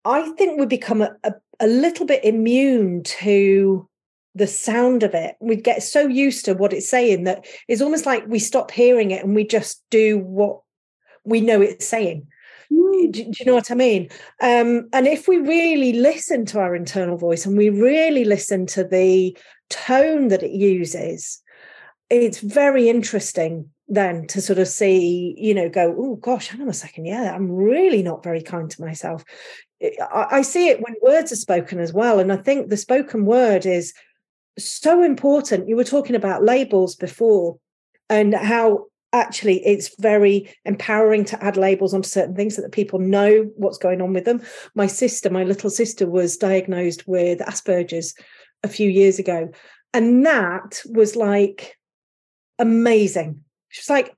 I 0.04 0.30
think 0.32 0.58
we 0.58 0.66
become 0.66 1.02
a, 1.02 1.14
a, 1.24 1.32
a 1.60 1.66
little 1.66 2.06
bit 2.06 2.24
immune 2.24 3.02
to 3.04 3.88
the 4.34 4.46
sound 4.46 5.02
of 5.02 5.14
it. 5.14 5.36
We 5.40 5.56
get 5.56 5.82
so 5.82 6.06
used 6.06 6.44
to 6.46 6.54
what 6.54 6.72
it's 6.72 6.88
saying 6.88 7.24
that 7.24 7.46
it's 7.68 7.82
almost 7.82 8.06
like 8.06 8.24
we 8.26 8.38
stop 8.38 8.70
hearing 8.70 9.10
it 9.10 9.24
and 9.24 9.34
we 9.34 9.46
just 9.46 9.82
do 9.90 10.18
what 10.18 10.60
we 11.24 11.40
know 11.40 11.60
it's 11.60 11.86
saying. 11.86 12.26
Do, 12.92 13.24
do, 13.24 13.32
you 13.38 13.46
know 13.46 13.54
what 13.54 13.70
I 13.70 13.74
mean? 13.74 14.08
Um, 14.40 14.88
and 14.92 15.06
if 15.06 15.26
we 15.26 15.38
really 15.38 15.94
listen 15.94 16.44
to 16.46 16.58
our 16.58 16.74
internal 16.74 17.16
voice 17.16 17.46
and 17.46 17.56
we 17.56 17.70
really 17.70 18.24
listen 18.24 18.66
to 18.66 18.84
the 18.84 19.36
tone 19.70 20.28
that 20.28 20.42
it 20.42 20.52
uses, 20.52 21.42
it's 22.10 22.38
very 22.38 22.88
interesting 22.88 23.70
then 23.88 24.26
to 24.26 24.40
sort 24.40 24.58
of 24.58 24.68
see, 24.68 25.34
you 25.36 25.54
know, 25.54 25.68
go, 25.68 25.94
oh 25.98 26.16
gosh, 26.16 26.48
hang 26.48 26.62
on 26.62 26.68
a 26.68 26.74
second. 26.74 27.06
Yeah, 27.06 27.34
I'm 27.34 27.50
really 27.50 28.02
not 28.02 28.22
very 28.22 28.42
kind 28.42 28.70
to 28.70 28.80
myself. 28.80 29.24
I, 29.82 30.26
I 30.30 30.42
see 30.42 30.68
it 30.68 30.80
when 30.80 30.94
words 31.02 31.32
are 31.32 31.36
spoken 31.36 31.78
as 31.78 31.92
well. 31.92 32.18
And 32.18 32.32
I 32.32 32.36
think 32.36 32.68
the 32.68 32.76
spoken 32.76 33.24
word 33.24 33.66
is 33.66 33.92
so 34.58 35.02
important. 35.02 35.68
You 35.68 35.76
were 35.76 35.84
talking 35.84 36.16
about 36.16 36.44
labels 36.44 36.94
before 36.94 37.58
and 38.08 38.34
how 38.34 38.86
actually 39.12 39.64
it's 39.66 39.94
very 39.98 40.54
empowering 40.64 41.24
to 41.26 41.44
add 41.44 41.56
labels 41.56 41.94
onto 41.94 42.08
certain 42.08 42.34
things 42.34 42.56
so 42.56 42.62
that 42.62 42.72
people 42.72 42.98
know 42.98 43.50
what's 43.56 43.78
going 43.78 44.00
on 44.00 44.12
with 44.12 44.24
them. 44.24 44.42
My 44.74 44.86
sister, 44.86 45.30
my 45.30 45.44
little 45.44 45.70
sister, 45.70 46.08
was 46.08 46.36
diagnosed 46.36 47.06
with 47.06 47.40
Asperger's 47.40 48.14
a 48.62 48.68
few 48.68 48.88
years 48.88 49.18
ago. 49.18 49.50
And 49.94 50.24
that 50.24 50.82
was 50.86 51.16
like 51.16 51.78
amazing. 52.58 53.44
She 53.68 53.80
was 53.80 53.90
like, 53.90 54.16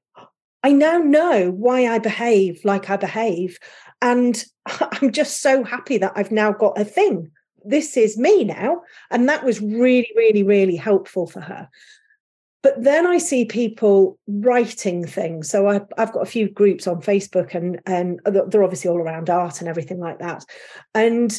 I 0.62 0.72
now 0.72 0.98
know 0.98 1.50
why 1.50 1.86
I 1.88 1.98
behave 1.98 2.64
like 2.64 2.88
I 2.88 2.96
behave. 2.96 3.58
And 4.00 4.42
I'm 4.66 5.12
just 5.12 5.40
so 5.40 5.64
happy 5.64 5.98
that 5.98 6.12
I've 6.14 6.32
now 6.32 6.52
got 6.52 6.78
a 6.80 6.84
thing. 6.84 7.30
This 7.64 7.96
is 7.96 8.18
me 8.18 8.44
now. 8.44 8.82
And 9.10 9.28
that 9.28 9.44
was 9.44 9.60
really, 9.60 10.10
really, 10.14 10.42
really 10.42 10.76
helpful 10.76 11.26
for 11.26 11.40
her. 11.40 11.68
But 12.64 12.82
then 12.82 13.06
I 13.06 13.18
see 13.18 13.44
people 13.44 14.18
writing 14.26 15.06
things. 15.06 15.50
So 15.50 15.68
I, 15.68 15.82
have 15.98 16.14
got 16.14 16.22
a 16.22 16.26
few 16.26 16.48
groups 16.48 16.86
on 16.86 17.02
Facebook, 17.02 17.54
and 17.54 17.78
and 17.84 18.20
they're 18.24 18.64
obviously 18.64 18.88
all 18.88 18.96
around 18.96 19.28
art 19.28 19.60
and 19.60 19.68
everything 19.68 20.00
like 20.00 20.20
that. 20.20 20.46
And 20.94 21.38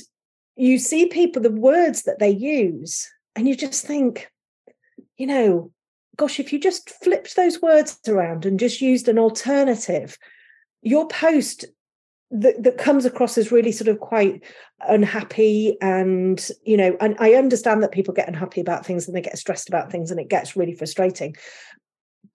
you 0.56 0.78
see 0.78 1.08
people, 1.08 1.42
the 1.42 1.50
words 1.50 2.04
that 2.04 2.20
they 2.20 2.30
use, 2.30 3.10
and 3.36 3.48
you 3.48 3.56
just 3.56 3.88
think, 3.88 4.30
you 5.18 5.26
know, 5.26 5.72
gosh, 6.16 6.40
if 6.40 6.54
you 6.54 6.60
just 6.60 6.92
flipped 6.92 7.36
those 7.36 7.60
words 7.60 8.00
around 8.08 8.46
and 8.46 8.60
just 8.60 8.80
used 8.80 9.08
an 9.08 9.18
alternative, 9.18 10.20
your 10.84 11.08
post 11.08 11.66
that, 12.42 12.64
that 12.64 12.78
comes 12.78 13.06
across 13.06 13.38
as 13.38 13.52
really 13.52 13.72
sort 13.72 13.88
of 13.88 14.00
quite 14.00 14.44
unhappy 14.88 15.78
and 15.82 16.50
you 16.64 16.78
know 16.78 16.96
and 17.00 17.16
i 17.20 17.34
understand 17.34 17.82
that 17.82 17.92
people 17.92 18.14
get 18.14 18.28
unhappy 18.28 18.62
about 18.62 18.86
things 18.86 19.08
and 19.08 19.16
they 19.16 19.22
get 19.22 19.38
stressed 19.38 19.70
about 19.70 19.92
things 19.92 20.12
and 20.12 20.20
it 20.20 20.30
gets 20.30 20.56
really 20.56 20.76
frustrating 20.76 21.36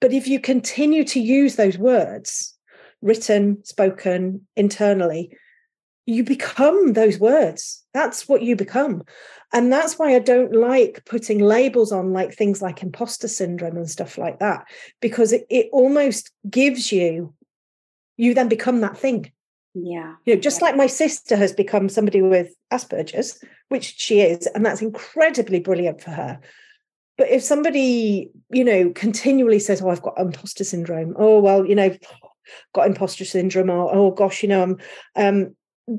but 0.01 0.13
if 0.13 0.27
you 0.27 0.41
continue 0.41 1.05
to 1.05 1.21
use 1.21 1.57
those 1.57 1.79
words 1.79 2.57
written 3.03 3.63
spoken 3.65 4.47
internally 4.57 5.31
you 6.07 6.25
become 6.25 6.93
those 6.95 7.19
words 7.19 7.85
That's 7.95 8.29
what 8.29 8.43
you 8.43 8.57
become. 8.57 9.03
And 9.53 9.73
that's 9.73 9.99
why 9.99 10.15
I 10.15 10.19
don't 10.19 10.55
like 10.55 11.05
putting 11.05 11.39
labels 11.39 11.93
on 11.93 12.13
like 12.13 12.35
things 12.35 12.63
like 12.63 12.83
imposter 12.83 13.29
syndrome 13.29 13.77
and 13.77 13.91
stuff 13.91 14.17
like 14.19 14.39
that, 14.39 14.65
because 15.01 15.33
it, 15.33 15.47
it 15.51 15.69
almost 15.73 16.31
gives 16.49 16.93
you, 16.93 17.35
you 18.17 18.35
then 18.35 18.49
become 18.49 18.81
that 18.81 18.97
thing. 18.97 19.33
Yeah. 19.75 20.15
You 20.25 20.35
know, 20.35 20.41
just 20.41 20.61
yeah. 20.61 20.67
like 20.67 20.77
my 20.77 20.87
sister 20.87 21.37
has 21.37 21.53
become 21.53 21.89
somebody 21.89 22.23
with 22.23 22.55
Asperger's, 22.73 23.43
which 23.69 23.95
she 23.99 24.21
is, 24.21 24.47
and 24.49 24.65
that's 24.67 24.83
incredibly 24.83 25.61
brilliant 25.61 26.01
for 26.01 26.11
her. 26.11 26.41
But 27.17 27.29
if 27.29 27.43
somebody, 27.43 28.31
you 28.51 28.65
know, 28.65 28.91
continually 28.91 29.59
says, 29.59 29.83
Oh, 29.83 29.91
I've 29.91 30.03
got 30.03 30.19
imposter 30.19 30.65
syndrome, 30.65 31.15
oh, 31.19 31.41
well, 31.41 31.67
you 31.67 31.75
know, 31.75 31.97
got 32.75 32.87
imposter 32.87 33.25
syndrome, 33.25 33.71
or 33.71 33.95
oh 33.95 34.11
gosh, 34.11 34.43
you 34.43 34.49
know, 34.49 34.63
I'm 34.63 34.77
um 35.17 35.57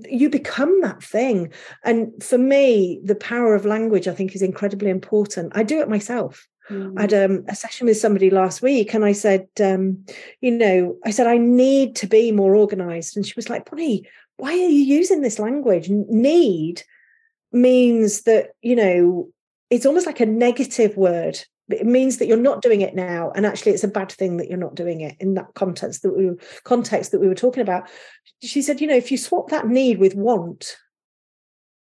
you 0.10 0.30
become 0.30 0.82
that 0.82 1.04
thing. 1.04 1.52
And 1.84 2.12
for 2.24 2.38
me, 2.38 3.02
the 3.04 3.16
power 3.16 3.56
of 3.56 3.66
language, 3.66 4.08
I 4.08 4.14
think, 4.14 4.36
is 4.36 4.42
incredibly 4.42 4.90
important. 4.90 5.52
I 5.56 5.64
do 5.64 5.82
it 5.82 5.90
myself. 5.90 6.48
Mm. 6.72 6.98
I 6.98 7.02
had 7.02 7.14
um, 7.14 7.46
a 7.48 7.56
session 7.56 7.88
with 7.88 7.98
somebody 7.98 8.30
last 8.30 8.62
week, 8.62 8.94
and 8.94 9.04
I 9.04 9.12
said, 9.12 9.48
um, 9.60 10.06
you 10.40 10.52
know, 10.52 10.98
I 11.06 11.12
said, 11.12 11.28
I 11.28 11.38
need 11.38 11.96
to 11.98 12.08
be 12.08 12.32
more 12.32 12.56
organized. 12.56 13.18
And 13.18 13.26
she 13.26 13.34
was 13.36 13.50
like, 13.50 13.70
Bonny, 13.70 14.08
why 14.38 14.52
are 14.52 14.56
you 14.56 14.82
using 14.82 15.22
this 15.22 15.40
language? 15.40 15.90
Need 15.90 16.84
means 17.52 18.22
that, 18.22 18.52
you 18.62 18.76
know, 18.76 19.30
it's 19.70 19.86
almost 19.86 20.06
like 20.06 20.20
a 20.20 20.26
negative 20.26 20.96
word 20.98 21.40
it 21.74 21.86
means 21.86 22.18
that 22.18 22.28
you're 22.28 22.38
not 22.38 22.62
doing 22.62 22.82
it 22.82 22.96
now 22.96 23.32
and 23.32 23.46
actually 23.46 23.72
it's 23.72 23.84
a 23.84 23.88
bad 23.88 24.12
thing 24.12 24.38
that 24.38 24.50
you're 24.50 24.58
not 24.58 24.76
doing 24.76 25.02
it 25.02 25.16
in 25.20 25.36
that 25.36 25.54
context 25.54 26.02
that 26.02 26.16
we 26.16 26.32
context 26.64 27.12
that 27.12 27.22
we 27.22 27.28
were 27.28 27.36
talking 27.36 27.62
about 27.62 27.88
she 28.42 28.62
said 28.62 28.82
you 28.82 28.88
know 28.88 28.96
if 28.96 29.12
you 29.12 29.18
swap 29.18 29.50
that 29.50 29.68
need 29.68 30.00
with 30.00 30.16
want 30.16 30.78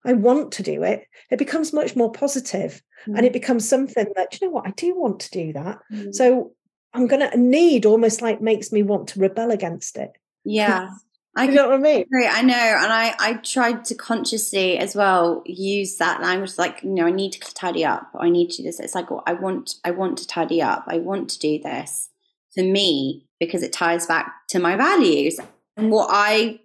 i 0.05 0.13
want 0.13 0.53
to 0.53 0.63
do 0.63 0.83
it 0.83 1.07
it 1.31 1.39
becomes 1.39 1.73
much 1.73 1.97
more 1.97 2.11
positive 2.11 2.83
mm. 3.07 3.17
and 3.17 3.27
it 3.27 3.31
mm. 3.31 3.35
becomes 3.35 3.69
something 3.69 4.07
that 4.17 4.41
you 4.41 4.47
know 4.47 4.53
what 4.53 4.67
i 4.67 4.71
do 4.73 4.99
want 4.99 5.21
to 5.21 5.31
do 5.31 5.53
that 5.53 5.79
mm. 5.93 6.15
so 6.15 6.53
i'm 6.95 7.07
going 7.07 7.29
to 7.29 7.37
need 7.39 7.87
almost 7.87 8.23
like 8.23 8.41
makes 8.41 8.73
me 8.73 8.83
want 8.83 9.09
to 9.09 9.21
rebel 9.21 9.51
against 9.51 9.97
it 9.97 10.13
yeah 10.45 10.89
I 11.37 11.45
you 11.45 11.53
know 11.53 11.69
what 11.69 11.77
I 11.77 11.79
mean? 11.79 12.05
I 12.13 12.43
know, 12.43 12.55
and 12.55 12.93
I 12.93 13.15
I 13.21 13.35
tried 13.35 13.85
to 13.87 13.95
consciously 13.95 14.77
as 14.77 14.97
well 14.97 15.45
use 15.47 15.97
that 15.99 16.21
language. 16.21 16.59
Like, 16.59 16.83
you 16.83 16.91
know, 16.91 17.07
I 17.07 17.13
need 17.13 17.33
to 17.33 17.55
tidy 17.55 17.85
up. 17.85 18.11
I 18.19 18.29
need 18.29 18.51
to 18.51 18.57
do 18.57 18.63
this. 18.65 18.81
It's 18.81 18.95
like 18.97 19.09
well, 19.09 19.23
I 19.25 19.35
want 19.35 19.77
I 19.85 19.93
want 19.93 20.19
to 20.19 20.27
tidy 20.27 20.61
up. 20.61 20.85
I 20.89 20.99
want 20.99 21.31
to 21.31 21.39
do 21.39 21.61
this 21.61 22.09
for 22.57 22.65
me 22.65 23.29
because 23.39 23.63
it 23.63 23.73
ties 23.73 24.07
back 24.07 24.33
to 24.49 24.59
my 24.59 24.75
values 24.75 25.39
what 25.79 26.09
I, 26.11 26.61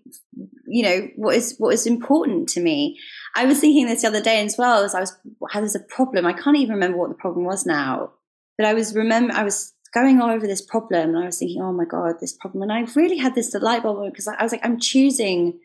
you 0.66 0.84
know, 0.84 1.08
what 1.16 1.36
is 1.36 1.56
what 1.58 1.74
is 1.74 1.86
important 1.86 2.50
to 2.50 2.62
me. 2.62 3.00
I 3.36 3.46
was 3.46 3.60
thinking 3.60 3.86
this 3.86 4.02
the 4.02 4.08
other 4.08 4.22
day 4.22 4.44
as 4.44 4.58
well 4.58 4.84
as 4.84 4.96
I 4.96 5.00
was 5.00 5.16
had 5.52 5.64
this 5.64 5.76
a 5.76 5.80
problem. 5.80 6.26
I 6.26 6.34
can't 6.34 6.58
even 6.58 6.74
remember 6.74 6.98
what 6.98 7.10
the 7.10 7.16
problem 7.16 7.46
was 7.46 7.66
now, 7.66 8.14
but 8.58 8.66
I 8.66 8.74
was 8.74 8.96
remember 8.96 9.34
I 9.34 9.44
was 9.44 9.74
going 9.94 10.20
all 10.20 10.30
over 10.30 10.48
this 10.48 10.62
problem 10.62 11.10
and 11.10 11.20
I 11.20 11.26
was 11.26 11.38
thinking, 11.38 11.62
oh 11.62 11.72
my 11.72 11.86
God, 11.86 12.16
this 12.20 12.34
problem. 12.34 12.64
And 12.64 12.72
I 12.72 12.82
really 12.96 13.18
had 13.18 13.36
this 13.36 13.54
light 13.54 13.84
bulb 13.84 14.12
because 14.12 14.28
I 14.28 14.42
was 14.42 14.52
like, 14.52 14.66
I'm 14.66 14.80
choosing, 14.80 15.60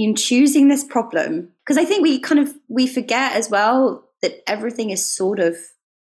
I'm 0.00 0.14
choosing 0.14 0.68
this 0.68 0.84
problem. 0.84 1.50
Because 1.64 1.76
I 1.76 1.84
think 1.84 2.02
we 2.02 2.20
kind 2.20 2.40
of, 2.40 2.54
we 2.68 2.86
forget 2.86 3.34
as 3.34 3.50
well 3.50 4.08
that 4.22 4.48
everything 4.48 4.90
is 4.90 5.04
sort 5.04 5.40
of, 5.40 5.56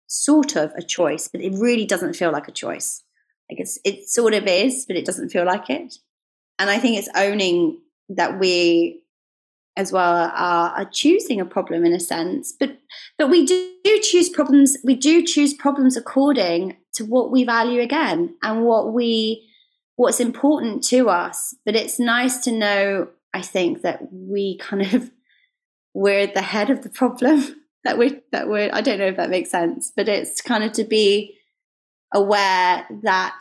sort 0.07 0.57
of 0.57 0.73
a 0.77 0.83
choice, 0.83 1.27
but 1.27 1.41
it 1.41 1.55
really 1.55 1.87
doesn't 1.87 2.17
feel 2.17 2.31
like 2.31 2.49
a 2.49 2.53
choice. 2.53 3.03
Like 3.51 3.61
it's, 3.61 3.79
it 3.83 4.09
sort 4.09 4.35
of 4.35 4.47
is, 4.47 4.85
but 4.87 4.97
it 4.97 5.07
doesn't 5.07 5.31
feel 5.31 5.47
like 5.47 5.71
it. 5.71 5.95
And 6.59 6.71
I 6.71 6.79
think 6.79 6.99
it's 6.99 7.09
owning 7.15 7.79
that 8.11 8.39
we 8.39 9.03
as 9.77 9.91
well 9.91 10.13
are, 10.13 10.31
are, 10.31 10.91
choosing 10.93 11.41
a 11.41 11.47
problem 11.47 11.83
in 11.87 11.95
a 11.95 12.01
sense 12.01 12.53
but 12.53 12.77
but 13.17 13.31
we 13.31 13.47
do 13.47 14.01
choose 14.03 14.29
problems 14.29 14.77
we 14.85 14.95
do 14.95 15.25
choose 15.25 15.55
problems 15.55 15.97
according 15.97 16.77
to 16.93 17.07
what 17.07 17.31
we 17.31 17.43
value 17.43 17.81
again 17.81 18.35
and 18.43 18.65
what 18.65 18.93
we 18.93 19.49
what's 19.97 20.21
important 20.21 20.83
to 20.83 21.09
us. 21.09 21.55
But 21.65 21.77
it's 21.77 21.99
nice 21.99 22.39
to 22.45 22.53
know 22.53 23.09
i 23.35 23.41
think 23.41 23.83
that 23.83 24.01
we 24.13 24.59
kind 24.59 24.83
of 24.95 25.11
we're 25.95 26.27
the 26.27 26.43
head 26.43 26.69
of 26.71 26.83
the 26.83 26.91
problem 26.91 27.63
that 27.85 27.97
we're 27.99 28.21
that 28.31 28.49
we're 28.49 28.71
i 28.73 28.81
don't 28.81 28.99
know 28.99 29.07
if 29.07 29.17
that 29.17 29.31
makes 29.31 29.51
sense 29.51 29.91
but 29.97 30.09
it's 30.09 30.41
kind 30.43 30.65
of 30.65 30.73
to 30.73 30.85
be 30.85 31.35
aware 32.13 32.87
that 33.03 33.39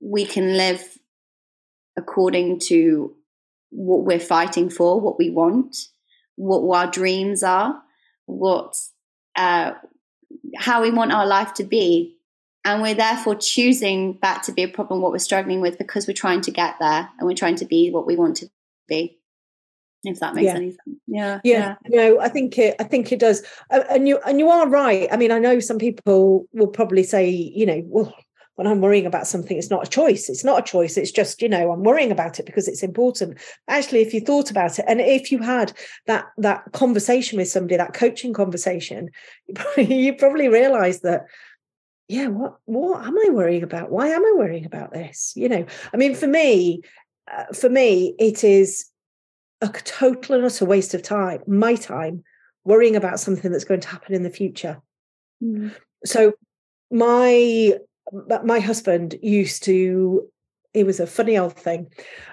we 0.00 0.24
can 0.24 0.56
live 0.56 0.98
according 1.96 2.58
to 2.58 3.14
what 3.70 4.04
we're 4.04 4.20
fighting 4.20 4.70
for 4.70 5.00
what 5.00 5.18
we 5.18 5.30
want 5.30 5.88
what 6.36 6.76
our 6.76 6.90
dreams 6.90 7.42
are 7.42 7.80
what 8.26 8.76
uh, 9.36 9.72
how 10.56 10.82
we 10.82 10.90
want 10.90 11.12
our 11.12 11.26
life 11.26 11.54
to 11.54 11.64
be. 11.64 12.16
And 12.66 12.80
we're 12.80 12.94
therefore 12.94 13.34
choosing 13.34 14.18
that 14.22 14.42
to 14.44 14.52
be 14.52 14.62
a 14.62 14.68
problem, 14.68 15.02
what 15.02 15.12
we're 15.12 15.18
struggling 15.18 15.60
with, 15.60 15.76
because 15.76 16.06
we're 16.06 16.14
trying 16.14 16.40
to 16.42 16.50
get 16.50 16.76
there 16.80 17.10
and 17.18 17.26
we're 17.26 17.34
trying 17.34 17.56
to 17.56 17.66
be 17.66 17.90
what 17.90 18.06
we 18.06 18.16
want 18.16 18.36
to 18.38 18.48
be. 18.88 19.18
If 20.02 20.20
that 20.20 20.34
makes 20.34 20.46
yeah. 20.46 20.54
any 20.56 20.70
sense. 20.70 20.98
Yeah. 21.06 21.40
Yeah. 21.44 21.74
yeah. 21.88 21.96
No, 22.10 22.20
I 22.20 22.28
think 22.28 22.58
it 22.58 22.76
I 22.78 22.84
think 22.84 23.10
it 23.12 23.18
does. 23.18 23.42
And 23.70 24.06
you 24.08 24.18
and 24.26 24.38
you 24.38 24.48
are 24.48 24.68
right. 24.68 25.08
I 25.10 25.16
mean, 25.16 25.30
I 25.30 25.38
know 25.38 25.60
some 25.60 25.78
people 25.78 26.46
will 26.52 26.66
probably 26.66 27.02
say, 27.02 27.28
you 27.28 27.66
know, 27.66 27.82
well, 27.86 28.14
when 28.56 28.66
I'm 28.66 28.80
worrying 28.80 29.06
about 29.06 29.26
something, 29.26 29.56
it's 29.56 29.70
not 29.70 29.86
a 29.86 29.90
choice. 29.90 30.28
It's 30.28 30.44
not 30.44 30.60
a 30.60 30.62
choice. 30.62 30.96
It's 30.96 31.10
just, 31.10 31.42
you 31.42 31.48
know, 31.48 31.72
I'm 31.72 31.82
worrying 31.82 32.12
about 32.12 32.38
it 32.38 32.46
because 32.46 32.68
it's 32.68 32.82
important. 32.82 33.38
Actually, 33.68 34.02
if 34.02 34.14
you 34.14 34.20
thought 34.20 34.50
about 34.50 34.78
it, 34.78 34.84
and 34.86 35.00
if 35.00 35.32
you 35.32 35.38
had 35.38 35.72
that 36.06 36.26
that 36.38 36.64
conversation 36.72 37.38
with 37.38 37.48
somebody, 37.48 37.76
that 37.76 37.94
coaching 37.94 38.32
conversation, 38.32 39.10
you 39.46 39.54
probably, 39.54 39.94
you 39.94 40.14
probably 40.14 40.48
realize 40.48 41.00
that, 41.00 41.26
yeah, 42.08 42.28
what 42.28 42.58
what 42.66 43.04
am 43.04 43.18
I 43.18 43.30
worrying 43.30 43.62
about? 43.62 43.90
Why 43.90 44.08
am 44.08 44.24
I 44.24 44.32
worrying 44.36 44.66
about 44.66 44.92
this? 44.92 45.32
You 45.34 45.48
know, 45.48 45.66
I 45.92 45.96
mean, 45.96 46.14
for 46.14 46.28
me, 46.28 46.82
uh, 47.30 47.52
for 47.52 47.68
me, 47.68 48.14
it 48.18 48.44
is 48.44 48.86
a 49.60 49.68
total 49.68 50.36
and 50.36 50.44
utter 50.44 50.64
waste 50.64 50.94
of 50.94 51.02
time, 51.02 51.40
my 51.46 51.74
time, 51.74 52.22
worrying 52.64 52.94
about 52.94 53.18
something 53.18 53.50
that's 53.50 53.64
going 53.64 53.80
to 53.80 53.88
happen 53.88 54.14
in 54.14 54.22
the 54.22 54.30
future. 54.30 54.80
Mm. 55.42 55.74
So 56.04 56.34
my 56.90 57.78
my 58.44 58.60
husband 58.60 59.16
used 59.22 59.64
to 59.64 60.28
it 60.72 60.84
was 60.86 61.00
a 61.00 61.06
funny 61.06 61.38
old 61.38 61.54
thing 61.54 61.88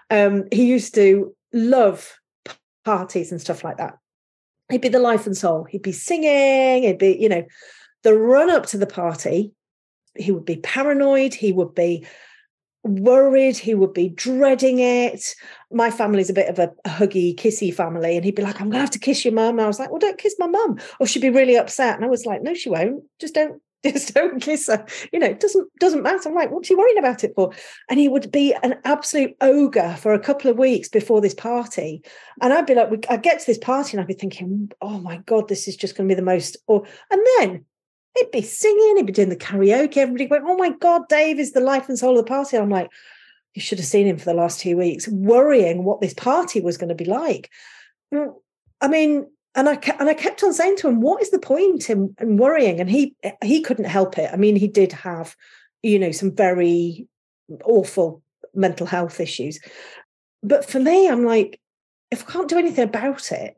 um, 0.10 0.44
he 0.52 0.66
used 0.66 0.94
to 0.96 1.36
love 1.54 2.20
parties 2.84 3.32
and 3.32 3.42
stuff 3.42 3.64
like 3.64 3.78
that. 3.78 3.98
He'd 4.70 4.82
be 4.82 4.90
the 4.90 5.00
life 5.00 5.26
and 5.26 5.36
soul. 5.36 5.66
He'd 5.66 5.82
be 5.82 5.92
singing 5.92 6.84
he'd 6.84 6.98
be 6.98 7.18
you 7.20 7.30
know 7.30 7.44
the 8.04 8.14
run 8.14 8.50
up 8.50 8.66
to 8.68 8.78
the 8.78 8.88
party 8.88 9.54
he 10.18 10.32
would 10.32 10.46
be 10.46 10.58
paranoid 10.58 11.34
he 11.34 11.54
would 11.54 11.74
be 11.74 12.06
worried 12.84 13.58
he 13.58 13.76
would 13.76 13.94
be 13.94 14.10
dreading 14.10 14.80
it. 14.80 15.36
My 15.72 15.92
family's 15.92 16.30
a 16.30 16.34
bit 16.34 16.50
of 16.50 16.58
a, 16.58 16.72
a 16.86 16.90
huggy 16.90 17.36
kissy 17.36 17.74
family 17.74 18.16
and 18.16 18.26
he'd 18.26 18.36
be 18.36 18.42
like 18.42 18.60
i'm 18.60 18.70
gonna 18.70 18.80
have 18.80 18.92
to 18.92 19.00
kiss 19.00 19.24
your 19.24 19.34
mum. 19.34 19.60
I 19.60 19.68
was 19.68 19.80
like 19.80 19.90
well 19.90 20.00
don't 20.00 20.18
kiss 20.18 20.36
my 20.40 20.48
mum 20.48 20.80
or 21.00 21.08
she'd 21.08 21.22
be 21.22 21.30
really 21.30 21.58
upset. 21.58 21.96
And 21.96 22.06
i 22.06 22.08
was 22.08 22.26
like 22.26 22.42
no 22.42 22.54
she 22.54 22.70
won't. 22.70 23.04
Just 23.20 23.36
don't 23.36 23.62
just 23.86 24.14
don't 24.14 24.42
kiss 24.42 24.68
her. 24.68 24.86
You 25.12 25.20
know, 25.20 25.28
it 25.28 25.40
doesn't 25.40 25.68
doesn't 25.80 26.04
matter. 26.04 26.30
I'm 26.30 26.36
like, 26.36 26.52
what's 26.52 26.68
he 26.68 26.76
worrying 26.76 26.98
about 26.98 27.24
it 27.24 27.34
for? 27.36 27.52
And 27.90 28.00
he 28.00 28.08
would 28.08 28.32
be 28.32 28.54
an 28.64 28.76
absolute 28.86 29.36
ogre 29.42 29.96
for 30.00 30.14
a 30.14 30.20
couple 30.20 30.52
of 30.52 30.58
weeks 30.58 30.88
before 30.88 31.22
this 31.22 31.34
party. 31.34 32.04
And 32.42 32.54
I'd 32.54 32.66
be 32.66 32.76
like, 32.76 32.90
I'd 33.10 33.24
get 33.24 33.40
to 33.40 33.46
this 33.46 33.58
party 33.58 33.92
and 33.94 34.02
I'd 34.02 34.08
be 34.08 34.14
thinking, 34.14 34.72
oh 34.82 35.00
my 35.00 35.18
God, 35.26 35.48
this 35.48 35.68
is 35.68 35.76
just 35.76 35.96
going 35.96 36.08
to 36.08 36.16
be 36.16 36.20
the 36.20 36.26
most. 36.26 36.58
Or 36.68 36.86
and 37.10 37.22
then 37.38 37.66
he'd 38.18 38.32
be 38.32 38.42
singing, 38.42 38.98
he'd 38.98 39.06
be 39.06 39.14
doing 39.14 39.30
the 39.30 39.36
karaoke. 39.36 39.98
Everybody 39.98 40.28
went, 40.28 40.44
oh 40.46 40.58
my 40.58 40.72
God, 40.72 41.08
Dave 41.10 41.40
is 41.40 41.54
the 41.54 41.60
life 41.60 41.90
and 41.90 41.98
soul 41.98 42.20
of 42.20 42.26
the 42.26 42.30
party. 42.30 42.58
And 42.58 42.64
I'm 42.64 42.70
like, 42.70 42.92
you 43.54 43.62
should 43.62 43.80
have 43.80 43.88
seen 43.88 44.08
him 44.08 44.18
for 44.18 44.26
the 44.26 44.34
last 44.34 44.60
two 44.60 44.78
weeks, 44.78 45.08
worrying 45.08 45.84
what 45.84 46.02
this 46.02 46.14
party 46.14 46.62
was 46.62 46.78
going 46.78 46.90
to 46.90 46.96
be 46.96 47.06
like. 47.06 47.50
I 48.14 48.88
mean, 48.88 49.28
and 49.56 49.68
I 49.68 49.80
and 50.00 50.10
I 50.10 50.14
kept 50.14 50.44
on 50.44 50.54
saying 50.54 50.78
to 50.78 50.88
him, 50.88 51.02
"What 51.02 51.22
is 51.22 51.32
the 51.32 51.40
point 51.40 51.90
in, 51.90 52.16
in 52.20 52.38
worrying?" 52.38 52.80
And 52.80 52.90
he 52.90 53.16
he 53.44 53.62
couldn't 53.62 53.86
help 53.86 54.18
it. 54.18 54.30
I 54.32 54.38
mean, 54.38 54.56
he 54.56 54.68
did 54.68 54.92
have, 54.94 55.36
you 55.84 56.00
know, 56.00 56.12
some 56.12 56.34
very 56.34 57.08
awful 57.66 58.22
mental 58.54 58.86
health 58.86 59.20
issues. 59.20 59.60
But 60.44 60.66
for 60.66 60.80
me, 60.80 61.10
I'm 61.10 61.26
like, 61.26 61.60
if 62.12 62.28
I 62.28 62.32
can't 62.32 62.50
do 62.50 62.58
anything 62.58 62.86
about 62.86 63.32
it, 63.32 63.56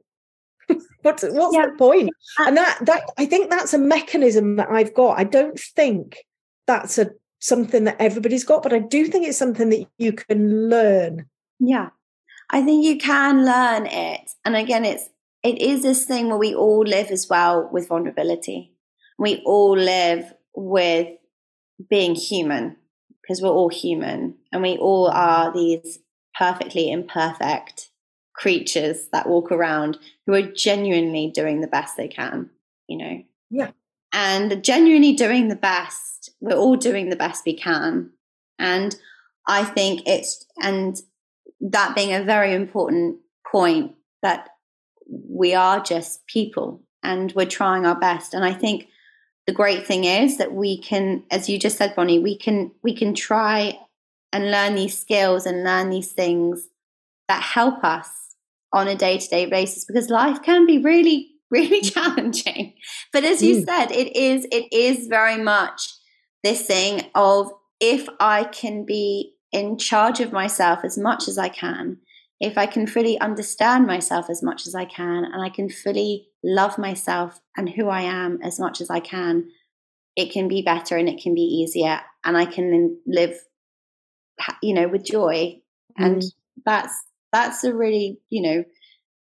what's 1.01 1.23
what's 1.23 1.55
yeah. 1.55 1.67
the 1.67 1.77
point? 1.77 2.09
Uh 2.39 2.45
and 2.47 2.57
that 2.57 2.79
that 2.85 3.03
I 3.17 3.25
think 3.25 3.49
that's 3.49 3.73
a 3.73 3.79
mechanism 3.79 4.55
that 4.55 4.69
I've 4.69 4.93
got. 4.93 5.19
I 5.19 5.23
don't 5.25 5.59
think 5.59 6.17
that's 6.65 6.97
a 6.97 7.11
something 7.39 7.83
that 7.83 7.97
everybody's 7.99 8.45
got, 8.45 8.63
but 8.63 8.73
I 8.73 8.79
do 8.79 9.05
think 9.05 9.27
it's 9.27 9.37
something 9.37 9.69
that 9.69 9.85
you 9.97 10.13
can 10.13 10.69
learn. 10.69 11.25
Yeah. 11.59 11.89
I 12.49 12.63
think 12.63 12.85
you 12.85 12.97
can 12.97 13.45
learn 13.45 13.85
it. 13.85 14.31
And 14.45 14.55
again, 14.55 14.85
it's 14.85 15.09
it 15.43 15.61
is 15.61 15.83
this 15.83 16.05
thing 16.05 16.29
where 16.29 16.37
we 16.37 16.55
all 16.55 16.83
live 16.83 17.11
as 17.11 17.27
well 17.29 17.69
with 17.71 17.89
vulnerability. 17.89 18.73
We 19.19 19.41
all 19.45 19.77
live 19.77 20.33
with 20.55 21.09
being 21.89 22.15
human 22.15 22.77
because 23.21 23.41
we're 23.41 23.49
all 23.49 23.69
human 23.69 24.35
and 24.51 24.61
we 24.61 24.77
all 24.77 25.07
are 25.09 25.53
these 25.53 25.99
perfectly 26.37 26.91
imperfect 26.91 27.89
creatures 28.33 29.07
that 29.11 29.27
walk 29.27 29.51
around 29.51 29.97
who 30.25 30.33
are 30.33 30.41
genuinely 30.41 31.31
doing 31.33 31.61
the 31.61 31.67
best 31.67 31.97
they 31.97 32.07
can, 32.07 32.49
you 32.87 32.97
know. 32.97 33.23
Yeah. 33.49 33.71
And 34.11 34.63
genuinely 34.63 35.13
doing 35.13 35.47
the 35.47 35.55
best, 35.55 36.31
we're 36.39 36.55
all 36.55 36.75
doing 36.75 37.09
the 37.09 37.15
best 37.15 37.45
we 37.45 37.55
can. 37.55 38.11
And 38.59 38.95
I 39.47 39.65
think 39.65 40.03
it's, 40.05 40.45
and 40.61 40.99
that 41.59 41.95
being 41.95 42.13
a 42.13 42.23
very 42.23 42.53
important 42.53 43.17
point 43.49 43.93
that 44.21 44.49
we 45.07 45.53
are 45.53 45.79
just 45.79 46.25
people 46.27 46.81
and 47.01 47.31
we're 47.33 47.45
trying 47.45 47.85
our 47.85 47.99
best. 47.99 48.33
And 48.33 48.45
I 48.45 48.53
think 48.53 48.87
the 49.45 49.53
great 49.53 49.85
thing 49.85 50.05
is 50.05 50.37
that 50.37 50.53
we 50.53 50.81
can, 50.81 51.23
as 51.29 51.49
you 51.49 51.59
just 51.59 51.77
said, 51.77 51.95
Bonny, 51.95 52.19
we 52.19 52.37
can 52.37 52.71
we 52.81 52.95
can 52.95 53.13
try 53.13 53.77
and 54.31 54.49
learn 54.49 54.75
these 54.75 54.97
skills 54.97 55.45
and 55.45 55.63
learn 55.63 55.89
these 55.89 56.11
things 56.11 56.67
that 57.27 57.41
help 57.41 57.83
us 57.83 58.35
on 58.73 58.87
a 58.87 58.95
day-to-day 58.95 59.45
basis 59.45 59.85
because 59.85 60.09
life 60.09 60.41
can 60.41 60.65
be 60.65 60.79
really 60.79 61.29
really 61.53 61.81
challenging 61.81 62.73
but 63.11 63.23
as 63.23 63.43
you 63.43 63.57
mm. 63.57 63.65
said 63.65 63.91
it 63.91 64.15
is 64.15 64.47
it 64.51 64.65
is 64.73 65.05
very 65.05 65.37
much 65.37 65.93
this 66.43 66.65
thing 66.65 67.03
of 67.13 67.51
if 67.79 68.09
i 68.19 68.43
can 68.45 68.83
be 68.83 69.35
in 69.51 69.77
charge 69.77 70.19
of 70.19 70.31
myself 70.31 70.79
as 70.83 70.97
much 70.97 71.27
as 71.27 71.37
i 71.37 71.47
can 71.47 71.95
if 72.39 72.57
I 72.57 72.65
can 72.65 72.87
fully 72.87 73.19
understand 73.19 73.87
myself 73.87 74.29
as 74.29 74.43
much 74.43 74.67
as 74.67 74.75
I 74.75 74.85
can 74.85 75.25
and 75.25 75.41
I 75.41 75.49
can 75.49 75.69
fully 75.69 76.27
love 76.43 76.77
myself 76.77 77.39
and 77.55 77.69
who 77.69 77.87
I 77.87 78.01
am 78.01 78.39
as 78.43 78.59
much 78.59 78.81
as 78.81 78.89
I 78.89 78.99
can, 78.99 79.49
it 80.15 80.31
can 80.31 80.47
be 80.47 80.61
better 80.61 80.97
and 80.97 81.07
it 81.07 81.21
can 81.21 81.33
be 81.33 81.41
easier 81.41 82.01
and 82.23 82.37
I 82.37 82.45
can 82.45 82.97
live 83.05 83.37
you 84.61 84.73
know 84.73 84.87
with 84.87 85.05
joy 85.05 85.59
and 85.97 86.21
mm. 86.21 86.31
that's 86.65 86.93
that's 87.31 87.63
a 87.63 87.73
really 87.73 88.19
you 88.29 88.41
know 88.41 88.63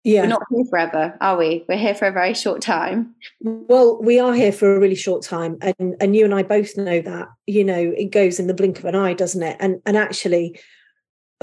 yeah. 0.03 0.21
We're 0.21 0.27
not 0.27 0.43
here 0.49 0.63
forever, 0.69 1.17
are 1.19 1.35
we? 1.35 1.65
We're 1.67 1.77
here 1.77 1.93
for 1.93 2.07
a 2.07 2.13
very 2.13 2.33
short 2.33 2.61
time. 2.61 3.13
Well, 3.41 4.01
we 4.01 4.21
are 4.21 4.33
here 4.33 4.53
for 4.53 4.73
a 4.73 4.79
really 4.79 4.95
short 4.95 5.21
time. 5.21 5.57
And 5.59 5.95
and 5.99 6.15
you 6.15 6.23
and 6.23 6.33
I 6.33 6.43
both 6.43 6.77
know 6.77 7.01
that, 7.01 7.27
you 7.45 7.65
know, 7.65 7.93
it 7.97 8.11
goes 8.11 8.39
in 8.39 8.47
the 8.47 8.53
blink 8.53 8.79
of 8.79 8.85
an 8.85 8.95
eye, 8.95 9.13
doesn't 9.13 9.43
it? 9.43 9.57
And 9.59 9.81
and 9.85 9.97
actually 9.97 10.61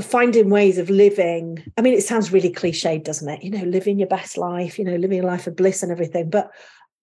finding 0.03 0.51
ways 0.51 0.79
of 0.79 0.91
living. 0.91 1.63
I 1.77 1.83
mean 1.83 1.95
it 1.95 2.03
sounds 2.03 2.33
really 2.33 2.53
cliched 2.53 3.05
doesn't 3.05 3.29
it? 3.29 3.43
You 3.43 3.51
know 3.51 3.65
living 3.65 3.99
your 3.99 4.09
best 4.09 4.37
life 4.37 4.79
you 4.79 4.85
know 4.85 4.97
living 4.97 5.21
a 5.21 5.27
life 5.27 5.47
of 5.47 5.57
bliss 5.57 5.83
and 5.83 5.93
everything. 5.93 6.31
But 6.31 6.51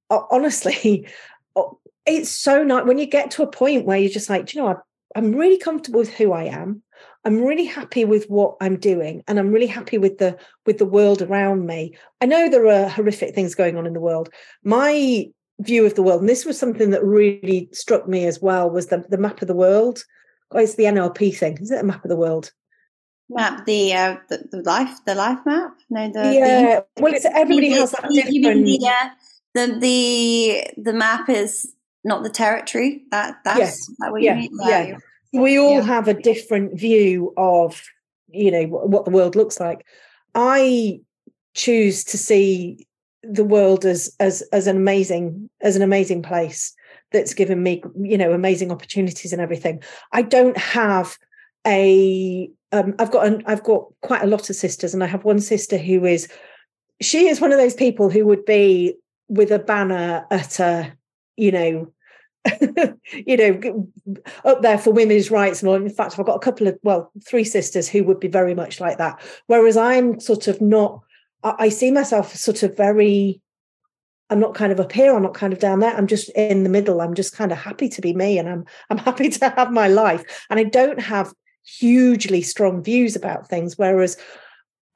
uh, 0.09 0.21
honestly 0.29 1.07
it's 2.05 2.29
so 2.29 2.63
nice 2.63 2.85
when 2.85 2.97
you 2.97 3.05
get 3.05 3.31
to 3.31 3.43
a 3.43 3.51
point 3.51 3.85
where 3.85 3.97
you're 3.97 4.09
just 4.09 4.29
like 4.29 4.53
you 4.53 4.61
know 4.61 4.75
i'm 5.15 5.33
really 5.33 5.57
comfortable 5.57 5.99
with 5.99 6.13
who 6.13 6.31
i 6.31 6.43
am. 6.43 6.81
I'm 7.23 7.41
really 7.41 7.65
happy 7.65 8.05
with 8.05 8.25
what 8.29 8.55
i'm 8.61 8.77
doing 8.77 9.23
and 9.27 9.39
i'm 9.39 9.51
really 9.51 9.67
happy 9.67 9.97
with 9.97 10.17
the 10.17 10.37
with 10.65 10.77
the 10.77 10.85
world 10.85 11.21
around 11.21 11.65
me. 11.65 11.95
I 12.19 12.25
know 12.25 12.49
there 12.49 12.67
are 12.67 12.89
horrific 12.89 13.35
things 13.35 13.55
going 13.55 13.77
on 13.77 13.85
in 13.85 13.93
the 13.93 13.99
world. 13.99 14.29
My 14.63 15.27
view 15.59 15.85
of 15.85 15.93
the 15.93 16.01
world 16.01 16.21
and 16.21 16.29
this 16.29 16.45
was 16.45 16.57
something 16.57 16.89
that 16.89 17.03
really 17.03 17.69
struck 17.71 18.07
me 18.07 18.25
as 18.25 18.41
well 18.41 18.69
was 18.69 18.87
the, 18.87 19.05
the 19.09 19.17
map 19.17 19.41
of 19.41 19.47
the 19.47 19.55
world. 19.55 20.03
It's 20.53 20.75
the 20.75 20.85
nlp 20.85 21.37
thing. 21.37 21.57
Is 21.61 21.71
it 21.71 21.79
a 21.79 21.83
map 21.83 22.03
of 22.03 22.09
the 22.09 22.17
world 22.17 22.51
map 23.33 23.65
the 23.65 23.93
uh 23.93 24.15
the, 24.29 24.43
the 24.51 24.61
life 24.61 25.03
the 25.05 25.15
life 25.15 25.39
map 25.45 25.75
no 25.89 26.11
the 26.11 26.33
yeah 26.33 26.81
the, 26.95 27.01
well 27.01 27.13
it's 27.13 27.25
everybody 27.25 27.69
the, 27.69 27.79
has 27.79 27.91
that 27.91 28.09
different 28.09 28.65
the, 28.65 28.79
uh, 28.87 29.09
the 29.53 29.79
the 29.79 30.81
the 30.81 30.93
map 30.93 31.29
is 31.29 31.73
not 32.03 32.23
the 32.23 32.29
territory 32.29 33.03
that 33.11 33.37
that's 33.43 33.59
yes. 33.59 33.87
that 33.99 34.11
what 34.11 34.21
yeah. 34.21 34.35
you 34.35 34.41
mean 34.41 34.51
yeah. 34.63 34.83
yeah 34.87 34.97
we 35.33 35.57
all 35.57 35.75
yeah. 35.75 35.81
have 35.81 36.07
a 36.07 36.13
different 36.13 36.77
view 36.77 37.33
of 37.37 37.81
you 38.29 38.51
know 38.51 38.65
what 38.65 39.05
the 39.05 39.11
world 39.11 39.35
looks 39.35 39.59
like 39.59 39.85
i 40.35 40.99
choose 41.53 42.03
to 42.03 42.17
see 42.17 42.85
the 43.23 43.43
world 43.43 43.85
as 43.85 44.15
as 44.19 44.41
as 44.51 44.67
an 44.67 44.75
amazing 44.75 45.49
as 45.61 45.75
an 45.75 45.81
amazing 45.81 46.21
place 46.21 46.73
that's 47.11 47.33
given 47.33 47.61
me 47.61 47.83
you 48.01 48.17
know 48.17 48.33
amazing 48.33 48.71
opportunities 48.71 49.31
and 49.31 49.41
everything 49.41 49.81
i 50.11 50.21
don't 50.21 50.57
have 50.57 51.17
a 51.65 52.49
um, 52.71 52.95
I've 52.99 53.11
got 53.11 53.27
an, 53.27 53.43
I've 53.45 53.63
got 53.63 53.85
quite 54.01 54.23
a 54.23 54.27
lot 54.27 54.49
of 54.49 54.55
sisters, 54.55 54.93
and 54.93 55.03
I 55.03 55.07
have 55.07 55.25
one 55.25 55.39
sister 55.39 55.77
who 55.77 56.05
is 56.05 56.27
she 57.01 57.27
is 57.27 57.41
one 57.41 57.51
of 57.51 57.57
those 57.57 57.73
people 57.73 58.09
who 58.09 58.25
would 58.25 58.45
be 58.45 58.95
with 59.27 59.51
a 59.51 59.59
banner 59.59 60.25
at 60.29 60.59
a 60.59 60.93
you 61.37 61.51
know 61.51 61.91
you 63.13 63.37
know 63.37 63.87
up 64.45 64.61
there 64.61 64.77
for 64.77 64.91
women's 64.91 65.31
rights 65.31 65.61
and 65.61 65.69
all. 65.69 65.75
In 65.75 65.89
fact 65.89 66.17
i've 66.17 66.25
got 66.25 66.35
a 66.35 66.39
couple 66.39 66.67
of 66.67 66.77
well 66.83 67.11
three 67.27 67.43
sisters 67.43 67.87
who 67.87 68.03
would 68.03 68.19
be 68.19 68.27
very 68.27 68.55
much 68.55 68.79
like 68.79 68.97
that. 68.97 69.21
Whereas 69.47 69.77
i'm 69.77 70.19
sort 70.19 70.47
of 70.47 70.59
not 70.61 71.01
i, 71.43 71.55
I 71.59 71.69
see 71.69 71.91
myself 71.91 72.35
sort 72.35 72.63
of 72.63 72.75
very 72.75 73.41
i'm 74.29 74.39
not 74.39 74.55
kind 74.55 74.71
of 74.71 74.79
up 74.79 74.91
here 74.91 75.15
i'm 75.15 75.21
not 75.21 75.33
kind 75.33 75.53
of 75.53 75.59
down 75.59 75.81
there 75.81 75.95
i'm 75.95 76.07
just 76.07 76.29
in 76.29 76.63
the 76.63 76.69
middle 76.69 77.01
i'm 77.01 77.13
just 77.13 77.35
kind 77.35 77.51
of 77.51 77.57
happy 77.57 77.89
to 77.89 78.01
be 78.01 78.13
me 78.13 78.39
and 78.39 78.49
i'm 78.49 78.65
i'm 78.89 78.97
happy 79.09 79.29
to 79.29 79.49
have 79.49 79.71
my 79.71 79.87
life. 79.87 80.45
And 80.49 80.59
i 80.59 80.63
don't 80.63 80.99
have 80.99 81.33
hugely 81.65 82.41
strong 82.41 82.83
views 82.83 83.15
about 83.15 83.47
things, 83.47 83.77
whereas 83.77 84.17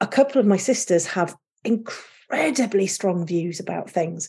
a 0.00 0.06
couple 0.06 0.40
of 0.40 0.46
my 0.46 0.56
sisters 0.56 1.06
have 1.06 1.34
incredibly 1.64 2.86
strong 2.86 3.26
views 3.26 3.60
about 3.60 3.90
things. 3.90 4.28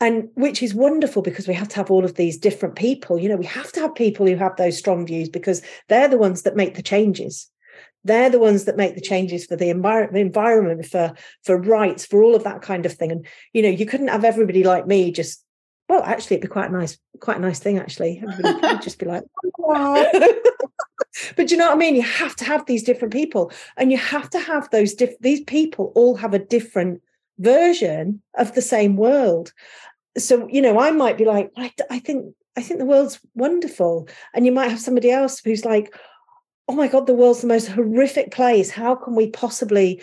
And 0.00 0.28
which 0.34 0.62
is 0.62 0.74
wonderful 0.74 1.22
because 1.22 1.48
we 1.48 1.54
have 1.54 1.68
to 1.70 1.76
have 1.76 1.90
all 1.90 2.04
of 2.04 2.14
these 2.14 2.38
different 2.38 2.76
people. 2.76 3.18
You 3.18 3.28
know, 3.28 3.36
we 3.36 3.46
have 3.46 3.72
to 3.72 3.80
have 3.80 3.96
people 3.96 4.26
who 4.26 4.36
have 4.36 4.54
those 4.56 4.78
strong 4.78 5.04
views 5.04 5.28
because 5.28 5.60
they're 5.88 6.06
the 6.08 6.18
ones 6.18 6.42
that 6.42 6.54
make 6.54 6.76
the 6.76 6.82
changes. 6.82 7.50
They're 8.04 8.30
the 8.30 8.38
ones 8.38 8.64
that 8.64 8.76
make 8.76 8.94
the 8.94 9.00
changes 9.00 9.44
for 9.44 9.56
the 9.56 9.70
environment, 9.70 10.86
for 10.86 11.14
for 11.42 11.60
rights, 11.60 12.06
for 12.06 12.22
all 12.22 12.36
of 12.36 12.44
that 12.44 12.62
kind 12.62 12.86
of 12.86 12.92
thing. 12.92 13.10
And 13.10 13.26
you 13.52 13.60
know, 13.60 13.68
you 13.68 13.86
couldn't 13.86 14.08
have 14.08 14.24
everybody 14.24 14.62
like 14.62 14.86
me 14.86 15.10
just 15.10 15.44
well, 15.88 16.02
actually, 16.02 16.36
it'd 16.36 16.48
be 16.48 16.52
quite 16.52 16.68
a 16.68 16.72
nice, 16.72 16.98
quite 17.20 17.38
a 17.38 17.40
nice 17.40 17.58
thing. 17.58 17.78
Actually, 17.78 18.22
everybody 18.22 18.74
would 18.74 18.82
just 18.82 18.98
be 18.98 19.06
like, 19.06 19.24
but 21.36 21.50
you 21.50 21.56
know 21.56 21.66
what 21.66 21.74
I 21.74 21.78
mean? 21.78 21.96
You 21.96 22.02
have 22.02 22.36
to 22.36 22.44
have 22.44 22.66
these 22.66 22.82
different 22.82 23.12
people, 23.12 23.50
and 23.76 23.90
you 23.90 23.98
have 23.98 24.28
to 24.30 24.38
have 24.38 24.68
those 24.70 24.94
diff- 24.94 25.18
these 25.20 25.40
people 25.42 25.92
all 25.94 26.16
have 26.16 26.34
a 26.34 26.38
different 26.38 27.00
version 27.38 28.22
of 28.36 28.54
the 28.54 28.62
same 28.62 28.96
world. 28.96 29.52
So 30.18 30.46
you 30.50 30.60
know, 30.60 30.78
I 30.78 30.90
might 30.90 31.16
be 31.16 31.24
like, 31.24 31.50
I, 31.56 31.72
I 31.90 31.98
think 32.00 32.34
I 32.56 32.62
think 32.62 32.80
the 32.80 32.86
world's 32.86 33.18
wonderful, 33.34 34.08
and 34.34 34.44
you 34.44 34.52
might 34.52 34.70
have 34.70 34.80
somebody 34.80 35.10
else 35.10 35.40
who's 35.42 35.64
like, 35.64 35.94
oh 36.68 36.74
my 36.74 36.88
god, 36.88 37.06
the 37.06 37.14
world's 37.14 37.40
the 37.40 37.46
most 37.46 37.68
horrific 37.68 38.30
place. 38.30 38.70
How 38.70 38.94
can 38.94 39.14
we 39.14 39.30
possibly, 39.30 40.02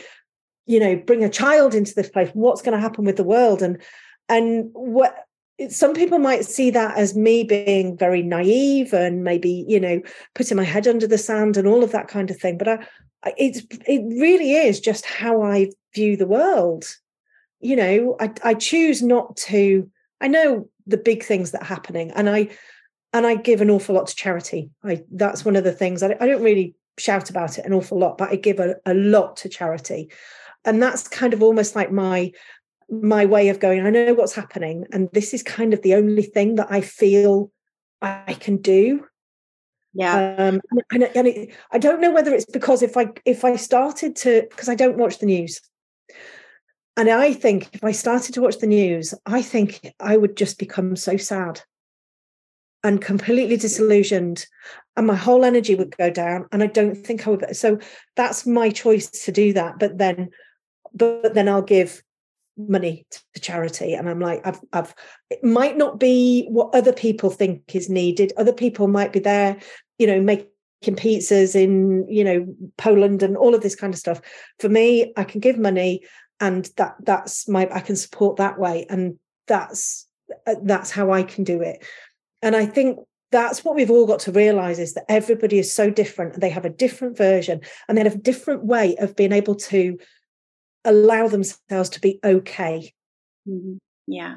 you 0.65 0.79
know, 0.79 0.95
bring 0.95 1.23
a 1.23 1.29
child 1.29 1.75
into 1.75 1.93
this 1.93 2.09
place? 2.09 2.31
What's 2.33 2.63
going 2.63 2.75
to 2.75 2.81
happen 2.81 3.05
with 3.05 3.17
the 3.17 3.23
world? 3.23 3.61
And 3.61 3.81
and 4.27 4.69
what 4.73 5.24
some 5.69 5.93
people 5.93 6.19
might 6.19 6.45
see 6.45 6.69
that 6.71 6.97
as 6.97 7.15
me 7.15 7.43
being 7.43 7.97
very 7.97 8.21
naive 8.21 8.93
and 8.93 9.23
maybe 9.23 9.65
you 9.67 9.79
know 9.79 10.01
putting 10.33 10.57
my 10.57 10.63
head 10.63 10.87
under 10.87 11.07
the 11.07 11.17
sand 11.17 11.57
and 11.57 11.67
all 11.67 11.83
of 11.83 11.91
that 11.91 12.07
kind 12.07 12.29
of 12.29 12.37
thing. 12.39 12.57
But 12.57 12.67
I, 12.67 13.33
it's 13.37 13.61
it 13.87 14.01
really 14.19 14.53
is 14.53 14.79
just 14.79 15.05
how 15.05 15.41
i 15.41 15.69
view 15.93 16.17
the 16.17 16.27
world. 16.27 16.85
You 17.59 17.75
know 17.75 18.15
I, 18.19 18.31
I 18.43 18.53
choose 18.53 19.01
not 19.01 19.37
to 19.37 19.89
i 20.21 20.27
know 20.27 20.69
the 20.87 20.97
big 20.97 21.23
things 21.23 21.51
that 21.51 21.61
are 21.63 21.65
happening 21.65 22.11
and 22.11 22.29
i 22.29 22.49
and 23.13 23.25
i 23.25 23.35
give 23.35 23.61
an 23.61 23.69
awful 23.69 23.95
lot 23.95 24.07
to 24.07 24.15
charity. 24.15 24.69
I 24.83 25.03
that's 25.11 25.45
one 25.45 25.55
of 25.55 25.63
the 25.63 25.71
things 25.71 26.03
i, 26.03 26.15
I 26.19 26.27
don't 26.27 26.43
really 26.43 26.75
shout 26.97 27.29
about 27.29 27.57
it 27.57 27.65
an 27.65 27.73
awful 27.73 27.97
lot 27.97 28.17
but 28.17 28.29
i 28.29 28.35
give 28.35 28.59
a, 28.59 28.75
a 28.85 28.93
lot 28.93 29.37
to 29.37 29.49
charity. 29.49 30.11
And 30.65 30.81
that's 30.81 31.07
kind 31.07 31.33
of 31.33 31.43
almost 31.43 31.75
like 31.75 31.91
my 31.91 32.31
my 32.89 33.25
way 33.25 33.49
of 33.49 33.59
going, 33.59 33.85
I 33.85 33.89
know 33.89 34.13
what's 34.13 34.35
happening. 34.35 34.85
And 34.91 35.09
this 35.13 35.33
is 35.33 35.43
kind 35.43 35.73
of 35.73 35.81
the 35.81 35.95
only 35.95 36.23
thing 36.23 36.55
that 36.55 36.67
I 36.69 36.81
feel 36.81 37.51
I 38.01 38.35
can 38.39 38.57
do. 38.57 39.05
Yeah. 39.93 40.35
Um, 40.37 40.61
and, 40.91 41.03
and 41.03 41.27
it, 41.27 41.55
I 41.71 41.77
don't 41.77 42.01
know 42.01 42.11
whether 42.11 42.33
it's 42.33 42.45
because 42.45 42.81
if 42.81 42.97
I 42.97 43.07
if 43.23 43.45
I 43.45 43.55
started 43.55 44.15
to 44.17 44.45
because 44.49 44.67
I 44.67 44.75
don't 44.75 44.97
watch 44.97 45.19
the 45.19 45.25
news. 45.25 45.61
And 46.97 47.09
I 47.09 47.33
think 47.33 47.69
if 47.73 47.83
I 47.83 47.91
started 47.91 48.33
to 48.35 48.41
watch 48.41 48.59
the 48.59 48.67
news, 48.67 49.13
I 49.25 49.41
think 49.41 49.93
I 49.99 50.15
would 50.15 50.37
just 50.37 50.59
become 50.59 50.95
so 50.95 51.17
sad 51.17 51.61
and 52.85 53.01
completely 53.01 53.57
disillusioned 53.57 54.45
and 54.95 55.07
my 55.07 55.15
whole 55.15 55.43
energy 55.43 55.73
would 55.73 55.97
go 55.97 56.11
down 56.11 56.45
and 56.51 56.61
i 56.61 56.67
don't 56.67 56.95
think 56.95 57.25
i 57.25 57.31
would 57.31 57.55
so 57.55 57.79
that's 58.15 58.45
my 58.45 58.69
choice 58.69 59.09
to 59.09 59.31
do 59.31 59.51
that 59.53 59.79
but 59.79 59.97
then 59.97 60.29
but 60.93 61.33
then 61.33 61.49
i'll 61.49 61.63
give 61.63 62.03
money 62.57 63.05
to 63.33 63.39
charity 63.41 63.93
and 63.93 64.09
i'm 64.09 64.19
like 64.19 64.45
i've 64.45 64.59
i've 64.73 64.95
it 65.29 65.43
might 65.43 65.77
not 65.77 65.99
be 65.99 66.45
what 66.49 66.73
other 66.73 66.93
people 66.93 67.29
think 67.29 67.75
is 67.75 67.89
needed. 67.89 68.31
Other 68.37 68.53
people 68.53 68.87
might 68.87 69.11
be 69.11 69.19
there 69.19 69.57
you 69.97 70.07
know 70.07 70.21
making 70.21 70.47
pizzas 70.83 71.55
in 71.55 72.07
you 72.07 72.23
know 72.23 72.55
poland 72.77 73.23
and 73.23 73.35
all 73.35 73.55
of 73.55 73.61
this 73.61 73.75
kind 73.75 73.93
of 73.93 73.99
stuff. 73.99 74.21
For 74.59 74.69
me 74.69 75.13
i 75.17 75.23
can 75.23 75.41
give 75.41 75.57
money 75.57 76.03
and 76.39 76.69
that 76.77 76.95
that's 77.01 77.47
my 77.47 77.67
i 77.71 77.79
can 77.79 77.95
support 77.95 78.37
that 78.37 78.59
way 78.59 78.85
and 78.89 79.17
that's 79.47 80.07
uh, 80.47 80.55
that's 80.63 80.91
how 80.91 81.11
i 81.11 81.23
can 81.23 81.43
do 81.43 81.61
it. 81.61 81.85
And 82.41 82.55
i 82.55 82.65
think 82.65 82.99
that's 83.31 83.65
what 83.65 83.75
we've 83.75 83.91
all 83.91 84.07
got 84.07 84.19
to 84.19 84.31
realize 84.31 84.79
is 84.79 84.93
that 84.93 85.03
everybody 85.09 85.59
is 85.59 85.73
so 85.73 85.89
different 85.89 86.33
and 86.33 86.41
they 86.41 86.49
have 86.49 86.63
a 86.63 86.69
different 86.69 87.17
version 87.17 87.59
and 87.87 87.97
they 87.97 88.03
have 88.03 88.15
a 88.15 88.17
different 88.17 88.63
way 88.63 88.95
of 88.97 89.15
being 89.15 89.33
able 89.33 89.55
to 89.55 89.97
allow 90.85 91.27
themselves 91.27 91.89
to 91.89 92.01
be 92.01 92.19
okay. 92.23 92.93
Mm-hmm. 93.47 93.77
Yeah. 94.07 94.35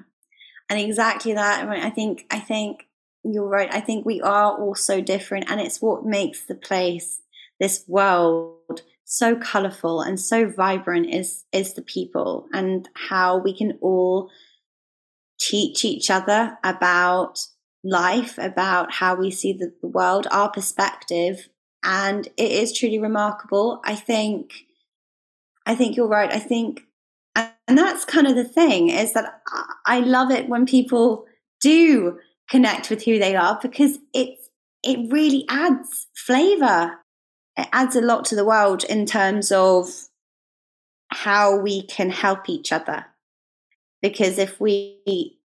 And 0.71 0.81
exactly 0.81 1.35
that. 1.35 1.65
I, 1.65 1.71
mean, 1.71 1.83
I 1.83 1.91
think, 1.91 2.27
I 2.31 2.39
think 2.39 2.89
you're 3.25 3.49
right. 3.49 3.73
I 3.73 3.81
think 3.81 4.05
we 4.05 4.21
are 4.21 4.59
all 4.59 4.75
so 4.75 5.01
different 5.01 5.51
and 5.51 5.61
it's 5.61 5.81
what 5.81 6.05
makes 6.05 6.45
the 6.45 6.55
place, 6.55 7.21
this 7.61 7.85
world 7.87 8.83
so 9.05 9.35
colorful 9.37 10.03
and 10.03 10.21
so 10.21 10.49
vibrant 10.49 11.13
is, 11.13 11.45
is 11.53 11.75
the 11.75 11.83
people 11.83 12.47
and 12.53 12.89
how 12.95 13.39
we 13.39 13.57
can 13.57 13.79
all 13.81 14.31
teach 15.41 15.85
each 15.85 16.11
other 16.11 16.59
about 16.63 17.39
life, 17.83 18.37
about 18.39 18.93
how 18.93 19.15
we 19.15 19.31
see 19.31 19.53
the, 19.53 19.73
the 19.81 19.89
world, 19.89 20.27
our 20.31 20.51
perspective. 20.51 21.49
And 21.83 22.27
it 22.37 22.51
is 22.51 22.77
truly 22.77 22.99
remarkable. 22.99 23.81
I 23.85 23.95
think, 23.95 24.53
I 25.69 25.75
think 25.75 25.97
you're 25.97 26.09
right. 26.09 26.33
I 26.33 26.41
think, 26.41 26.83
and 27.37 27.79
that's 27.79 28.05
kind 28.05 28.27
of 28.27 28.35
the 28.35 28.45
thing 28.45 28.89
is 28.89 29.13
that 29.13 29.43
I 29.87 30.01
love 30.01 30.31
it 30.31 30.49
when 30.49 30.67
people 30.67 31.27
do 31.61 32.19
connect 32.51 32.91
with 32.91 33.05
who 33.05 33.19
they 33.19 33.37
are 33.37 33.59
because 33.63 33.99
it's, 34.13 34.49
it 34.83 35.13
really 35.13 35.45
adds 35.49 36.07
flavor. 36.17 36.99
It 37.57 37.69
adds 37.73 37.95
a 37.95 38.01
lot 38.01 38.25
to 38.27 38.35
the 38.35 38.45
world 38.45 38.83
in 38.85 39.07
terms 39.07 39.53
of 39.53 39.89
how 41.11 41.57
we 41.57 41.83
can 41.83 42.11
help 42.11 42.49
each 42.49 42.73
other. 42.73 43.07
Because 44.01 44.39
if 44.39 44.61
we 44.61 45.39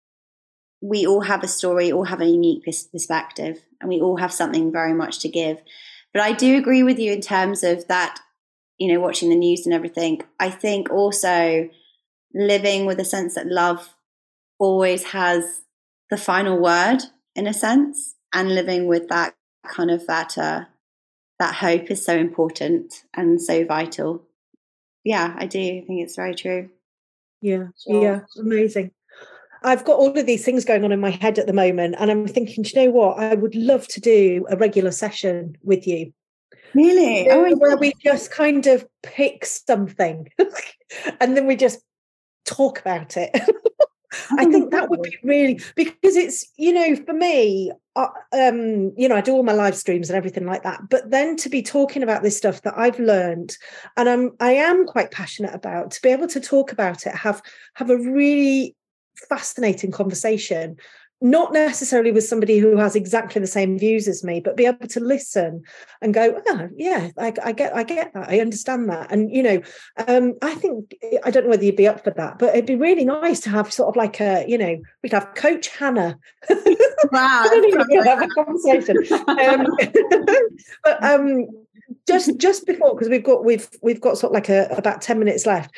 we 0.82 1.06
all 1.06 1.20
have 1.20 1.42
a 1.42 1.48
story, 1.48 1.92
all 1.92 2.04
have 2.04 2.20
a 2.20 2.26
unique 2.26 2.64
perspective, 2.64 3.60
and 3.80 3.88
we 3.88 4.00
all 4.00 4.16
have 4.16 4.32
something 4.32 4.72
very 4.72 4.94
much 4.94 5.18
to 5.20 5.28
give. 5.28 5.60
But 6.12 6.22
I 6.22 6.32
do 6.32 6.56
agree 6.56 6.82
with 6.82 6.98
you 6.98 7.12
in 7.12 7.20
terms 7.20 7.62
of 7.62 7.86
that, 7.88 8.18
you 8.80 8.92
know, 8.92 8.98
watching 8.98 9.28
the 9.28 9.36
news 9.36 9.66
and 9.66 9.74
everything. 9.74 10.22
I 10.40 10.50
think 10.50 10.90
also 10.90 11.68
living 12.34 12.86
with 12.86 12.98
a 12.98 13.04
sense 13.04 13.34
that 13.34 13.46
love 13.46 13.94
always 14.58 15.04
has 15.04 15.60
the 16.08 16.16
final 16.16 16.58
word 16.58 16.98
in 17.36 17.46
a 17.46 17.54
sense, 17.54 18.16
and 18.32 18.54
living 18.54 18.86
with 18.86 19.08
that 19.08 19.34
kind 19.66 19.90
of 19.90 20.06
that 20.06 20.36
uh, 20.36 20.64
that 21.38 21.54
hope 21.54 21.90
is 21.90 22.04
so 22.04 22.16
important 22.16 23.04
and 23.14 23.40
so 23.40 23.64
vital. 23.64 24.22
Yeah, 25.04 25.34
I 25.38 25.46
do 25.46 25.58
think 25.58 26.00
it's 26.00 26.16
very 26.16 26.34
true. 26.34 26.70
Yeah, 27.42 27.68
sure. 27.86 28.02
yeah, 28.02 28.20
amazing. 28.38 28.90
I've 29.62 29.84
got 29.84 29.98
all 29.98 30.18
of 30.18 30.26
these 30.26 30.44
things 30.44 30.64
going 30.64 30.84
on 30.84 30.92
in 30.92 31.00
my 31.00 31.10
head 31.10 31.38
at 31.38 31.46
the 31.46 31.52
moment, 31.52 31.96
and 31.98 32.10
I'm 32.10 32.26
thinking, 32.26 32.64
you 32.64 32.72
know 32.74 32.90
what? 32.90 33.18
I 33.18 33.34
would 33.34 33.54
love 33.54 33.86
to 33.88 34.00
do 34.00 34.46
a 34.48 34.56
regular 34.56 34.90
session 34.90 35.58
with 35.62 35.86
you. 35.86 36.12
Really? 36.74 37.24
You 37.24 37.28
know, 37.28 37.46
oh, 37.46 37.56
where 37.56 37.76
we 37.76 37.92
just 38.02 38.30
kind 38.30 38.66
of 38.66 38.86
pick 39.02 39.44
something 39.44 40.28
and 41.20 41.36
then 41.36 41.46
we 41.46 41.56
just 41.56 41.80
talk 42.44 42.80
about 42.80 43.16
it. 43.16 43.30
I 44.36 44.44
think 44.44 44.72
that 44.72 44.90
would 44.90 45.02
be 45.02 45.16
really 45.22 45.60
because 45.76 46.16
it's 46.16 46.44
you 46.56 46.72
know 46.72 46.96
for 46.96 47.12
me, 47.12 47.70
uh, 47.94 48.08
um, 48.32 48.92
you 48.96 49.08
know, 49.08 49.14
I 49.14 49.20
do 49.20 49.32
all 49.32 49.44
my 49.44 49.52
live 49.52 49.76
streams 49.76 50.10
and 50.10 50.16
everything 50.16 50.46
like 50.46 50.64
that. 50.64 50.88
But 50.88 51.10
then 51.10 51.36
to 51.36 51.48
be 51.48 51.62
talking 51.62 52.02
about 52.02 52.22
this 52.22 52.36
stuff 52.36 52.62
that 52.62 52.76
I've 52.76 52.98
learned 52.98 53.56
and 53.96 54.08
I'm 54.08 54.32
I 54.40 54.52
am 54.52 54.84
quite 54.84 55.12
passionate 55.12 55.54
about, 55.54 55.92
to 55.92 56.02
be 56.02 56.08
able 56.08 56.26
to 56.28 56.40
talk 56.40 56.72
about 56.72 57.06
it, 57.06 57.14
have 57.14 57.40
have 57.74 57.90
a 57.90 57.98
really 57.98 58.74
fascinating 59.28 59.92
conversation 59.92 60.76
not 61.20 61.52
necessarily 61.52 62.12
with 62.12 62.24
somebody 62.24 62.58
who 62.58 62.76
has 62.78 62.96
exactly 62.96 63.40
the 63.40 63.46
same 63.46 63.78
views 63.78 64.08
as 64.08 64.24
me, 64.24 64.40
but 64.40 64.56
be 64.56 64.64
able 64.64 64.86
to 64.86 65.00
listen 65.00 65.62
and 66.00 66.14
go, 66.14 66.40
oh, 66.46 66.68
yeah, 66.76 67.10
I, 67.18 67.32
I 67.42 67.52
get, 67.52 67.76
I 67.76 67.82
get 67.82 68.14
that, 68.14 68.30
I 68.30 68.40
understand 68.40 68.88
that, 68.88 69.12
and 69.12 69.30
you 69.30 69.42
know, 69.42 69.60
um, 70.08 70.34
I 70.40 70.54
think 70.54 70.94
I 71.24 71.30
don't 71.30 71.44
know 71.44 71.50
whether 71.50 71.64
you'd 71.64 71.76
be 71.76 71.88
up 71.88 72.02
for 72.02 72.10
that, 72.10 72.38
but 72.38 72.50
it'd 72.50 72.66
be 72.66 72.76
really 72.76 73.04
nice 73.04 73.40
to 73.40 73.50
have 73.50 73.72
sort 73.72 73.90
of 73.90 73.96
like 73.96 74.20
a, 74.20 74.44
you 74.48 74.56
know, 74.56 74.80
we'd 75.02 75.12
have 75.12 75.34
Coach 75.34 75.68
Hannah. 75.68 76.18
Wow, 77.12 77.46
have 78.04 78.22
a 78.22 78.28
conversation. 78.28 78.96
Um, 79.28 79.66
but 80.84 81.04
um, 81.04 81.46
just 82.06 82.38
just 82.38 82.66
before, 82.66 82.94
because 82.94 83.08
we've 83.08 83.24
got 83.24 83.44
we've 83.44 83.68
we've 83.82 84.00
got 84.00 84.16
sort 84.16 84.30
of 84.30 84.34
like 84.34 84.48
a, 84.48 84.68
about 84.76 85.02
ten 85.02 85.18
minutes 85.18 85.44
left 85.44 85.70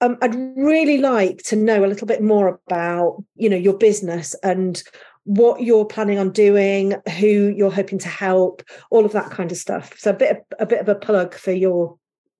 um, 0.00 0.16
I'd 0.22 0.34
really 0.56 0.98
like 0.98 1.42
to 1.44 1.56
know 1.56 1.84
a 1.84 1.86
little 1.86 2.06
bit 2.06 2.22
more 2.22 2.60
about, 2.66 3.22
you 3.34 3.48
know, 3.48 3.56
your 3.56 3.76
business 3.76 4.34
and 4.42 4.82
what 5.24 5.62
you're 5.62 5.84
planning 5.84 6.18
on 6.18 6.30
doing, 6.30 6.94
who 7.18 7.52
you're 7.54 7.70
hoping 7.70 7.98
to 7.98 8.08
help, 8.08 8.62
all 8.90 9.04
of 9.04 9.12
that 9.12 9.30
kind 9.30 9.52
of 9.52 9.58
stuff. 9.58 9.92
So 9.98 10.10
a 10.10 10.14
bit 10.14 10.30
of, 10.30 10.38
a 10.60 10.66
bit 10.66 10.80
of 10.80 10.88
a 10.88 10.94
plug 10.94 11.34
for 11.34 11.52
your 11.52 11.98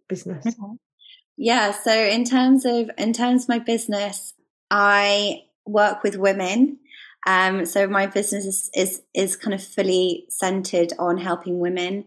business. 0.08 0.56
Yeah. 1.36 1.72
So 1.72 1.92
in 1.92 2.24
terms 2.24 2.64
of 2.64 2.90
in 2.96 3.12
terms 3.12 3.44
of 3.44 3.48
my 3.50 3.58
business, 3.58 4.34
I 4.70 5.42
work 5.66 6.02
with 6.02 6.16
women. 6.16 6.78
Um, 7.26 7.66
so 7.66 7.86
my 7.86 8.06
business 8.06 8.46
is, 8.46 8.70
is 8.74 9.02
is 9.12 9.36
kind 9.36 9.52
of 9.52 9.62
fully 9.62 10.24
centered 10.30 10.92
on 10.98 11.18
helping 11.18 11.58
women. 11.58 12.04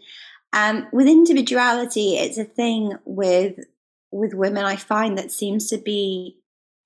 Um, 0.54 0.88
with 0.92 1.08
individuality, 1.08 2.16
it's 2.16 2.38
a 2.38 2.44
thing 2.44 2.98
with 3.06 3.60
with 4.12 4.34
women, 4.34 4.66
I 4.66 4.76
find 4.76 5.18
that 5.18 5.32
seems 5.32 5.70
to 5.70 5.78
be 5.78 6.38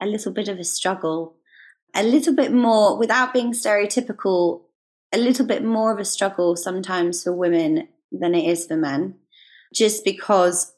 a 0.02 0.06
little 0.06 0.32
bit 0.32 0.48
of 0.48 0.60
a 0.60 0.64
struggle, 0.64 1.36
a 1.94 2.04
little 2.04 2.36
bit 2.36 2.54
more, 2.54 2.98
without 2.98 3.34
being 3.34 3.54
stereotypical, 3.54 4.62
a 5.14 5.18
little 5.18 5.46
bit 5.46 5.64
more 5.64 5.92
of 5.92 6.00
a 6.00 6.06
struggle 6.06 6.56
sometimes 6.56 7.24
for 7.24 7.34
women 7.34 7.88
than 8.12 8.36
it 8.36 8.48
is 8.48 8.68
for 8.68 8.78
men, 8.78 9.16
just 9.74 10.04
because 10.04 10.74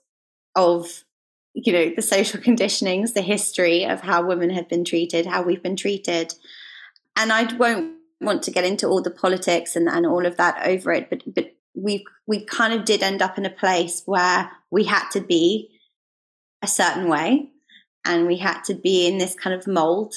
of 0.55 1.03
you 1.53 1.73
know 1.73 1.91
the 1.95 2.01
social 2.01 2.39
conditionings, 2.47 3.13
the 3.13 3.21
history 3.21 3.85
of 3.85 4.01
how 4.01 4.25
women 4.25 4.49
have 4.51 4.69
been 4.69 4.85
treated, 4.85 5.25
how 5.25 5.41
we've 5.41 5.63
been 5.63 5.75
treated, 5.75 6.33
and 7.15 7.33
I 7.33 7.53
won't 7.55 7.93
want 8.21 8.43
to 8.43 8.51
get 8.51 8.63
into 8.63 8.87
all 8.87 9.01
the 9.01 9.11
politics 9.11 9.75
and, 9.75 9.87
and 9.87 10.05
all 10.05 10.25
of 10.25 10.37
that 10.37 10.65
over 10.67 10.91
it, 10.93 11.09
but 11.09 11.23
but 11.33 11.53
we 11.75 12.05
we 12.25 12.45
kind 12.45 12.73
of 12.73 12.85
did 12.85 13.03
end 13.03 13.21
up 13.21 13.37
in 13.37 13.45
a 13.45 13.49
place 13.49 14.03
where 14.05 14.51
we 14.71 14.85
had 14.85 15.09
to 15.09 15.21
be 15.21 15.71
a 16.61 16.67
certain 16.67 17.07
way 17.07 17.51
and 18.05 18.25
we 18.25 18.37
had 18.37 18.61
to 18.63 18.73
be 18.73 19.07
in 19.07 19.17
this 19.17 19.35
kind 19.35 19.55
of 19.55 19.67
mold 19.67 20.15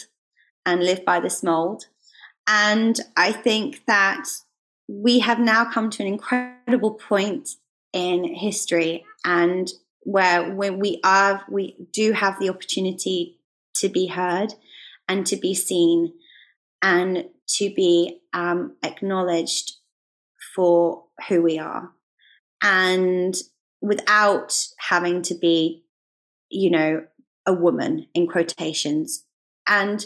and 0.64 0.82
live 0.82 1.04
by 1.04 1.20
this 1.20 1.42
mold. 1.42 1.86
And 2.46 2.98
I 3.16 3.32
think 3.32 3.84
that 3.86 4.24
we 4.88 5.20
have 5.20 5.38
now 5.38 5.64
come 5.64 5.90
to 5.90 6.02
an 6.02 6.08
incredible 6.08 6.94
point 6.94 7.50
in 7.92 8.24
history 8.24 9.04
and 9.24 9.70
where 10.02 10.54
when 10.54 10.78
we 10.78 11.00
are 11.04 11.44
we 11.50 11.76
do 11.92 12.12
have 12.12 12.38
the 12.38 12.48
opportunity 12.48 13.38
to 13.74 13.88
be 13.88 14.06
heard 14.06 14.54
and 15.08 15.26
to 15.26 15.36
be 15.36 15.54
seen 15.54 16.12
and 16.82 17.28
to 17.46 17.72
be 17.74 18.20
um, 18.32 18.76
acknowledged 18.82 19.72
for 20.54 21.04
who 21.28 21.42
we 21.42 21.58
are 21.58 21.90
and 22.62 23.36
without 23.80 24.66
having 24.78 25.22
to 25.22 25.34
be 25.34 25.84
you 26.50 26.70
know, 26.70 27.04
a 27.46 27.52
woman 27.52 28.06
in 28.14 28.26
quotations. 28.26 29.24
And 29.66 30.04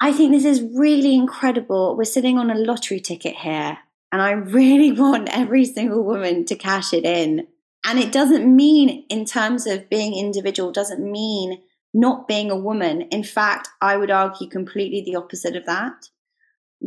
I 0.00 0.12
think 0.12 0.32
this 0.32 0.44
is 0.44 0.62
really 0.74 1.14
incredible. 1.14 1.96
We're 1.96 2.04
sitting 2.04 2.38
on 2.38 2.50
a 2.50 2.54
lottery 2.54 3.00
ticket 3.00 3.36
here, 3.36 3.78
and 4.10 4.22
I 4.22 4.32
really 4.32 4.92
want 5.00 5.28
every 5.32 5.64
single 5.64 6.02
woman 6.02 6.44
to 6.46 6.56
cash 6.56 6.92
it 6.92 7.04
in. 7.04 7.46
And 7.86 7.98
it 7.98 8.12
doesn't 8.12 8.44
mean, 8.44 9.06
in 9.08 9.24
terms 9.24 9.66
of 9.66 9.88
being 9.88 10.18
individual, 10.18 10.72
doesn't 10.72 11.00
mean 11.00 11.62
not 11.94 12.28
being 12.28 12.50
a 12.50 12.58
woman. 12.58 13.02
In 13.02 13.24
fact, 13.24 13.68
I 13.80 13.96
would 13.96 14.10
argue 14.10 14.48
completely 14.48 15.02
the 15.02 15.16
opposite 15.16 15.56
of 15.56 15.66
that 15.66 16.08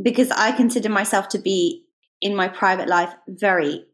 because 0.02 0.32
I 0.32 0.52
consider 0.52 0.90
myself 0.90 1.30
to 1.30 1.40
be 1.40 1.86
in 2.22 2.36
my 2.36 2.48
private 2.48 2.88
life 2.88 3.14
very 3.28 3.86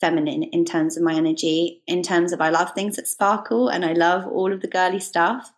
feminine 0.00 0.44
in 0.44 0.64
terms 0.64 0.96
of 0.96 1.02
my 1.02 1.14
energy, 1.14 1.82
in 1.86 2.02
terms 2.02 2.32
of 2.32 2.40
I 2.40 2.50
love 2.50 2.72
things 2.72 2.96
that 2.96 3.08
sparkle 3.08 3.68
and 3.68 3.84
I 3.84 3.92
love 3.92 4.26
all 4.26 4.52
of 4.52 4.60
the 4.60 4.68
girly 4.68 5.00
stuff. 5.00 5.52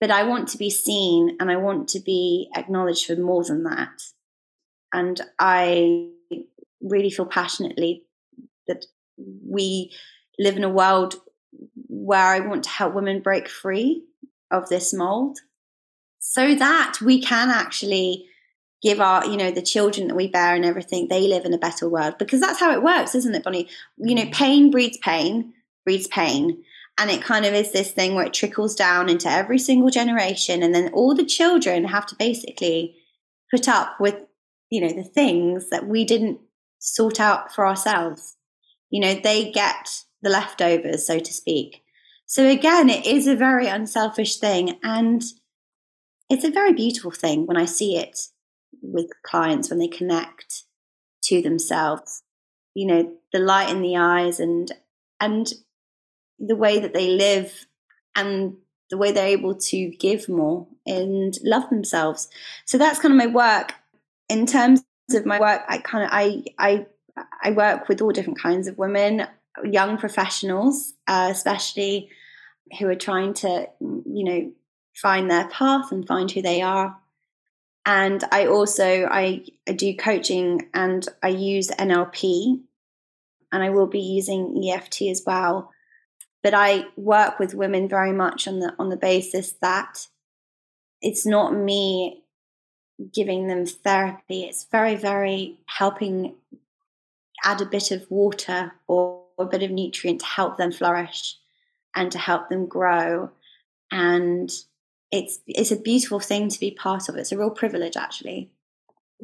But 0.00 0.10
I 0.10 0.22
want 0.22 0.48
to 0.48 0.58
be 0.58 0.70
seen 0.70 1.36
and 1.40 1.50
I 1.50 1.56
want 1.56 1.88
to 1.88 2.00
be 2.00 2.50
acknowledged 2.54 3.06
for 3.06 3.16
more 3.16 3.42
than 3.44 3.64
that. 3.64 4.00
And 4.92 5.20
I 5.38 6.10
really 6.80 7.10
feel 7.10 7.26
passionately 7.26 8.04
that 8.68 8.84
we 9.16 9.92
live 10.38 10.56
in 10.56 10.64
a 10.64 10.68
world 10.68 11.16
where 11.88 12.20
I 12.20 12.40
want 12.40 12.64
to 12.64 12.70
help 12.70 12.94
women 12.94 13.20
break 13.20 13.48
free 13.48 14.04
of 14.50 14.68
this 14.68 14.94
mold 14.94 15.38
so 16.20 16.54
that 16.54 17.00
we 17.00 17.20
can 17.20 17.50
actually 17.50 18.27
give 18.82 19.00
our 19.00 19.26
you 19.26 19.36
know 19.36 19.50
the 19.50 19.62
children 19.62 20.08
that 20.08 20.14
we 20.14 20.28
bear 20.28 20.54
and 20.54 20.64
everything 20.64 21.08
they 21.08 21.26
live 21.26 21.44
in 21.44 21.54
a 21.54 21.58
better 21.58 21.88
world. 21.88 22.18
Because 22.18 22.40
that's 22.40 22.60
how 22.60 22.72
it 22.72 22.82
works 22.82 23.14
isn't 23.14 23.34
it 23.34 23.44
bonny? 23.44 23.68
You 23.96 24.14
know 24.14 24.24
mm. 24.24 24.32
pain 24.32 24.70
breeds 24.70 24.98
pain 24.98 25.52
breeds 25.84 26.06
pain. 26.08 26.62
And 27.00 27.10
it 27.10 27.22
kind 27.22 27.46
of 27.46 27.54
is 27.54 27.70
this 27.70 27.92
thing 27.92 28.14
where 28.14 28.26
it 28.26 28.34
trickles 28.34 28.74
down 28.74 29.08
into 29.08 29.30
every 29.30 29.60
single 29.60 29.88
generation. 29.88 30.64
And 30.64 30.74
then 30.74 30.90
all 30.92 31.14
the 31.14 31.24
children 31.24 31.84
have 31.84 32.06
to 32.06 32.16
basically 32.16 32.96
put 33.52 33.68
up 33.68 34.00
with 34.00 34.16
you 34.70 34.80
know 34.80 34.92
the 34.92 35.04
things 35.08 35.70
that 35.70 35.86
we 35.86 36.04
didn't 36.04 36.40
sort 36.78 37.20
out 37.20 37.54
for 37.54 37.66
ourselves. 37.66 38.36
You 38.90 39.00
know 39.00 39.14
they 39.14 39.50
get 39.50 40.04
the 40.22 40.30
leftovers 40.30 41.06
so 41.06 41.18
to 41.18 41.32
speak. 41.32 41.82
So 42.26 42.46
again, 42.46 42.90
it 42.90 43.06
is 43.06 43.26
a 43.26 43.34
very 43.34 43.68
unselfish 43.68 44.36
thing. 44.36 44.78
And 44.82 45.24
it's 46.28 46.44
a 46.44 46.50
very 46.50 46.74
beautiful 46.74 47.10
thing 47.10 47.46
when 47.46 47.56
I 47.56 47.64
see 47.64 47.96
it 47.96 48.18
with 48.82 49.10
clients 49.22 49.70
when 49.70 49.78
they 49.78 49.88
connect 49.88 50.64
to 51.24 51.42
themselves. 51.42 52.22
You 52.74 52.86
know, 52.86 53.12
the 53.32 53.38
light 53.38 53.70
in 53.70 53.82
the 53.82 53.96
eyes 53.96 54.40
and 54.40 54.70
and 55.20 55.52
the 56.38 56.56
way 56.56 56.78
that 56.78 56.94
they 56.94 57.08
live 57.08 57.66
and 58.14 58.56
the 58.90 58.96
way 58.96 59.12
they're 59.12 59.26
able 59.26 59.54
to 59.54 59.90
give 59.98 60.28
more 60.28 60.66
and 60.86 61.36
love 61.42 61.68
themselves. 61.68 62.28
So 62.64 62.78
that's 62.78 63.00
kind 63.00 63.12
of 63.12 63.18
my 63.18 63.26
work. 63.26 63.74
In 64.28 64.46
terms 64.46 64.82
of 65.12 65.26
my 65.26 65.40
work, 65.40 65.62
I 65.68 65.78
kind 65.78 66.04
of 66.04 66.10
I 66.12 66.44
I 66.58 66.86
I 67.42 67.50
work 67.50 67.88
with 67.88 68.00
all 68.00 68.12
different 68.12 68.40
kinds 68.40 68.68
of 68.68 68.78
women, 68.78 69.26
young 69.64 69.98
professionals, 69.98 70.94
uh, 71.06 71.28
especially 71.30 72.10
who 72.78 72.88
are 72.88 72.94
trying 72.94 73.34
to 73.34 73.68
you 73.80 74.24
know 74.24 74.52
find 74.94 75.30
their 75.30 75.48
path 75.48 75.92
and 75.92 76.06
find 76.06 76.30
who 76.30 76.42
they 76.42 76.62
are. 76.62 76.96
And 77.88 78.22
I 78.30 78.46
also 78.46 79.08
I, 79.10 79.44
I 79.66 79.72
do 79.72 79.96
coaching 79.96 80.68
and 80.72 81.08
I 81.22 81.28
use 81.28 81.68
NLP 81.70 82.60
and 83.50 83.62
I 83.62 83.70
will 83.70 83.88
be 83.88 84.00
using 84.00 84.62
EFT 84.70 85.02
as 85.02 85.24
well 85.26 85.72
but 86.42 86.54
I 86.54 86.84
work 86.96 87.38
with 87.38 87.54
women 87.54 87.88
very 87.88 88.12
much 88.12 88.46
on 88.46 88.60
the 88.60 88.74
on 88.78 88.88
the 88.88 88.96
basis 88.96 89.52
that 89.60 90.06
it's 91.00 91.26
not 91.26 91.54
me 91.54 92.22
giving 93.12 93.46
them 93.46 93.66
therapy. 93.66 94.44
It's 94.44 94.66
very, 94.70 94.96
very 94.96 95.58
helping 95.66 96.34
add 97.44 97.60
a 97.60 97.66
bit 97.66 97.90
of 97.90 98.10
water 98.10 98.72
or 98.86 99.24
a 99.38 99.44
bit 99.44 99.62
of 99.62 99.70
nutrient 99.70 100.20
to 100.20 100.26
help 100.26 100.56
them 100.56 100.72
flourish 100.72 101.36
and 101.94 102.10
to 102.12 102.18
help 102.18 102.48
them 102.48 102.66
grow. 102.66 103.30
And 103.92 104.50
it's 105.10 105.38
it's 105.46 105.70
a 105.70 105.80
beautiful 105.80 106.20
thing 106.20 106.48
to 106.48 106.60
be 106.60 106.72
part 106.72 107.08
of. 107.08 107.16
It's 107.16 107.32
a 107.32 107.38
real 107.38 107.50
privilege, 107.50 107.96
actually. 107.96 108.50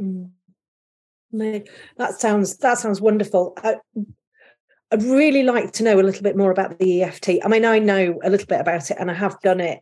Mm. 0.01 0.31
That 1.97 2.21
sounds 2.21 2.57
that 2.59 2.79
sounds 2.79 3.01
wonderful. 3.01 3.55
I, 3.59 3.77
I'd 4.93 5.03
really 5.03 5.43
like 5.43 5.73
to 5.73 5.83
know 5.83 5.99
a 5.99 6.03
little 6.03 6.23
bit 6.23 6.37
more 6.37 6.53
about 6.53 6.79
the 6.79 7.03
EFT. 7.03 7.31
I 7.45 7.49
mean, 7.49 7.65
I 7.65 7.81
know 7.81 8.19
a 8.23 8.31
little 8.31 8.47
bit 8.47 8.61
about 8.61 8.91
it 8.91 8.97
and 9.01 9.11
I 9.11 9.15
have 9.15 9.41
done 9.41 9.61
it. 9.61 9.81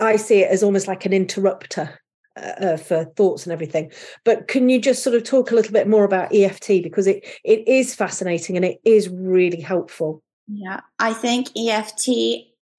I 0.00 0.16
see 0.16 0.40
it 0.40 0.50
as 0.50 0.62
almost 0.62 0.88
like 0.88 1.06
an 1.06 1.12
interrupter 1.12 2.00
uh, 2.36 2.40
uh 2.40 2.76
for 2.76 3.04
thoughts 3.16 3.46
and 3.46 3.52
everything. 3.52 3.92
But 4.24 4.48
can 4.48 4.68
you 4.68 4.80
just 4.80 5.04
sort 5.04 5.14
of 5.14 5.22
talk 5.22 5.52
a 5.52 5.54
little 5.54 5.72
bit 5.72 5.88
more 5.88 6.04
about 6.04 6.34
EFT 6.34 6.82
because 6.82 7.06
it 7.06 7.24
it 7.44 7.66
is 7.68 7.94
fascinating 7.94 8.56
and 8.56 8.64
it 8.64 8.78
is 8.84 9.08
really 9.08 9.60
helpful. 9.60 10.22
Yeah, 10.48 10.80
I 10.98 11.12
think 11.12 11.48
EFT 11.56 12.08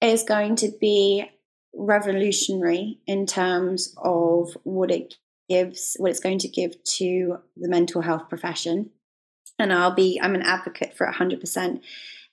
is 0.02 0.24
going 0.24 0.58
to 0.58 0.72
be 0.80 1.26
revolutionary 1.76 3.00
in 3.06 3.26
terms 3.26 3.94
of 3.98 4.58
what 4.64 4.92
it 4.92 5.16
gives, 5.50 5.96
what 6.00 6.12
it's 6.12 6.20
going 6.20 6.40
to 6.40 6.48
give 6.48 6.82
to 6.84 7.38
the 7.58 7.70
mental 7.70 8.02
health 8.02 8.30
profession 8.30 8.92
and 9.58 9.72
I'll 9.72 9.94
be, 9.94 10.20
I'm 10.22 10.36
an 10.36 10.42
advocate 10.42 10.96
for 10.96 11.08
100%. 11.08 11.82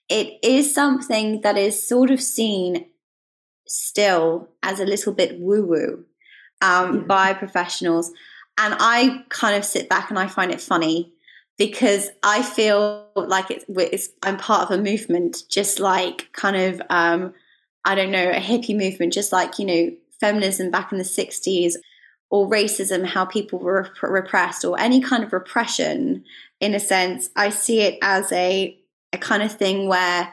It 0.09 0.39
is 0.43 0.75
something 0.75 1.41
that 1.43 1.57
is 1.57 1.87
sort 1.87 2.11
of 2.11 2.21
seen 2.21 2.87
still 3.67 4.49
as 4.63 4.81
a 4.81 4.85
little 4.85 5.13
bit 5.13 5.39
woo 5.39 5.65
woo 5.65 6.05
um, 6.61 6.99
mm-hmm. 6.99 7.07
by 7.07 7.33
professionals. 7.33 8.11
And 8.59 8.75
I 8.79 9.25
kind 9.29 9.57
of 9.57 9.65
sit 9.65 9.89
back 9.89 10.11
and 10.11 10.19
I 10.19 10.27
find 10.27 10.51
it 10.51 10.61
funny 10.61 11.13
because 11.57 12.11
I 12.23 12.43
feel 12.43 13.09
like 13.15 13.51
it's, 13.51 13.65
it's 13.69 14.09
I'm 14.23 14.37
part 14.37 14.71
of 14.71 14.79
a 14.79 14.83
movement, 14.83 15.45
just 15.49 15.79
like 15.79 16.33
kind 16.33 16.57
of, 16.57 16.83
um, 16.91 17.35
I 17.85 17.95
don't 17.95 18.11
know, 18.11 18.31
a 18.31 18.41
hippie 18.41 18.77
movement, 18.77 19.13
just 19.13 19.33
like, 19.33 19.59
you 19.59 19.65
know, 19.65 19.91
feminism 20.21 20.71
back 20.71 20.93
in 20.93 20.99
the 20.99 21.05
60s 21.05 21.75
or 22.31 22.49
racism, 22.49 23.05
how 23.05 23.25
people 23.25 23.59
were 23.59 23.91
repressed, 24.03 24.65
or 24.65 24.79
any 24.81 25.01
kind 25.01 25.23
of 25.23 25.33
repression 25.33 26.25
in 26.61 26.75
a 26.75 26.81
sense, 26.81 27.29
I 27.37 27.51
see 27.51 27.81
it 27.81 27.99
as 28.03 28.31
a, 28.33 28.79
a 29.13 29.19
kind 29.19 29.43
of 29.43 29.53
thing 29.53 29.89
where 29.89 30.33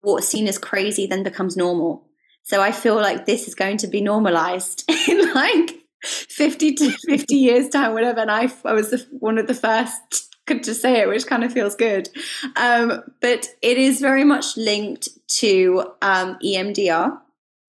what's 0.00 0.28
seen 0.28 0.46
as 0.46 0.58
crazy 0.58 1.06
then 1.06 1.24
becomes 1.24 1.56
normal. 1.56 2.06
So 2.44 2.62
I 2.62 2.70
feel 2.70 2.94
like 2.94 3.26
this 3.26 3.48
is 3.48 3.56
going 3.56 3.78
to 3.78 3.88
be 3.88 4.00
normalized 4.00 4.84
in 5.08 5.34
like 5.34 5.82
50 6.04 6.74
to 6.74 6.90
50 6.90 7.34
years 7.34 7.68
time, 7.68 7.92
whatever. 7.92 8.20
And 8.20 8.30
I, 8.30 8.48
I 8.64 8.72
was 8.72 8.90
the, 8.90 9.04
one 9.10 9.38
of 9.38 9.48
the 9.48 9.54
first 9.54 10.35
to 10.62 10.74
say 10.74 11.00
it, 11.00 11.08
which 11.08 11.26
kind 11.26 11.44
of 11.44 11.52
feels 11.52 11.74
good. 11.74 12.08
Um, 12.56 13.02
but 13.20 13.48
it 13.62 13.78
is 13.78 14.00
very 14.00 14.24
much 14.24 14.56
linked 14.56 15.08
to 15.38 15.92
um, 16.02 16.38
EMDR 16.44 17.18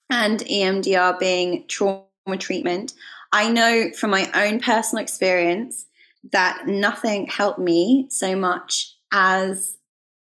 and 0.10 0.40
EMDR 0.40 1.20
being 1.20 1.66
trauma 1.68 2.06
treatment. 2.38 2.94
I 3.32 3.50
know 3.50 3.92
from 3.98 4.12
my 4.12 4.30
own 4.34 4.60
personal 4.60 5.02
experience 5.02 5.86
that 6.32 6.68
nothing 6.68 7.28
helped 7.28 7.60
me 7.60 8.08
so 8.10 8.36
much 8.36 8.96
as 9.12 9.78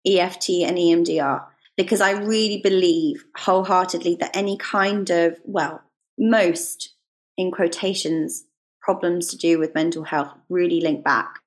EFT 0.07 0.51
and 0.64 0.76
EMDR 0.76 1.45
because 1.76 2.01
I 2.01 2.12
really 2.12 2.61
believe 2.61 3.24
wholeheartedly 3.36 4.16
that 4.16 4.36
any 4.36 4.57
kind 4.57 5.09
of, 5.11 5.39
well, 5.45 5.82
most 6.18 6.95
in 7.36 7.51
quotations, 7.51 8.45
problems 8.80 9.28
to 9.28 9.36
do 9.36 9.59
with 9.59 9.74
mental 9.74 10.03
health 10.03 10.32
really 10.49 10.80
link 10.80 11.05
back 11.05 11.41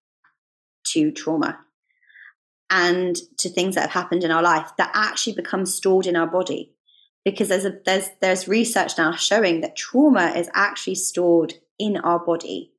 to 0.86 1.12
trauma 1.12 1.60
and 2.70 3.18
to 3.38 3.50
things 3.50 3.76
that 3.76 3.82
have 3.82 3.92
happened 3.92 4.24
in 4.24 4.32
our 4.32 4.42
life 4.42 4.72
that 4.78 4.92
actually 4.94 5.34
become 5.34 5.66
stored 5.66 6.08
in 6.08 6.16
our 6.16 6.28
body 6.28 6.74
because 7.26 7.50
there's 7.50 7.66
a 7.66 7.78
there's 7.86 8.10
there's 8.22 8.48
research 8.48 8.98
now 8.98 9.12
showing 9.12 9.62
that 9.62 9.76
trauma 9.76 10.34
is 10.36 10.50
actually 10.54 10.96
stored 10.96 11.54
in 11.78 11.98
our 11.98 12.20
body 12.20 12.72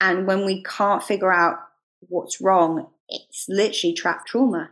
and 0.00 0.26
when 0.26 0.44
we 0.44 0.62
can't 0.62 1.02
figure 1.02 1.32
out 1.32 1.58
what's 2.00 2.40
wrong, 2.40 2.88
it's 3.08 3.46
literally 3.48 3.94
trapped 3.94 4.28
trauma. 4.28 4.70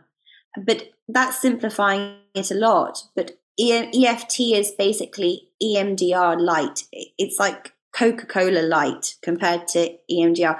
But 0.57 0.91
that's 1.07 1.41
simplifying 1.41 2.17
it 2.33 2.51
a 2.51 2.55
lot. 2.55 2.99
But 3.15 3.39
EFT 3.59 4.39
is 4.39 4.71
basically 4.71 5.49
EMDR 5.61 6.39
light. 6.39 6.83
It's 6.91 7.39
like 7.39 7.73
Coca 7.93 8.25
Cola 8.25 8.61
light 8.61 9.15
compared 9.21 9.67
to 9.69 9.97
EMDR. 10.11 10.59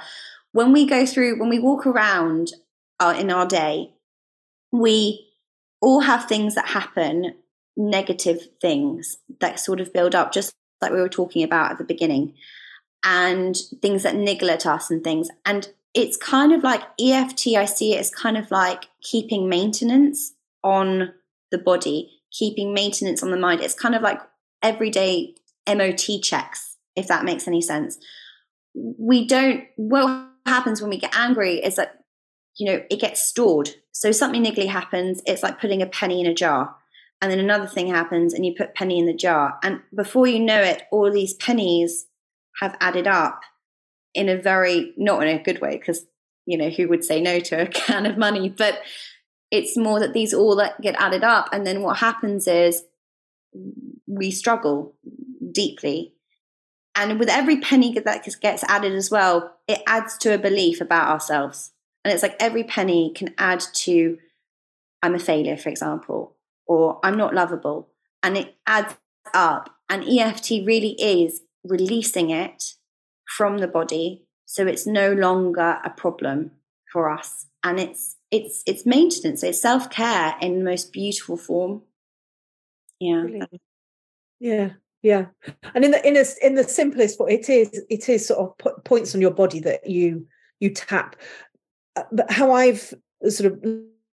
When 0.56 0.72
we 0.72 0.86
go 0.86 1.04
through, 1.04 1.38
when 1.38 1.50
we 1.50 1.58
walk 1.58 1.84
around 1.84 2.52
uh, 2.98 3.14
in 3.18 3.30
our 3.30 3.44
day, 3.44 3.92
we 4.72 5.28
all 5.82 6.00
have 6.00 6.24
things 6.24 6.54
that 6.54 6.68
happen, 6.68 7.34
negative 7.76 8.40
things 8.58 9.18
that 9.40 9.60
sort 9.60 9.80
of 9.82 9.92
build 9.92 10.14
up, 10.14 10.32
just 10.32 10.54
like 10.80 10.92
we 10.92 11.00
were 11.02 11.10
talking 11.10 11.42
about 11.42 11.72
at 11.72 11.76
the 11.76 11.84
beginning 11.84 12.32
and 13.04 13.54
things 13.82 14.02
that 14.02 14.16
niggle 14.16 14.48
at 14.48 14.64
us 14.64 14.90
and 14.90 15.04
things. 15.04 15.28
And 15.44 15.68
it's 15.92 16.16
kind 16.16 16.54
of 16.54 16.62
like 16.62 16.80
EFT, 16.98 17.48
I 17.48 17.66
see 17.66 17.92
it 17.92 18.00
as 18.00 18.08
kind 18.08 18.38
of 18.38 18.50
like 18.50 18.86
keeping 19.02 19.50
maintenance 19.50 20.32
on 20.64 21.12
the 21.50 21.58
body, 21.58 22.22
keeping 22.32 22.72
maintenance 22.72 23.22
on 23.22 23.30
the 23.30 23.36
mind. 23.36 23.60
It's 23.60 23.74
kind 23.74 23.94
of 23.94 24.00
like 24.00 24.22
everyday 24.62 25.34
MOT 25.68 26.22
checks, 26.22 26.78
if 26.96 27.08
that 27.08 27.26
makes 27.26 27.46
any 27.46 27.60
sense. 27.60 27.98
We 28.74 29.26
don't, 29.26 29.64
what 29.76 30.30
happens 30.48 30.80
when 30.80 30.90
we 30.90 30.98
get 30.98 31.16
angry 31.16 31.58
is 31.58 31.76
that, 31.76 31.98
you 32.56 32.70
know, 32.70 32.82
it 32.90 33.00
gets 33.00 33.22
stored. 33.22 33.70
So 33.92 34.12
something 34.12 34.44
niggly 34.44 34.68
happens, 34.68 35.22
it's 35.26 35.42
like 35.42 35.60
putting 35.60 35.82
a 35.82 35.86
penny 35.86 36.20
in 36.20 36.26
a 36.26 36.34
jar. 36.34 36.76
And 37.22 37.30
then 37.30 37.38
another 37.38 37.66
thing 37.66 37.88
happens 37.88 38.34
and 38.34 38.44
you 38.44 38.54
put 38.54 38.74
penny 38.74 38.98
in 38.98 39.06
the 39.06 39.14
jar. 39.14 39.58
And 39.62 39.80
before 39.94 40.26
you 40.26 40.38
know 40.38 40.60
it, 40.60 40.82
all 40.92 41.10
these 41.10 41.34
pennies 41.34 42.06
have 42.60 42.76
added 42.80 43.06
up 43.06 43.40
in 44.16 44.28
a 44.28 44.36
very 44.36 44.94
not 44.96 45.22
in 45.22 45.28
a 45.28 45.42
good 45.42 45.60
way 45.60 45.76
because 45.76 46.06
you 46.46 46.56
know 46.56 46.70
who 46.70 46.88
would 46.88 47.04
say 47.04 47.20
no 47.20 47.38
to 47.38 47.62
a 47.62 47.66
can 47.66 48.06
of 48.06 48.16
money 48.16 48.48
but 48.48 48.80
it's 49.52 49.76
more 49.76 50.00
that 50.00 50.12
these 50.12 50.34
all 50.34 50.60
get 50.80 51.00
added 51.00 51.22
up 51.22 51.48
and 51.52 51.66
then 51.66 51.82
what 51.82 51.98
happens 51.98 52.48
is 52.48 52.82
we 54.06 54.30
struggle 54.30 54.96
deeply 55.52 56.14
and 56.96 57.18
with 57.18 57.28
every 57.28 57.60
penny 57.60 57.92
that 57.98 58.26
gets 58.40 58.64
added 58.64 58.92
as 58.92 59.10
well 59.10 59.56
it 59.68 59.82
adds 59.86 60.16
to 60.18 60.34
a 60.34 60.38
belief 60.38 60.80
about 60.80 61.08
ourselves. 61.08 61.72
And 62.04 62.12
it's 62.12 62.22
like 62.22 62.36
every 62.40 62.64
penny 62.64 63.12
can 63.14 63.34
add 63.38 63.60
to 63.84 64.18
i'm 65.02 65.14
a 65.14 65.18
failure 65.18 65.56
for 65.56 65.68
example 65.68 66.36
or 66.66 66.98
i'm 67.04 67.16
not 67.16 67.34
lovable. 67.34 67.88
And 68.22 68.36
it 68.36 68.56
adds 68.66 68.96
up. 69.34 69.70
And 69.88 70.04
eft 70.08 70.50
really 70.50 70.96
is 71.00 71.42
releasing 71.62 72.30
it 72.30 72.74
from 73.36 73.58
the 73.58 73.68
body 73.68 74.24
so 74.46 74.66
it's 74.66 74.86
no 74.86 75.12
longer 75.12 75.78
a 75.84 75.90
problem 75.90 76.52
for 76.92 77.10
us. 77.10 77.46
And 77.62 77.78
it's 77.78 78.16
it's 78.30 78.62
it's 78.66 78.86
maintenance 78.86 79.42
it's 79.42 79.60
self-care 79.60 80.36
in 80.40 80.58
the 80.58 80.64
most 80.64 80.92
beautiful 80.92 81.36
form. 81.36 81.82
Yeah. 82.98 83.46
Yeah 84.40 84.70
yeah. 85.06 85.26
And 85.74 85.84
in 85.84 85.92
the 85.92 86.04
in 86.04 86.16
a, 86.16 86.24
in 86.44 86.56
the 86.56 86.64
simplest 86.64 87.16
form 87.16 87.30
it 87.30 87.48
is 87.48 87.80
it 87.88 88.08
is 88.08 88.26
sort 88.26 88.40
of 88.40 88.82
points 88.84 89.14
on 89.14 89.20
your 89.20 89.30
body 89.30 89.60
that 89.60 89.88
you 89.88 90.26
you 90.58 90.68
tap. 90.68 91.14
Uh, 91.94 92.02
but 92.10 92.28
how 92.28 92.50
i've 92.50 92.92
sort 93.28 93.52
of 93.52 93.64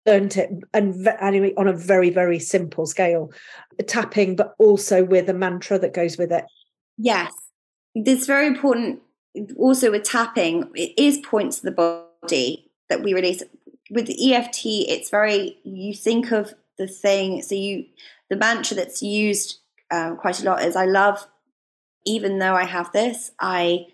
learned 0.04 0.36
it 0.36 0.50
and 0.74 1.06
anyway 1.20 1.54
on 1.56 1.68
a 1.68 1.72
very 1.72 2.10
very 2.10 2.40
simple 2.40 2.86
scale 2.86 3.30
tapping 3.86 4.34
but 4.34 4.56
also 4.58 5.04
with 5.04 5.28
a 5.28 5.32
mantra 5.32 5.78
that 5.78 5.94
goes 5.94 6.18
with 6.18 6.32
it. 6.32 6.44
Yes. 6.98 7.32
It's 7.94 8.26
very 8.26 8.48
important 8.48 9.00
also 9.56 9.92
with 9.92 10.02
tapping 10.02 10.68
it 10.74 10.92
is 10.98 11.18
points 11.18 11.60
to 11.60 11.66
the 11.66 12.10
body 12.20 12.68
that 12.88 13.04
we 13.04 13.14
release. 13.14 13.44
With 13.92 14.08
the 14.08 14.34
eft 14.34 14.62
it's 14.64 15.08
very 15.08 15.56
you 15.62 15.94
think 15.94 16.32
of 16.32 16.52
the 16.78 16.88
thing 16.88 17.42
so 17.42 17.54
you 17.54 17.84
the 18.28 18.36
mantra 18.36 18.74
that's 18.74 19.02
used 19.02 19.59
um, 19.90 20.16
quite 20.16 20.40
a 20.40 20.44
lot 20.44 20.62
is 20.62 20.76
i 20.76 20.84
love 20.84 21.26
even 22.06 22.38
though 22.38 22.54
i 22.54 22.64
have 22.64 22.90
this 22.92 23.32
i 23.40 23.86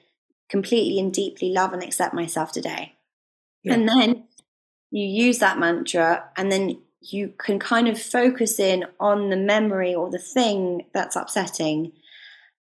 completely 0.49 0.99
and 1.01 1.13
deeply 1.13 1.51
love 1.51 1.73
and 1.73 1.83
accept 1.83 2.15
myself 2.15 2.53
today 2.53 2.95
yeah. 3.63 3.75
and 3.75 3.89
then 3.89 4.25
you 4.91 5.05
use 5.05 5.39
that 5.39 5.59
mantra 5.59 6.25
and 6.37 6.51
then 6.51 6.79
you 7.01 7.33
can 7.39 7.59
kind 7.59 7.89
of 7.89 8.01
focus 8.01 8.59
in 8.59 8.85
on 8.99 9.31
the 9.31 9.37
memory 9.37 9.95
or 9.95 10.11
the 10.11 10.19
thing 10.19 10.87
that's 10.93 11.17
upsetting 11.17 11.93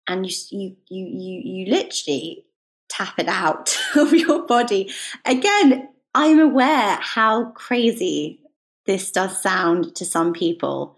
and 0.08 0.30
you 0.30 0.36
you 0.52 0.76
you 0.90 1.06
you, 1.06 1.42
you 1.44 1.72
literally 1.72 2.46
tap 2.90 3.18
it 3.18 3.28
out 3.28 3.78
of 3.96 4.14
your 4.14 4.46
body 4.46 4.92
again 5.26 5.90
i'm 6.14 6.40
aware 6.40 6.98
how 7.02 7.46
crazy 7.52 8.40
this 8.86 9.12
does 9.12 9.42
sound 9.42 9.96
to 9.96 10.06
some 10.06 10.34
people 10.34 10.96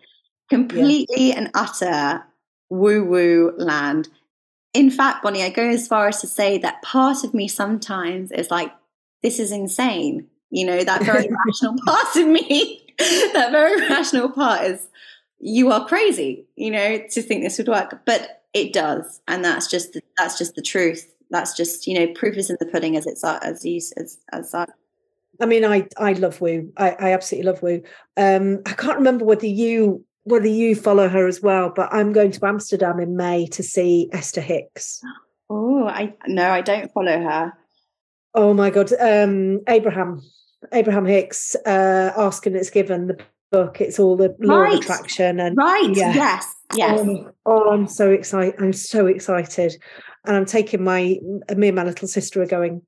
completely 0.49 1.29
yeah. 1.29 1.35
and 1.37 1.51
utter 1.53 2.23
woo 2.69 3.03
woo 3.03 3.53
land 3.57 4.09
in 4.73 4.89
fact 4.89 5.23
bonny 5.23 5.43
i 5.43 5.49
go 5.49 5.67
as 5.67 5.87
far 5.87 6.07
as 6.07 6.21
to 6.21 6.27
say 6.27 6.57
that 6.57 6.81
part 6.81 7.23
of 7.23 7.33
me 7.33 7.47
sometimes 7.47 8.31
is 8.31 8.51
like 8.51 8.71
this 9.23 9.39
is 9.39 9.51
insane 9.51 10.27
you 10.55 10.65
know, 10.65 10.83
that 10.83 11.03
very 11.03 11.27
rational 11.45 11.75
part 11.85 12.15
of 12.15 12.27
me, 12.27 12.81
that 12.97 13.49
very 13.51 13.81
rational 13.89 14.29
part 14.29 14.61
is 14.63 14.87
you 15.39 15.71
are 15.71 15.85
crazy, 15.85 16.45
you 16.55 16.71
know, 16.71 16.97
to 17.09 17.21
think 17.21 17.43
this 17.43 17.57
would 17.57 17.67
work. 17.67 18.01
But 18.05 18.43
it 18.53 18.71
does. 18.71 19.21
And 19.27 19.43
that's 19.43 19.67
just 19.67 19.93
the, 19.93 20.01
that's 20.17 20.37
just 20.37 20.55
the 20.55 20.61
truth. 20.61 21.11
That's 21.29 21.55
just, 21.57 21.87
you 21.87 21.99
know, 21.99 22.13
proof 22.13 22.37
is 22.37 22.49
in 22.49 22.55
the 22.59 22.67
pudding 22.67 22.95
as 22.95 23.05
it's 23.05 23.23
as 23.23 23.65
you 23.65 23.81
as 23.97 24.19
as 24.31 24.51
that. 24.51 24.69
I 25.41 25.45
mean, 25.45 25.65
I 25.65 25.87
I 25.97 26.13
love 26.13 26.39
Woo. 26.39 26.71
I, 26.77 26.91
I 26.91 27.13
absolutely 27.13 27.51
love 27.51 27.61
Woo. 27.61 27.83
Um, 28.15 28.61
I 28.65 28.71
can't 28.71 28.97
remember 28.97 29.25
whether 29.25 29.47
you 29.47 30.05
whether 30.25 30.47
you 30.47 30.75
follow 30.75 31.07
her 31.07 31.27
as 31.27 31.41
well, 31.41 31.71
but 31.73 31.87
I'm 31.93 32.11
going 32.11 32.31
to 32.31 32.45
Amsterdam 32.45 32.99
in 32.99 33.15
May 33.15 33.45
to 33.47 33.63
see 33.63 34.09
Esther 34.11 34.41
Hicks. 34.41 35.01
Oh, 35.49 35.87
I 35.87 36.13
no, 36.27 36.49
I 36.49 36.61
don't 36.61 36.91
follow 36.91 37.19
her. 37.21 37.53
Oh 38.33 38.53
my 38.53 38.69
god, 38.69 38.91
um, 38.99 39.61
Abraham 39.69 40.21
Abraham 40.73 41.05
Hicks, 41.05 41.55
uh, 41.65 42.11
Ask 42.17 42.45
and 42.45 42.55
It's 42.55 42.71
Given, 42.71 43.07
the 43.07 43.17
book. 43.51 43.79
It's 43.79 43.99
all 43.99 44.17
the 44.17 44.35
law 44.39 44.61
right. 44.61 44.73
of 44.73 44.79
attraction 44.79 45.39
and 45.39 45.55
right. 45.55 45.91
Yeah. 45.93 46.13
Yes. 46.13 46.55
Yes. 46.75 46.99
Um, 46.99 47.31
oh, 47.45 47.69
I'm 47.69 47.87
so 47.87 48.11
excited! 48.11 48.55
I'm 48.59 48.73
so 48.73 49.05
excited, 49.05 49.75
and 50.25 50.35
I'm 50.35 50.45
taking 50.45 50.83
my 50.83 51.19
me 51.55 51.67
and 51.67 51.75
my 51.75 51.83
little 51.83 52.07
sister 52.07 52.41
are 52.41 52.47
going. 52.47 52.81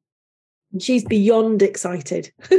She's 0.80 1.06
beyond 1.06 1.62
excited. 1.62 2.32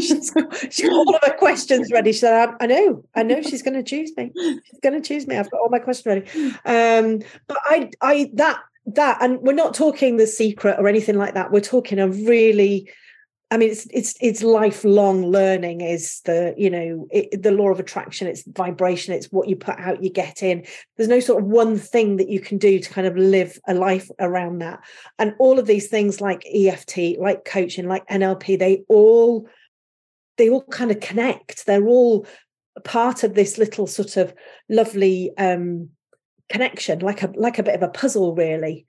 she's, 0.00 0.30
got, 0.30 0.56
she's 0.72 0.88
got 0.88 0.94
all 0.96 1.14
of 1.14 1.22
her 1.24 1.36
questions 1.36 1.90
ready. 1.92 2.12
She 2.12 2.18
said, 2.18 2.48
I, 2.48 2.64
I 2.64 2.66
know, 2.66 3.04
I 3.14 3.22
know 3.22 3.42
she's 3.42 3.62
going 3.62 3.74
to 3.74 3.82
choose 3.82 4.12
me. 4.16 4.30
She's 4.34 4.80
going 4.82 5.00
to 5.00 5.06
choose 5.06 5.26
me. 5.26 5.36
I've 5.36 5.50
got 5.50 5.60
all 5.60 5.68
my 5.70 5.78
questions 5.78 6.06
ready. 6.06 6.50
Um, 6.64 7.22
but 7.46 7.58
I, 7.64 7.90
I, 8.00 8.30
that, 8.34 8.60
that, 8.86 9.18
and 9.20 9.40
we're 9.40 9.52
not 9.52 9.74
talking 9.74 10.16
the 10.16 10.26
secret 10.26 10.76
or 10.78 10.88
anything 10.88 11.16
like 11.16 11.34
that. 11.34 11.50
We're 11.50 11.60
talking 11.60 11.98
a 11.98 12.08
really 12.08 12.88
I 13.50 13.58
mean, 13.58 13.70
it's 13.70 13.86
it's 13.92 14.14
it's 14.20 14.42
lifelong 14.42 15.24
learning. 15.24 15.80
Is 15.80 16.20
the 16.24 16.52
you 16.56 16.68
know 16.68 17.06
it, 17.12 17.42
the 17.42 17.52
law 17.52 17.68
of 17.68 17.78
attraction? 17.78 18.26
It's 18.26 18.42
vibration. 18.42 19.14
It's 19.14 19.30
what 19.30 19.48
you 19.48 19.54
put 19.54 19.78
out, 19.78 20.02
you 20.02 20.10
get 20.10 20.42
in. 20.42 20.64
There's 20.96 21.08
no 21.08 21.20
sort 21.20 21.42
of 21.42 21.48
one 21.48 21.78
thing 21.78 22.16
that 22.16 22.28
you 22.28 22.40
can 22.40 22.58
do 22.58 22.80
to 22.80 22.90
kind 22.90 23.06
of 23.06 23.16
live 23.16 23.56
a 23.68 23.74
life 23.74 24.10
around 24.18 24.58
that. 24.58 24.80
And 25.20 25.34
all 25.38 25.60
of 25.60 25.66
these 25.66 25.86
things, 25.86 26.20
like 26.20 26.44
EFT, 26.52 27.18
like 27.18 27.44
coaching, 27.44 27.86
like 27.86 28.06
NLP, 28.08 28.58
they 28.58 28.82
all 28.88 29.48
they 30.36 30.48
all 30.48 30.64
kind 30.64 30.90
of 30.90 31.00
connect. 31.00 31.66
They're 31.66 31.86
all 31.86 32.26
part 32.84 33.22
of 33.22 33.34
this 33.34 33.58
little 33.58 33.86
sort 33.86 34.16
of 34.16 34.34
lovely 34.68 35.32
um, 35.38 35.90
connection, 36.50 37.00
like 37.00 37.22
a 37.22 37.32
like 37.36 37.58
a 37.58 37.62
bit 37.62 37.74
of 37.74 37.82
a 37.82 37.88
puzzle, 37.88 38.34
really. 38.34 38.86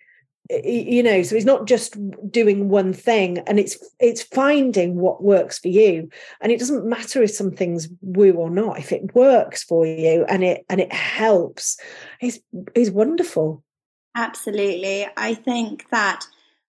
You 0.50 1.04
know 1.04 1.24
so 1.24 1.36
it's 1.36 1.44
not 1.44 1.68
just 1.68 1.98
doing 2.32 2.70
one 2.70 2.94
thing 2.94 3.40
and 3.40 3.60
it's 3.60 3.78
it's 4.00 4.22
finding 4.22 4.96
what 4.96 5.22
works 5.22 5.60
for 5.60 5.68
you. 5.68 6.10
And 6.40 6.54
it 6.54 6.60
doesn't 6.60 6.86
matter 6.86 7.22
if 7.22 7.32
something's 7.32 7.90
woo 8.02 8.32
or 8.32 8.50
not 8.50 8.80
if 8.80 8.94
it 8.94 9.14
works 9.14 9.64
for 9.64 9.86
you 9.86 10.24
and 10.30 10.46
it 10.46 10.66
and 10.70 10.80
it 10.80 10.94
helps 10.94 11.78
is 12.22 12.42
is 12.76 12.92
wonderful. 12.92 13.62
Absolutely. 14.16 15.06
I 15.18 15.34
think 15.34 15.90
that 15.90 16.26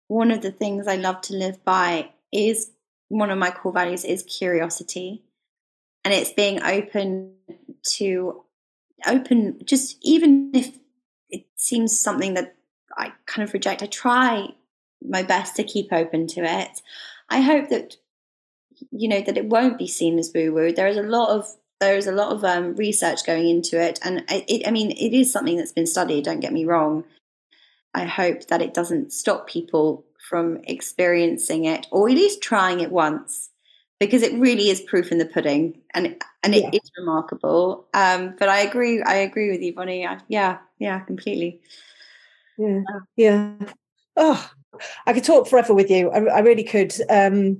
one 0.09 0.31
of 0.31 0.41
the 0.41 0.51
things 0.51 0.87
i 0.87 0.97
love 0.97 1.21
to 1.21 1.35
live 1.35 1.63
by 1.65 2.11
is 2.33 2.71
one 3.09 3.31
of 3.31 3.39
my 3.39 3.51
core 3.51 3.73
values 3.73 4.05
is 4.05 4.23
curiosity 4.23 5.23
and 6.05 6.15
it's 6.15 6.33
being 6.33 6.63
open 6.63 7.35
to 7.83 8.45
open 9.07 9.61
just 9.65 9.99
even 10.03 10.51
if 10.55 10.79
it 11.31 11.47
seems 11.57 11.99
something 11.99 12.35
that 12.35 12.55
I 12.97 13.13
kind 13.27 13.47
of 13.47 13.55
reject. 13.55 13.83
I 13.83 13.87
try 13.87 14.49
my 15.07 15.23
best 15.23 15.57
to 15.57 15.65
keep 15.65 15.93
open 15.93 16.27
to 16.29 16.41
it. 16.43 16.81
I 17.29 17.41
hope 17.41 17.69
that 17.71 17.97
you 18.91 19.09
know 19.09 19.21
that 19.21 19.37
it 19.37 19.47
won't 19.47 19.79
be 19.79 19.87
seen 19.87 20.19
as 20.19 20.33
woo 20.35 20.53
woo. 20.53 20.73
There 20.73 20.89
is 20.89 20.97
a 20.97 21.03
lot 21.03 21.31
of 21.31 21.47
there 21.81 21.97
is 21.97 22.07
a 22.07 22.13
lot 22.13 22.33
of 22.33 22.45
um, 22.45 22.75
research 22.75 23.25
going 23.25 23.49
into 23.49 23.81
it, 23.81 23.99
and 24.03 24.25
it, 24.29 24.67
I 24.67 24.71
mean 24.71 24.91
it 24.93 25.15
is 25.15 25.33
something 25.33 25.57
that's 25.57 25.73
been 25.73 25.87
studied. 25.87 26.25
Don't 26.25 26.41
get 26.41 26.53
me 26.53 26.65
wrong. 26.65 27.05
I 27.95 28.05
hope 28.05 28.49
that 28.49 28.63
it 28.63 28.75
doesn't 28.75 29.13
stop 29.13 29.49
people 29.49 30.05
from 30.29 30.59
experiencing 30.65 31.65
it, 31.65 31.87
or 31.91 32.09
at 32.09 32.15
least 32.15 32.43
trying 32.43 32.81
it 32.81 32.91
once, 32.91 33.51
because 33.99 34.23
it 34.23 34.39
really 34.39 34.69
is 34.69 34.81
proof 34.81 35.11
in 35.11 35.19
the 35.19 35.27
pudding, 35.27 35.81
and 35.95 36.17
and 36.43 36.55
it 36.55 36.65
yeah. 36.65 36.81
is 36.81 36.91
remarkable. 36.99 37.87
Um, 37.95 38.35
but 38.39 38.49
I 38.49 38.61
agree. 38.61 39.03
I 39.03 39.15
agree 39.15 39.51
with 39.51 39.61
you, 39.61 39.75
Bonny. 39.75 40.07
I, 40.07 40.19
yeah, 40.29 40.59
yeah, 40.79 41.01
completely 41.01 41.61
yeah 42.59 42.81
yeah 43.17 43.53
oh 44.17 44.51
I 45.07 45.13
could 45.13 45.25
talk 45.25 45.49
forever 45.49 45.75
with 45.75 45.91
you. 45.91 46.11
I, 46.11 46.19
I 46.25 46.39
really 46.41 46.63
could. 46.63 46.95
Um, 47.11 47.59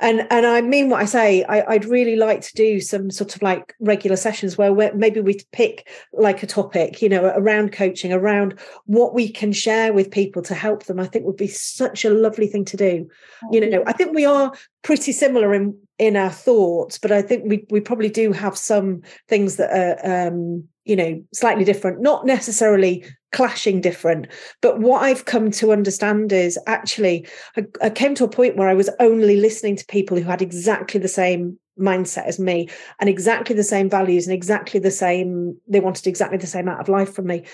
and 0.00 0.26
and 0.30 0.46
I 0.46 0.60
mean 0.60 0.90
what 0.90 1.00
I 1.02 1.04
say. 1.04 1.44
I, 1.44 1.74
would 1.74 1.84
really 1.84 2.16
like 2.16 2.40
to 2.42 2.54
do 2.54 2.80
some 2.80 3.10
sort 3.10 3.34
of 3.34 3.42
like 3.42 3.74
regular 3.80 4.16
sessions 4.16 4.56
where 4.56 4.72
maybe 4.94 5.20
we 5.20 5.40
pick 5.52 5.88
like 6.12 6.42
a 6.42 6.46
topic, 6.46 7.02
you 7.02 7.08
know, 7.08 7.32
around 7.36 7.72
coaching, 7.72 8.12
around 8.12 8.58
what 8.84 9.14
we 9.14 9.28
can 9.28 9.52
share 9.52 9.92
with 9.92 10.10
people 10.10 10.42
to 10.42 10.54
help 10.54 10.84
them. 10.84 11.00
I 11.00 11.06
think 11.06 11.24
would 11.24 11.36
be 11.36 11.48
such 11.48 12.04
a 12.04 12.10
lovely 12.10 12.46
thing 12.46 12.64
to 12.66 12.76
do. 12.76 13.08
You 13.52 13.68
know, 13.68 13.82
I 13.86 13.92
think 13.92 14.14
we 14.14 14.24
are 14.24 14.52
pretty 14.82 15.12
similar 15.12 15.54
in 15.54 15.76
in 15.98 16.16
our 16.16 16.30
thoughts, 16.30 16.98
but 16.98 17.10
I 17.10 17.22
think 17.22 17.44
we 17.46 17.64
we 17.70 17.80
probably 17.80 18.10
do 18.10 18.32
have 18.32 18.56
some 18.56 19.02
things 19.28 19.56
that 19.56 19.70
are 19.70 20.28
um, 20.28 20.68
you 20.84 20.96
know 20.96 21.22
slightly 21.32 21.64
different, 21.64 22.00
not 22.00 22.26
necessarily 22.26 23.04
clashing 23.36 23.82
different. 23.82 24.28
But 24.62 24.80
what 24.80 25.02
I've 25.02 25.26
come 25.26 25.50
to 25.52 25.72
understand 25.72 26.32
is 26.32 26.58
actually, 26.66 27.26
I, 27.56 27.66
I 27.82 27.90
came 27.90 28.14
to 28.14 28.24
a 28.24 28.28
point 28.28 28.56
where 28.56 28.68
I 28.68 28.74
was 28.74 28.88
only 28.98 29.36
listening 29.36 29.55
to 29.60 29.86
people 29.86 30.16
who 30.16 30.24
had 30.24 30.42
exactly 30.42 31.00
the 31.00 31.08
same 31.08 31.58
mindset 31.78 32.26
as 32.26 32.38
me 32.38 32.68
and 33.00 33.08
exactly 33.08 33.54
the 33.54 33.64
same 33.64 33.90
values 33.90 34.26
and 34.26 34.34
exactly 34.34 34.80
the 34.80 34.90
same, 34.90 35.56
they 35.68 35.80
wanted 35.80 36.06
exactly 36.06 36.38
the 36.38 36.46
same 36.46 36.68
out 36.68 36.80
of 36.80 36.88
life 36.88 37.12
from 37.14 37.26
me. 37.26 37.44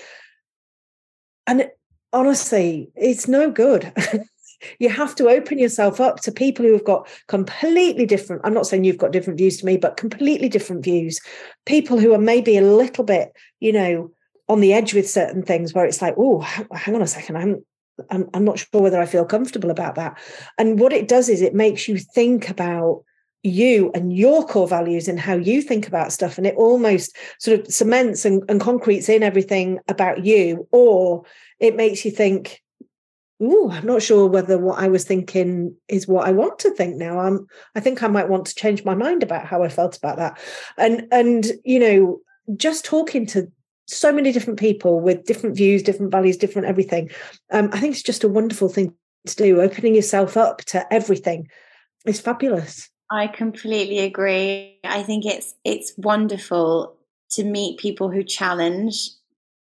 And 1.45 1.69
honestly, 2.11 2.91
it's 2.95 3.27
no 3.27 3.51
good. 3.51 3.91
you 4.79 4.87
have 4.87 5.13
to 5.15 5.27
open 5.27 5.59
yourself 5.59 5.99
up 5.99 6.21
to 6.21 6.31
people 6.31 6.65
who 6.65 6.71
have 6.71 6.85
got 6.85 7.05
completely 7.27 8.05
different 8.05 8.41
i'm 8.45 8.53
not 8.53 8.65
saying 8.65 8.85
you've 8.85 8.97
got 8.97 9.11
different 9.11 9.37
views 9.37 9.57
to 9.57 9.65
me 9.65 9.75
but 9.75 9.97
completely 9.97 10.47
different 10.47 10.81
views 10.81 11.19
people 11.65 11.99
who 11.99 12.13
are 12.13 12.17
maybe 12.17 12.55
a 12.55 12.61
little 12.61 13.03
bit 13.03 13.33
you 13.59 13.73
know 13.73 14.09
on 14.49 14.59
the 14.59 14.73
edge 14.73 14.93
with 14.93 15.09
certain 15.09 15.43
things 15.43 15.73
where 15.73 15.85
it's 15.85 16.01
like, 16.01 16.15
oh, 16.17 16.39
hang 16.73 16.95
on 16.95 17.01
a 17.01 17.07
second, 17.07 17.37
I'm, 17.37 17.65
I'm 18.09 18.29
I'm 18.33 18.45
not 18.45 18.59
sure 18.59 18.81
whether 18.81 18.99
I 18.99 19.05
feel 19.05 19.25
comfortable 19.25 19.69
about 19.69 19.95
that. 19.95 20.17
And 20.57 20.79
what 20.79 20.93
it 20.93 21.07
does 21.07 21.29
is 21.29 21.41
it 21.41 21.53
makes 21.53 21.87
you 21.87 21.97
think 21.97 22.49
about 22.49 23.03
you 23.43 23.91
and 23.93 24.15
your 24.15 24.45
core 24.45 24.67
values 24.67 25.07
and 25.07 25.19
how 25.19 25.35
you 25.35 25.61
think 25.61 25.87
about 25.87 26.13
stuff. 26.13 26.37
And 26.37 26.47
it 26.47 26.55
almost 26.55 27.15
sort 27.39 27.59
of 27.59 27.67
cements 27.67 28.23
and, 28.23 28.41
and 28.47 28.59
concretes 28.59 29.09
in 29.09 29.21
everything 29.21 29.79
about 29.89 30.25
you, 30.25 30.67
or 30.71 31.25
it 31.59 31.75
makes 31.75 32.05
you 32.05 32.11
think, 32.11 32.61
oh, 33.41 33.69
I'm 33.69 33.85
not 33.85 34.01
sure 34.01 34.27
whether 34.27 34.57
what 34.57 34.79
I 34.79 34.87
was 34.87 35.03
thinking 35.03 35.75
is 35.89 36.07
what 36.07 36.27
I 36.27 36.31
want 36.31 36.59
to 36.59 36.71
think 36.71 36.95
now. 36.95 37.19
I'm 37.19 37.45
I 37.75 37.79
think 37.79 38.01
I 38.01 38.07
might 38.07 38.29
want 38.29 38.45
to 38.47 38.55
change 38.55 38.85
my 38.85 38.95
mind 38.95 39.23
about 39.23 39.45
how 39.45 39.61
I 39.61 39.69
felt 39.69 39.97
about 39.97 40.17
that. 40.17 40.39
And 40.77 41.07
and 41.11 41.51
you 41.65 41.79
know, 41.79 42.21
just 42.55 42.85
talking 42.85 43.25
to 43.27 43.51
so 43.95 44.11
many 44.11 44.31
different 44.31 44.59
people 44.59 44.99
with 44.99 45.25
different 45.25 45.55
views, 45.55 45.83
different 45.83 46.11
values, 46.11 46.37
different 46.37 46.67
everything. 46.67 47.09
Um, 47.51 47.69
I 47.73 47.79
think 47.79 47.93
it's 47.93 48.03
just 48.03 48.23
a 48.23 48.29
wonderful 48.29 48.69
thing 48.69 48.93
to 49.27 49.35
do. 49.35 49.61
Opening 49.61 49.95
yourself 49.95 50.37
up 50.37 50.59
to 50.65 50.91
everything 50.93 51.47
is 52.05 52.19
fabulous. 52.19 52.89
I 53.11 53.27
completely 53.27 53.99
agree. 53.99 54.79
I 54.83 55.03
think 55.03 55.25
it's 55.25 55.53
it's 55.63 55.93
wonderful 55.97 56.97
to 57.31 57.43
meet 57.43 57.79
people 57.79 58.09
who 58.09 58.23
challenge 58.23 59.09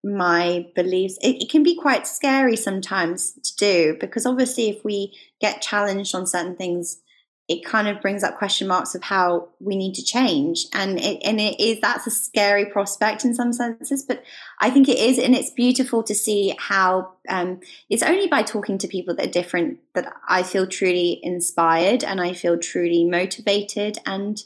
my 0.03 0.67
beliefs. 0.75 1.19
It, 1.21 1.43
it, 1.43 1.51
can 1.51 1.63
be 1.63 1.77
quite 1.77 2.07
scary 2.07 2.57
sometimes 2.57 3.33
to 3.33 3.57
do 3.57 3.97
because 4.01 4.25
obviously, 4.25 4.69
if 4.69 4.85
we 4.85 5.17
get 5.41 5.63
challenged 5.63 6.15
on 6.15 6.27
certain 6.27 6.57
things, 6.57 7.01
it 7.51 7.65
kind 7.65 7.89
of 7.89 8.01
brings 8.01 8.23
up 8.23 8.39
question 8.39 8.69
marks 8.69 8.95
of 8.95 9.03
how 9.03 9.49
we 9.59 9.75
need 9.75 9.93
to 9.93 10.05
change 10.05 10.67
and 10.73 11.01
it, 11.01 11.21
and 11.25 11.41
it 11.41 11.59
is 11.59 11.81
that's 11.81 12.07
a 12.07 12.11
scary 12.11 12.65
prospect 12.65 13.25
in 13.25 13.35
some 13.35 13.53
senses 13.53 14.05
but 14.05 14.23
i 14.61 14.71
think 14.71 14.89
it 14.89 14.97
is 14.97 15.19
and 15.19 15.35
it's 15.35 15.51
beautiful 15.51 16.03
to 16.05 16.15
see 16.15 16.55
how 16.59 17.11
um, 17.29 17.61
it's 17.91 18.05
only 18.05 18.29
by 18.29 18.41
talking 18.41 18.79
to 18.79 18.87
people 18.87 19.15
that 19.17 19.27
are 19.27 19.31
different 19.31 19.79
that 19.95 20.13
i 20.29 20.45
feel 20.45 20.65
truly 20.65 21.19
inspired 21.25 22.05
and 22.05 22.21
i 22.21 22.33
feel 22.33 22.57
truly 22.57 23.05
motivated 23.05 23.99
and 24.07 24.45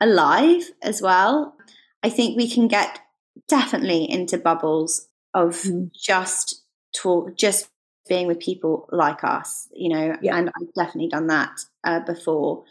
alive 0.00 0.64
as 0.82 1.00
well 1.00 1.54
i 2.02 2.10
think 2.10 2.36
we 2.36 2.50
can 2.50 2.66
get 2.66 2.98
definitely 3.46 4.10
into 4.10 4.36
bubbles 4.36 5.06
of 5.34 5.54
mm. 5.62 5.88
just 5.94 6.64
talk 6.92 7.36
just 7.36 7.68
being 8.10 8.26
with 8.26 8.40
people 8.40 8.88
like 8.90 9.22
us, 9.22 9.68
you 9.72 9.88
know, 9.88 10.16
yeah. 10.20 10.36
and 10.36 10.48
I've 10.48 10.74
definitely 10.74 11.08
done 11.08 11.28
that 11.28 11.60
uh, 11.84 12.00
before. 12.00 12.64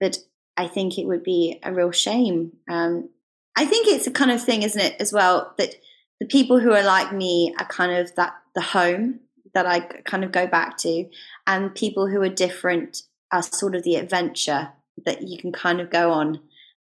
But 0.00 0.16
I 0.56 0.66
think 0.66 0.98
it 0.98 1.06
would 1.06 1.22
be 1.22 1.60
a 1.62 1.72
real 1.72 1.92
shame. 1.92 2.52
Um, 2.68 3.10
I 3.54 3.66
think 3.66 3.86
it's 3.86 4.06
a 4.06 4.10
kind 4.10 4.30
of 4.30 4.42
thing, 4.42 4.62
isn't 4.62 4.80
it, 4.80 4.96
as 4.98 5.12
well, 5.12 5.54
that 5.58 5.74
the 6.18 6.26
people 6.26 6.58
who 6.58 6.72
are 6.72 6.82
like 6.82 7.12
me 7.12 7.54
are 7.60 7.66
kind 7.66 7.92
of 7.92 8.14
that 8.16 8.32
the 8.54 8.62
home 8.62 9.20
that 9.52 9.66
I 9.66 9.80
kind 9.80 10.24
of 10.24 10.32
go 10.32 10.46
back 10.46 10.78
to, 10.78 11.04
and 11.46 11.74
people 11.74 12.08
who 12.08 12.22
are 12.22 12.30
different 12.30 13.02
are 13.30 13.42
sort 13.42 13.74
of 13.74 13.82
the 13.82 13.96
adventure 13.96 14.70
that 15.04 15.28
you 15.28 15.36
can 15.38 15.52
kind 15.52 15.80
of 15.80 15.90
go 15.90 16.10
on 16.10 16.40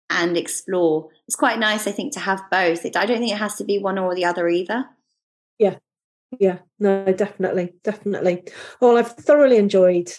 and 0.08 0.36
explore. 0.36 1.08
It's 1.26 1.36
quite 1.36 1.58
nice, 1.58 1.88
I 1.88 1.92
think, 1.92 2.12
to 2.12 2.20
have 2.20 2.48
both. 2.48 2.84
It, 2.84 2.96
I 2.96 3.06
don't 3.06 3.18
think 3.18 3.32
it 3.32 3.38
has 3.38 3.56
to 3.56 3.64
be 3.64 3.78
one 3.78 3.98
or 3.98 4.14
the 4.14 4.24
other 4.24 4.48
either. 4.48 4.86
Yeah, 5.58 5.78
yeah, 6.38 6.58
no, 6.78 7.04
definitely, 7.12 7.74
definitely. 7.84 8.44
Well, 8.80 8.96
I've 8.96 9.12
thoroughly 9.12 9.56
enjoyed 9.56 10.12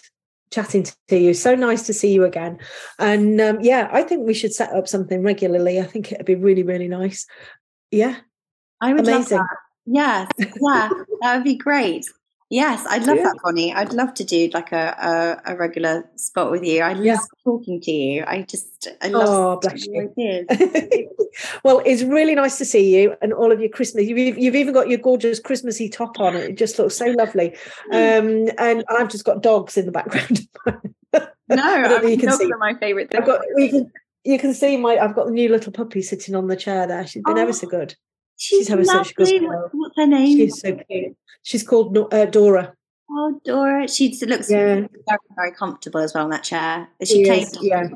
chatting 0.51 0.85
to 1.07 1.17
you. 1.17 1.33
So 1.33 1.55
nice 1.55 1.85
to 1.87 1.93
see 1.93 2.11
you 2.11 2.23
again. 2.23 2.59
And 2.97 3.39
um, 3.39 3.59
yeah, 3.61 3.89
I 3.91 4.01
think 4.03 4.25
we 4.25 4.33
should 4.33 4.53
set 4.53 4.73
up 4.73 4.87
something 4.87 5.21
regularly. 5.21 5.79
I 5.79 5.83
think 5.83 6.11
it'd 6.11 6.25
be 6.25 6.35
really, 6.35 6.63
really 6.63 6.87
nice. 6.87 7.27
Yeah. 7.91 8.17
I 8.81 8.93
would 8.93 9.07
Amazing. 9.07 9.37
love 9.37 9.47
that. 9.47 9.57
Yes. 9.85 10.31
Yeah, 10.39 10.89
that 11.21 11.35
would 11.35 11.43
be 11.43 11.55
great. 11.55 12.05
Yes, 12.51 12.83
I'd 12.89 13.05
love 13.05 13.17
yeah. 13.17 13.23
that, 13.23 13.37
Bonny. 13.43 13.71
I'd 13.73 13.93
love 13.93 14.15
to 14.15 14.23
do 14.23 14.49
like 14.55 14.71
a, 14.71 15.39
a, 15.45 15.53
a 15.53 15.55
regular 15.55 16.09
spot 16.15 16.49
with 16.49 16.63
you. 16.63 16.81
I 16.81 16.93
love 16.93 17.05
yeah. 17.05 17.17
talking 17.43 17.79
to 17.81 17.91
you. 17.91 18.23
I 18.25 18.41
just 18.41 18.87
I 19.03 19.09
love 19.09 19.27
oh, 19.27 19.59
bless 19.59 19.85
you. 19.85 20.09
well, 21.63 21.83
it's 21.85 22.01
really 22.01 22.33
nice 22.33 22.57
to 22.57 22.65
see 22.65 22.99
you 22.99 23.15
and 23.21 23.33
all 23.33 23.51
of 23.51 23.59
your 23.59 23.69
Christmas. 23.69 24.07
You've, 24.07 24.37
you've 24.37 24.55
even 24.55 24.73
got 24.73 24.89
your 24.89 24.97
gorgeous 24.97 25.39
Christmassy 25.39 25.89
top 25.89 26.19
on. 26.19 26.35
It 26.35 26.57
just 26.57 26.79
looks 26.79 26.95
so 26.95 27.05
lovely. 27.05 27.55
Um, 27.91 28.49
and 28.57 28.83
I've 28.89 29.09
just 29.09 29.25
got 29.25 29.41
dogs 29.41 29.77
in 29.77 29.85
the 29.85 29.91
background. 29.91 30.47
no, 30.67 31.25
I 31.49 32.01
you 32.03 32.17
can 32.17 32.31
see. 32.31 32.49
my 32.59 32.75
favourite 32.75 33.09
thing. 33.09 33.21
I've 33.21 33.25
got, 33.25 33.41
you 33.57 33.69
can 33.69 33.91
you 34.23 34.39
can 34.39 34.53
see 34.53 34.77
my 34.77 34.97
I've 34.97 35.15
got 35.15 35.25
the 35.25 35.31
new 35.31 35.49
little 35.49 35.71
puppy 35.71 36.01
sitting 36.01 36.35
on 36.35 36.47
the 36.47 36.55
chair 36.55 36.87
there. 36.87 37.05
She's 37.07 37.23
been 37.23 37.37
oh. 37.37 37.41
ever 37.41 37.53
so 37.53 37.67
good. 37.67 37.95
She's, 38.39 38.67
She's 38.67 38.87
such 38.87 39.11
a 39.11 39.13
good 39.15 39.43
What's 39.73 39.97
her 39.97 40.07
name? 40.07 40.37
She's 40.37 40.61
so 40.61 40.77
cute. 40.89 41.17
She's 41.43 41.61
called 41.61 41.97
uh, 42.13 42.25
Dora. 42.25 42.73
Oh, 43.11 43.39
Dora. 43.43 43.85
She 43.89 44.17
looks 44.25 44.49
yeah. 44.49 44.57
very, 44.57 44.89
very 45.35 45.51
comfortable 45.51 45.99
as 45.99 46.13
well 46.13 46.23
in 46.23 46.31
that 46.31 46.43
chair. 46.43 46.87
Is 47.01 47.09
she, 47.09 47.17
she 47.17 47.25
claimed 47.25 47.47
is, 47.47 47.59
yeah. 47.61 47.87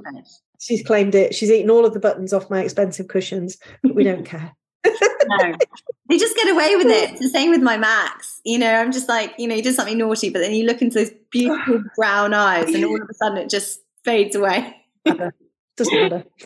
She's 0.60 0.84
claimed 0.84 1.16
it. 1.16 1.34
She's 1.34 1.50
eaten 1.50 1.72
all 1.72 1.86
of 1.86 1.94
the 1.94 2.00
buttons 2.02 2.34
off 2.34 2.50
my 2.50 2.62
expensive 2.62 3.08
cushions, 3.08 3.58
but 3.82 3.96
we 3.96 4.04
don't 4.04 4.26
care. 4.26 4.54
no, 4.86 5.56
they 6.10 6.18
just 6.18 6.36
get 6.36 6.50
away 6.50 6.76
with 6.76 6.88
it. 6.88 7.12
It's 7.12 7.22
the 7.22 7.30
same 7.30 7.50
with 7.50 7.62
my 7.62 7.78
Max. 7.78 8.42
You 8.44 8.60
know, 8.60 8.74
I'm 8.74 8.92
just 8.92 9.08
like, 9.08 9.34
you 9.38 9.48
know, 9.48 9.56
you 9.56 9.64
did 9.64 9.76
something 9.76 9.98
naughty, 9.98 10.30
but 10.30 10.40
then 10.40 10.54
you 10.54 10.66
look 10.66 10.82
into 10.82 11.00
those 11.00 11.12
beautiful 11.32 11.84
brown 11.96 12.34
eyes, 12.34 12.74
and 12.76 12.84
all 12.84 13.02
of 13.02 13.10
a 13.10 13.14
sudden 13.14 13.38
it 13.38 13.50
just 13.50 13.80
fades 14.04 14.36
away 14.36 14.76
doesn't 15.76 15.96
matter. 15.96 16.24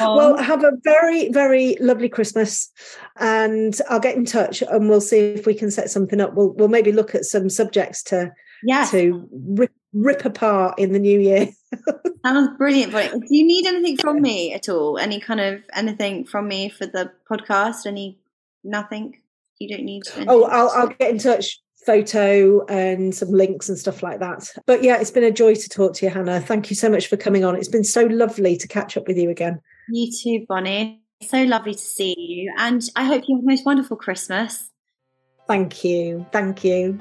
well, 0.00 0.36
um, 0.36 0.44
have 0.44 0.62
a 0.62 0.72
very, 0.82 1.30
very 1.30 1.76
lovely 1.80 2.08
Christmas, 2.08 2.70
and 3.18 3.78
I'll 3.88 4.00
get 4.00 4.16
in 4.16 4.24
touch 4.24 4.62
and 4.62 4.88
we'll 4.88 5.00
see 5.00 5.18
if 5.18 5.46
we 5.46 5.54
can 5.54 5.70
set 5.70 5.90
something 5.90 6.20
up. 6.20 6.34
We'll 6.34 6.52
we'll 6.52 6.68
maybe 6.68 6.92
look 6.92 7.14
at 7.14 7.24
some 7.24 7.50
subjects 7.50 8.02
to 8.04 8.32
yes. 8.62 8.90
to 8.92 9.28
rip, 9.32 9.72
rip 9.92 10.24
apart 10.24 10.78
in 10.78 10.92
the 10.92 10.98
new 10.98 11.18
year. 11.18 11.48
Sounds 12.24 12.56
brilliant. 12.56 12.92
But 12.92 13.12
do 13.12 13.36
you 13.36 13.44
need 13.44 13.66
anything 13.66 13.96
from 13.96 14.22
me 14.22 14.54
at 14.54 14.68
all? 14.68 14.98
Any 14.98 15.18
kind 15.18 15.40
of 15.40 15.62
anything 15.74 16.24
from 16.24 16.46
me 16.46 16.68
for 16.68 16.86
the 16.86 17.10
podcast? 17.30 17.86
Any 17.86 18.18
nothing? 18.62 19.20
You 19.58 19.76
don't 19.76 19.84
need. 19.84 20.02
Oh, 20.06 20.12
anything? 20.14 20.28
Oh, 20.30 20.44
I'll 20.44 20.68
I'll 20.70 20.88
get 20.88 21.10
in 21.10 21.18
touch 21.18 21.58
photo 21.86 22.64
and 22.66 23.14
some 23.14 23.30
links 23.30 23.68
and 23.68 23.78
stuff 23.78 24.02
like 24.02 24.20
that. 24.20 24.50
But 24.66 24.82
yeah, 24.82 25.00
it's 25.00 25.10
been 25.10 25.24
a 25.24 25.30
joy 25.30 25.54
to 25.54 25.68
talk 25.68 25.94
to 25.94 26.06
you, 26.06 26.10
Hannah. 26.10 26.40
Thank 26.40 26.70
you 26.70 26.76
so 26.76 26.88
much 26.88 27.06
for 27.06 27.16
coming 27.16 27.44
on. 27.44 27.56
It's 27.56 27.68
been 27.68 27.84
so 27.84 28.04
lovely 28.06 28.56
to 28.56 28.68
catch 28.68 28.96
up 28.96 29.06
with 29.06 29.16
you 29.16 29.30
again. 29.30 29.60
You 29.88 30.10
too, 30.10 30.46
Bonny. 30.48 31.02
So 31.22 31.42
lovely 31.44 31.74
to 31.74 31.78
see 31.78 32.14
you. 32.18 32.52
And 32.58 32.82
I 32.96 33.04
hope 33.04 33.24
you 33.28 33.36
have 33.36 33.44
the 33.44 33.50
most 33.50 33.64
wonderful 33.64 33.96
Christmas. 33.96 34.70
Thank 35.46 35.84
you. 35.84 36.26
Thank 36.32 36.64
you. 36.64 36.98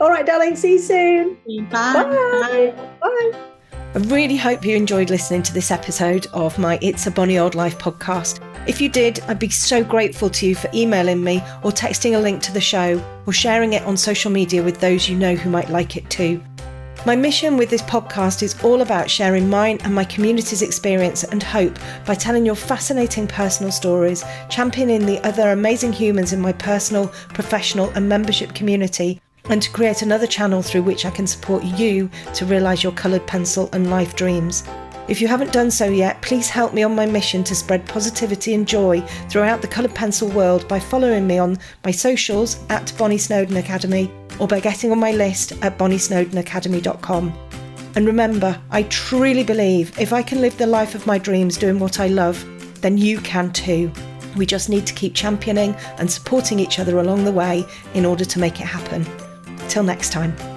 All 0.00 0.08
right, 0.08 0.24
darling. 0.24 0.56
See 0.56 0.72
you 0.72 0.78
soon. 0.78 1.38
Bye. 1.70 1.92
Bye. 1.92 2.74
Bye. 3.00 3.50
I 3.94 3.98
really 3.98 4.36
hope 4.36 4.64
you 4.64 4.74
enjoyed 4.74 5.08
listening 5.08 5.44
to 5.44 5.54
this 5.54 5.70
episode 5.70 6.26
of 6.32 6.58
my 6.58 6.80
It's 6.82 7.06
a 7.06 7.12
Bonny 7.12 7.38
Old 7.38 7.54
Life 7.54 7.78
podcast. 7.78 8.40
If 8.66 8.80
you 8.80 8.88
did, 8.88 9.20
I'd 9.28 9.38
be 9.38 9.50
so 9.50 9.84
grateful 9.84 10.28
to 10.30 10.48
you 10.48 10.56
for 10.56 10.68
emailing 10.74 11.22
me 11.22 11.36
or 11.62 11.70
texting 11.70 12.16
a 12.16 12.18
link 12.18 12.42
to 12.42 12.52
the 12.52 12.60
show 12.60 13.00
or 13.24 13.32
sharing 13.32 13.74
it 13.74 13.84
on 13.84 13.96
social 13.96 14.32
media 14.32 14.64
with 14.64 14.80
those 14.80 15.08
you 15.08 15.16
know 15.16 15.36
who 15.36 15.48
might 15.48 15.70
like 15.70 15.96
it 15.96 16.10
too. 16.10 16.42
My 17.06 17.14
mission 17.14 17.56
with 17.56 17.70
this 17.70 17.82
podcast 17.82 18.42
is 18.42 18.60
all 18.64 18.82
about 18.82 19.08
sharing 19.08 19.48
mine 19.48 19.78
and 19.84 19.94
my 19.94 20.04
community's 20.04 20.62
experience 20.62 21.22
and 21.22 21.40
hope 21.40 21.78
by 22.04 22.16
telling 22.16 22.44
your 22.44 22.56
fascinating 22.56 23.28
personal 23.28 23.70
stories, 23.70 24.24
championing 24.48 25.06
the 25.06 25.20
other 25.24 25.50
amazing 25.50 25.92
humans 25.92 26.32
in 26.32 26.40
my 26.40 26.52
personal, 26.52 27.08
professional, 27.28 27.90
and 27.90 28.08
membership 28.08 28.54
community, 28.54 29.20
and 29.48 29.62
to 29.62 29.70
create 29.70 30.02
another 30.02 30.26
channel 30.26 30.62
through 30.62 30.82
which 30.82 31.04
I 31.04 31.10
can 31.10 31.26
support 31.26 31.64
you 31.64 32.10
to 32.34 32.46
realise 32.46 32.82
your 32.82 32.92
coloured 32.92 33.26
pencil 33.26 33.68
and 33.72 33.90
life 33.90 34.16
dreams. 34.16 34.64
If 35.06 35.20
you 35.20 35.28
haven't 35.28 35.52
done 35.52 35.70
so 35.70 35.84
yet, 35.84 36.22
please 36.22 36.48
help 36.48 36.72
me 36.72 36.82
on 36.82 36.94
my 36.94 37.04
mission 37.04 37.44
to 37.44 37.54
spread 37.54 37.86
positivity 37.86 38.54
and 38.54 38.66
joy 38.66 39.02
throughout 39.28 39.60
the 39.60 39.68
coloured 39.68 39.94
pencil 39.94 40.28
world 40.28 40.66
by 40.66 40.80
following 40.80 41.26
me 41.26 41.38
on 41.38 41.58
my 41.84 41.90
socials 41.90 42.64
at 42.70 42.92
Bonny 42.96 43.18
Snowdon 43.18 43.58
Academy 43.58 44.10
or 44.40 44.48
by 44.48 44.60
getting 44.60 44.90
on 44.92 44.98
my 44.98 45.12
list 45.12 45.52
at 45.62 45.76
bonnysnowdonacademy.com. 45.78 47.38
And 47.96 48.06
remember, 48.06 48.58
I 48.70 48.84
truly 48.84 49.44
believe 49.44 49.96
if 50.00 50.12
I 50.12 50.22
can 50.22 50.40
live 50.40 50.56
the 50.56 50.66
life 50.66 50.94
of 50.94 51.06
my 51.06 51.18
dreams 51.18 51.58
doing 51.58 51.78
what 51.78 52.00
I 52.00 52.08
love, 52.08 52.42
then 52.80 52.96
you 52.96 53.20
can 53.20 53.52
too. 53.52 53.92
We 54.36 54.46
just 54.46 54.68
need 54.68 54.86
to 54.86 54.94
keep 54.94 55.14
championing 55.14 55.74
and 55.98 56.10
supporting 56.10 56.58
each 56.58 56.78
other 56.78 56.98
along 56.98 57.24
the 57.24 57.32
way 57.32 57.64
in 57.92 58.04
order 58.04 58.24
to 58.24 58.38
make 58.38 58.60
it 58.60 58.66
happen. 58.66 59.06
Till 59.68 59.82
next 59.82 60.12
time. 60.12 60.53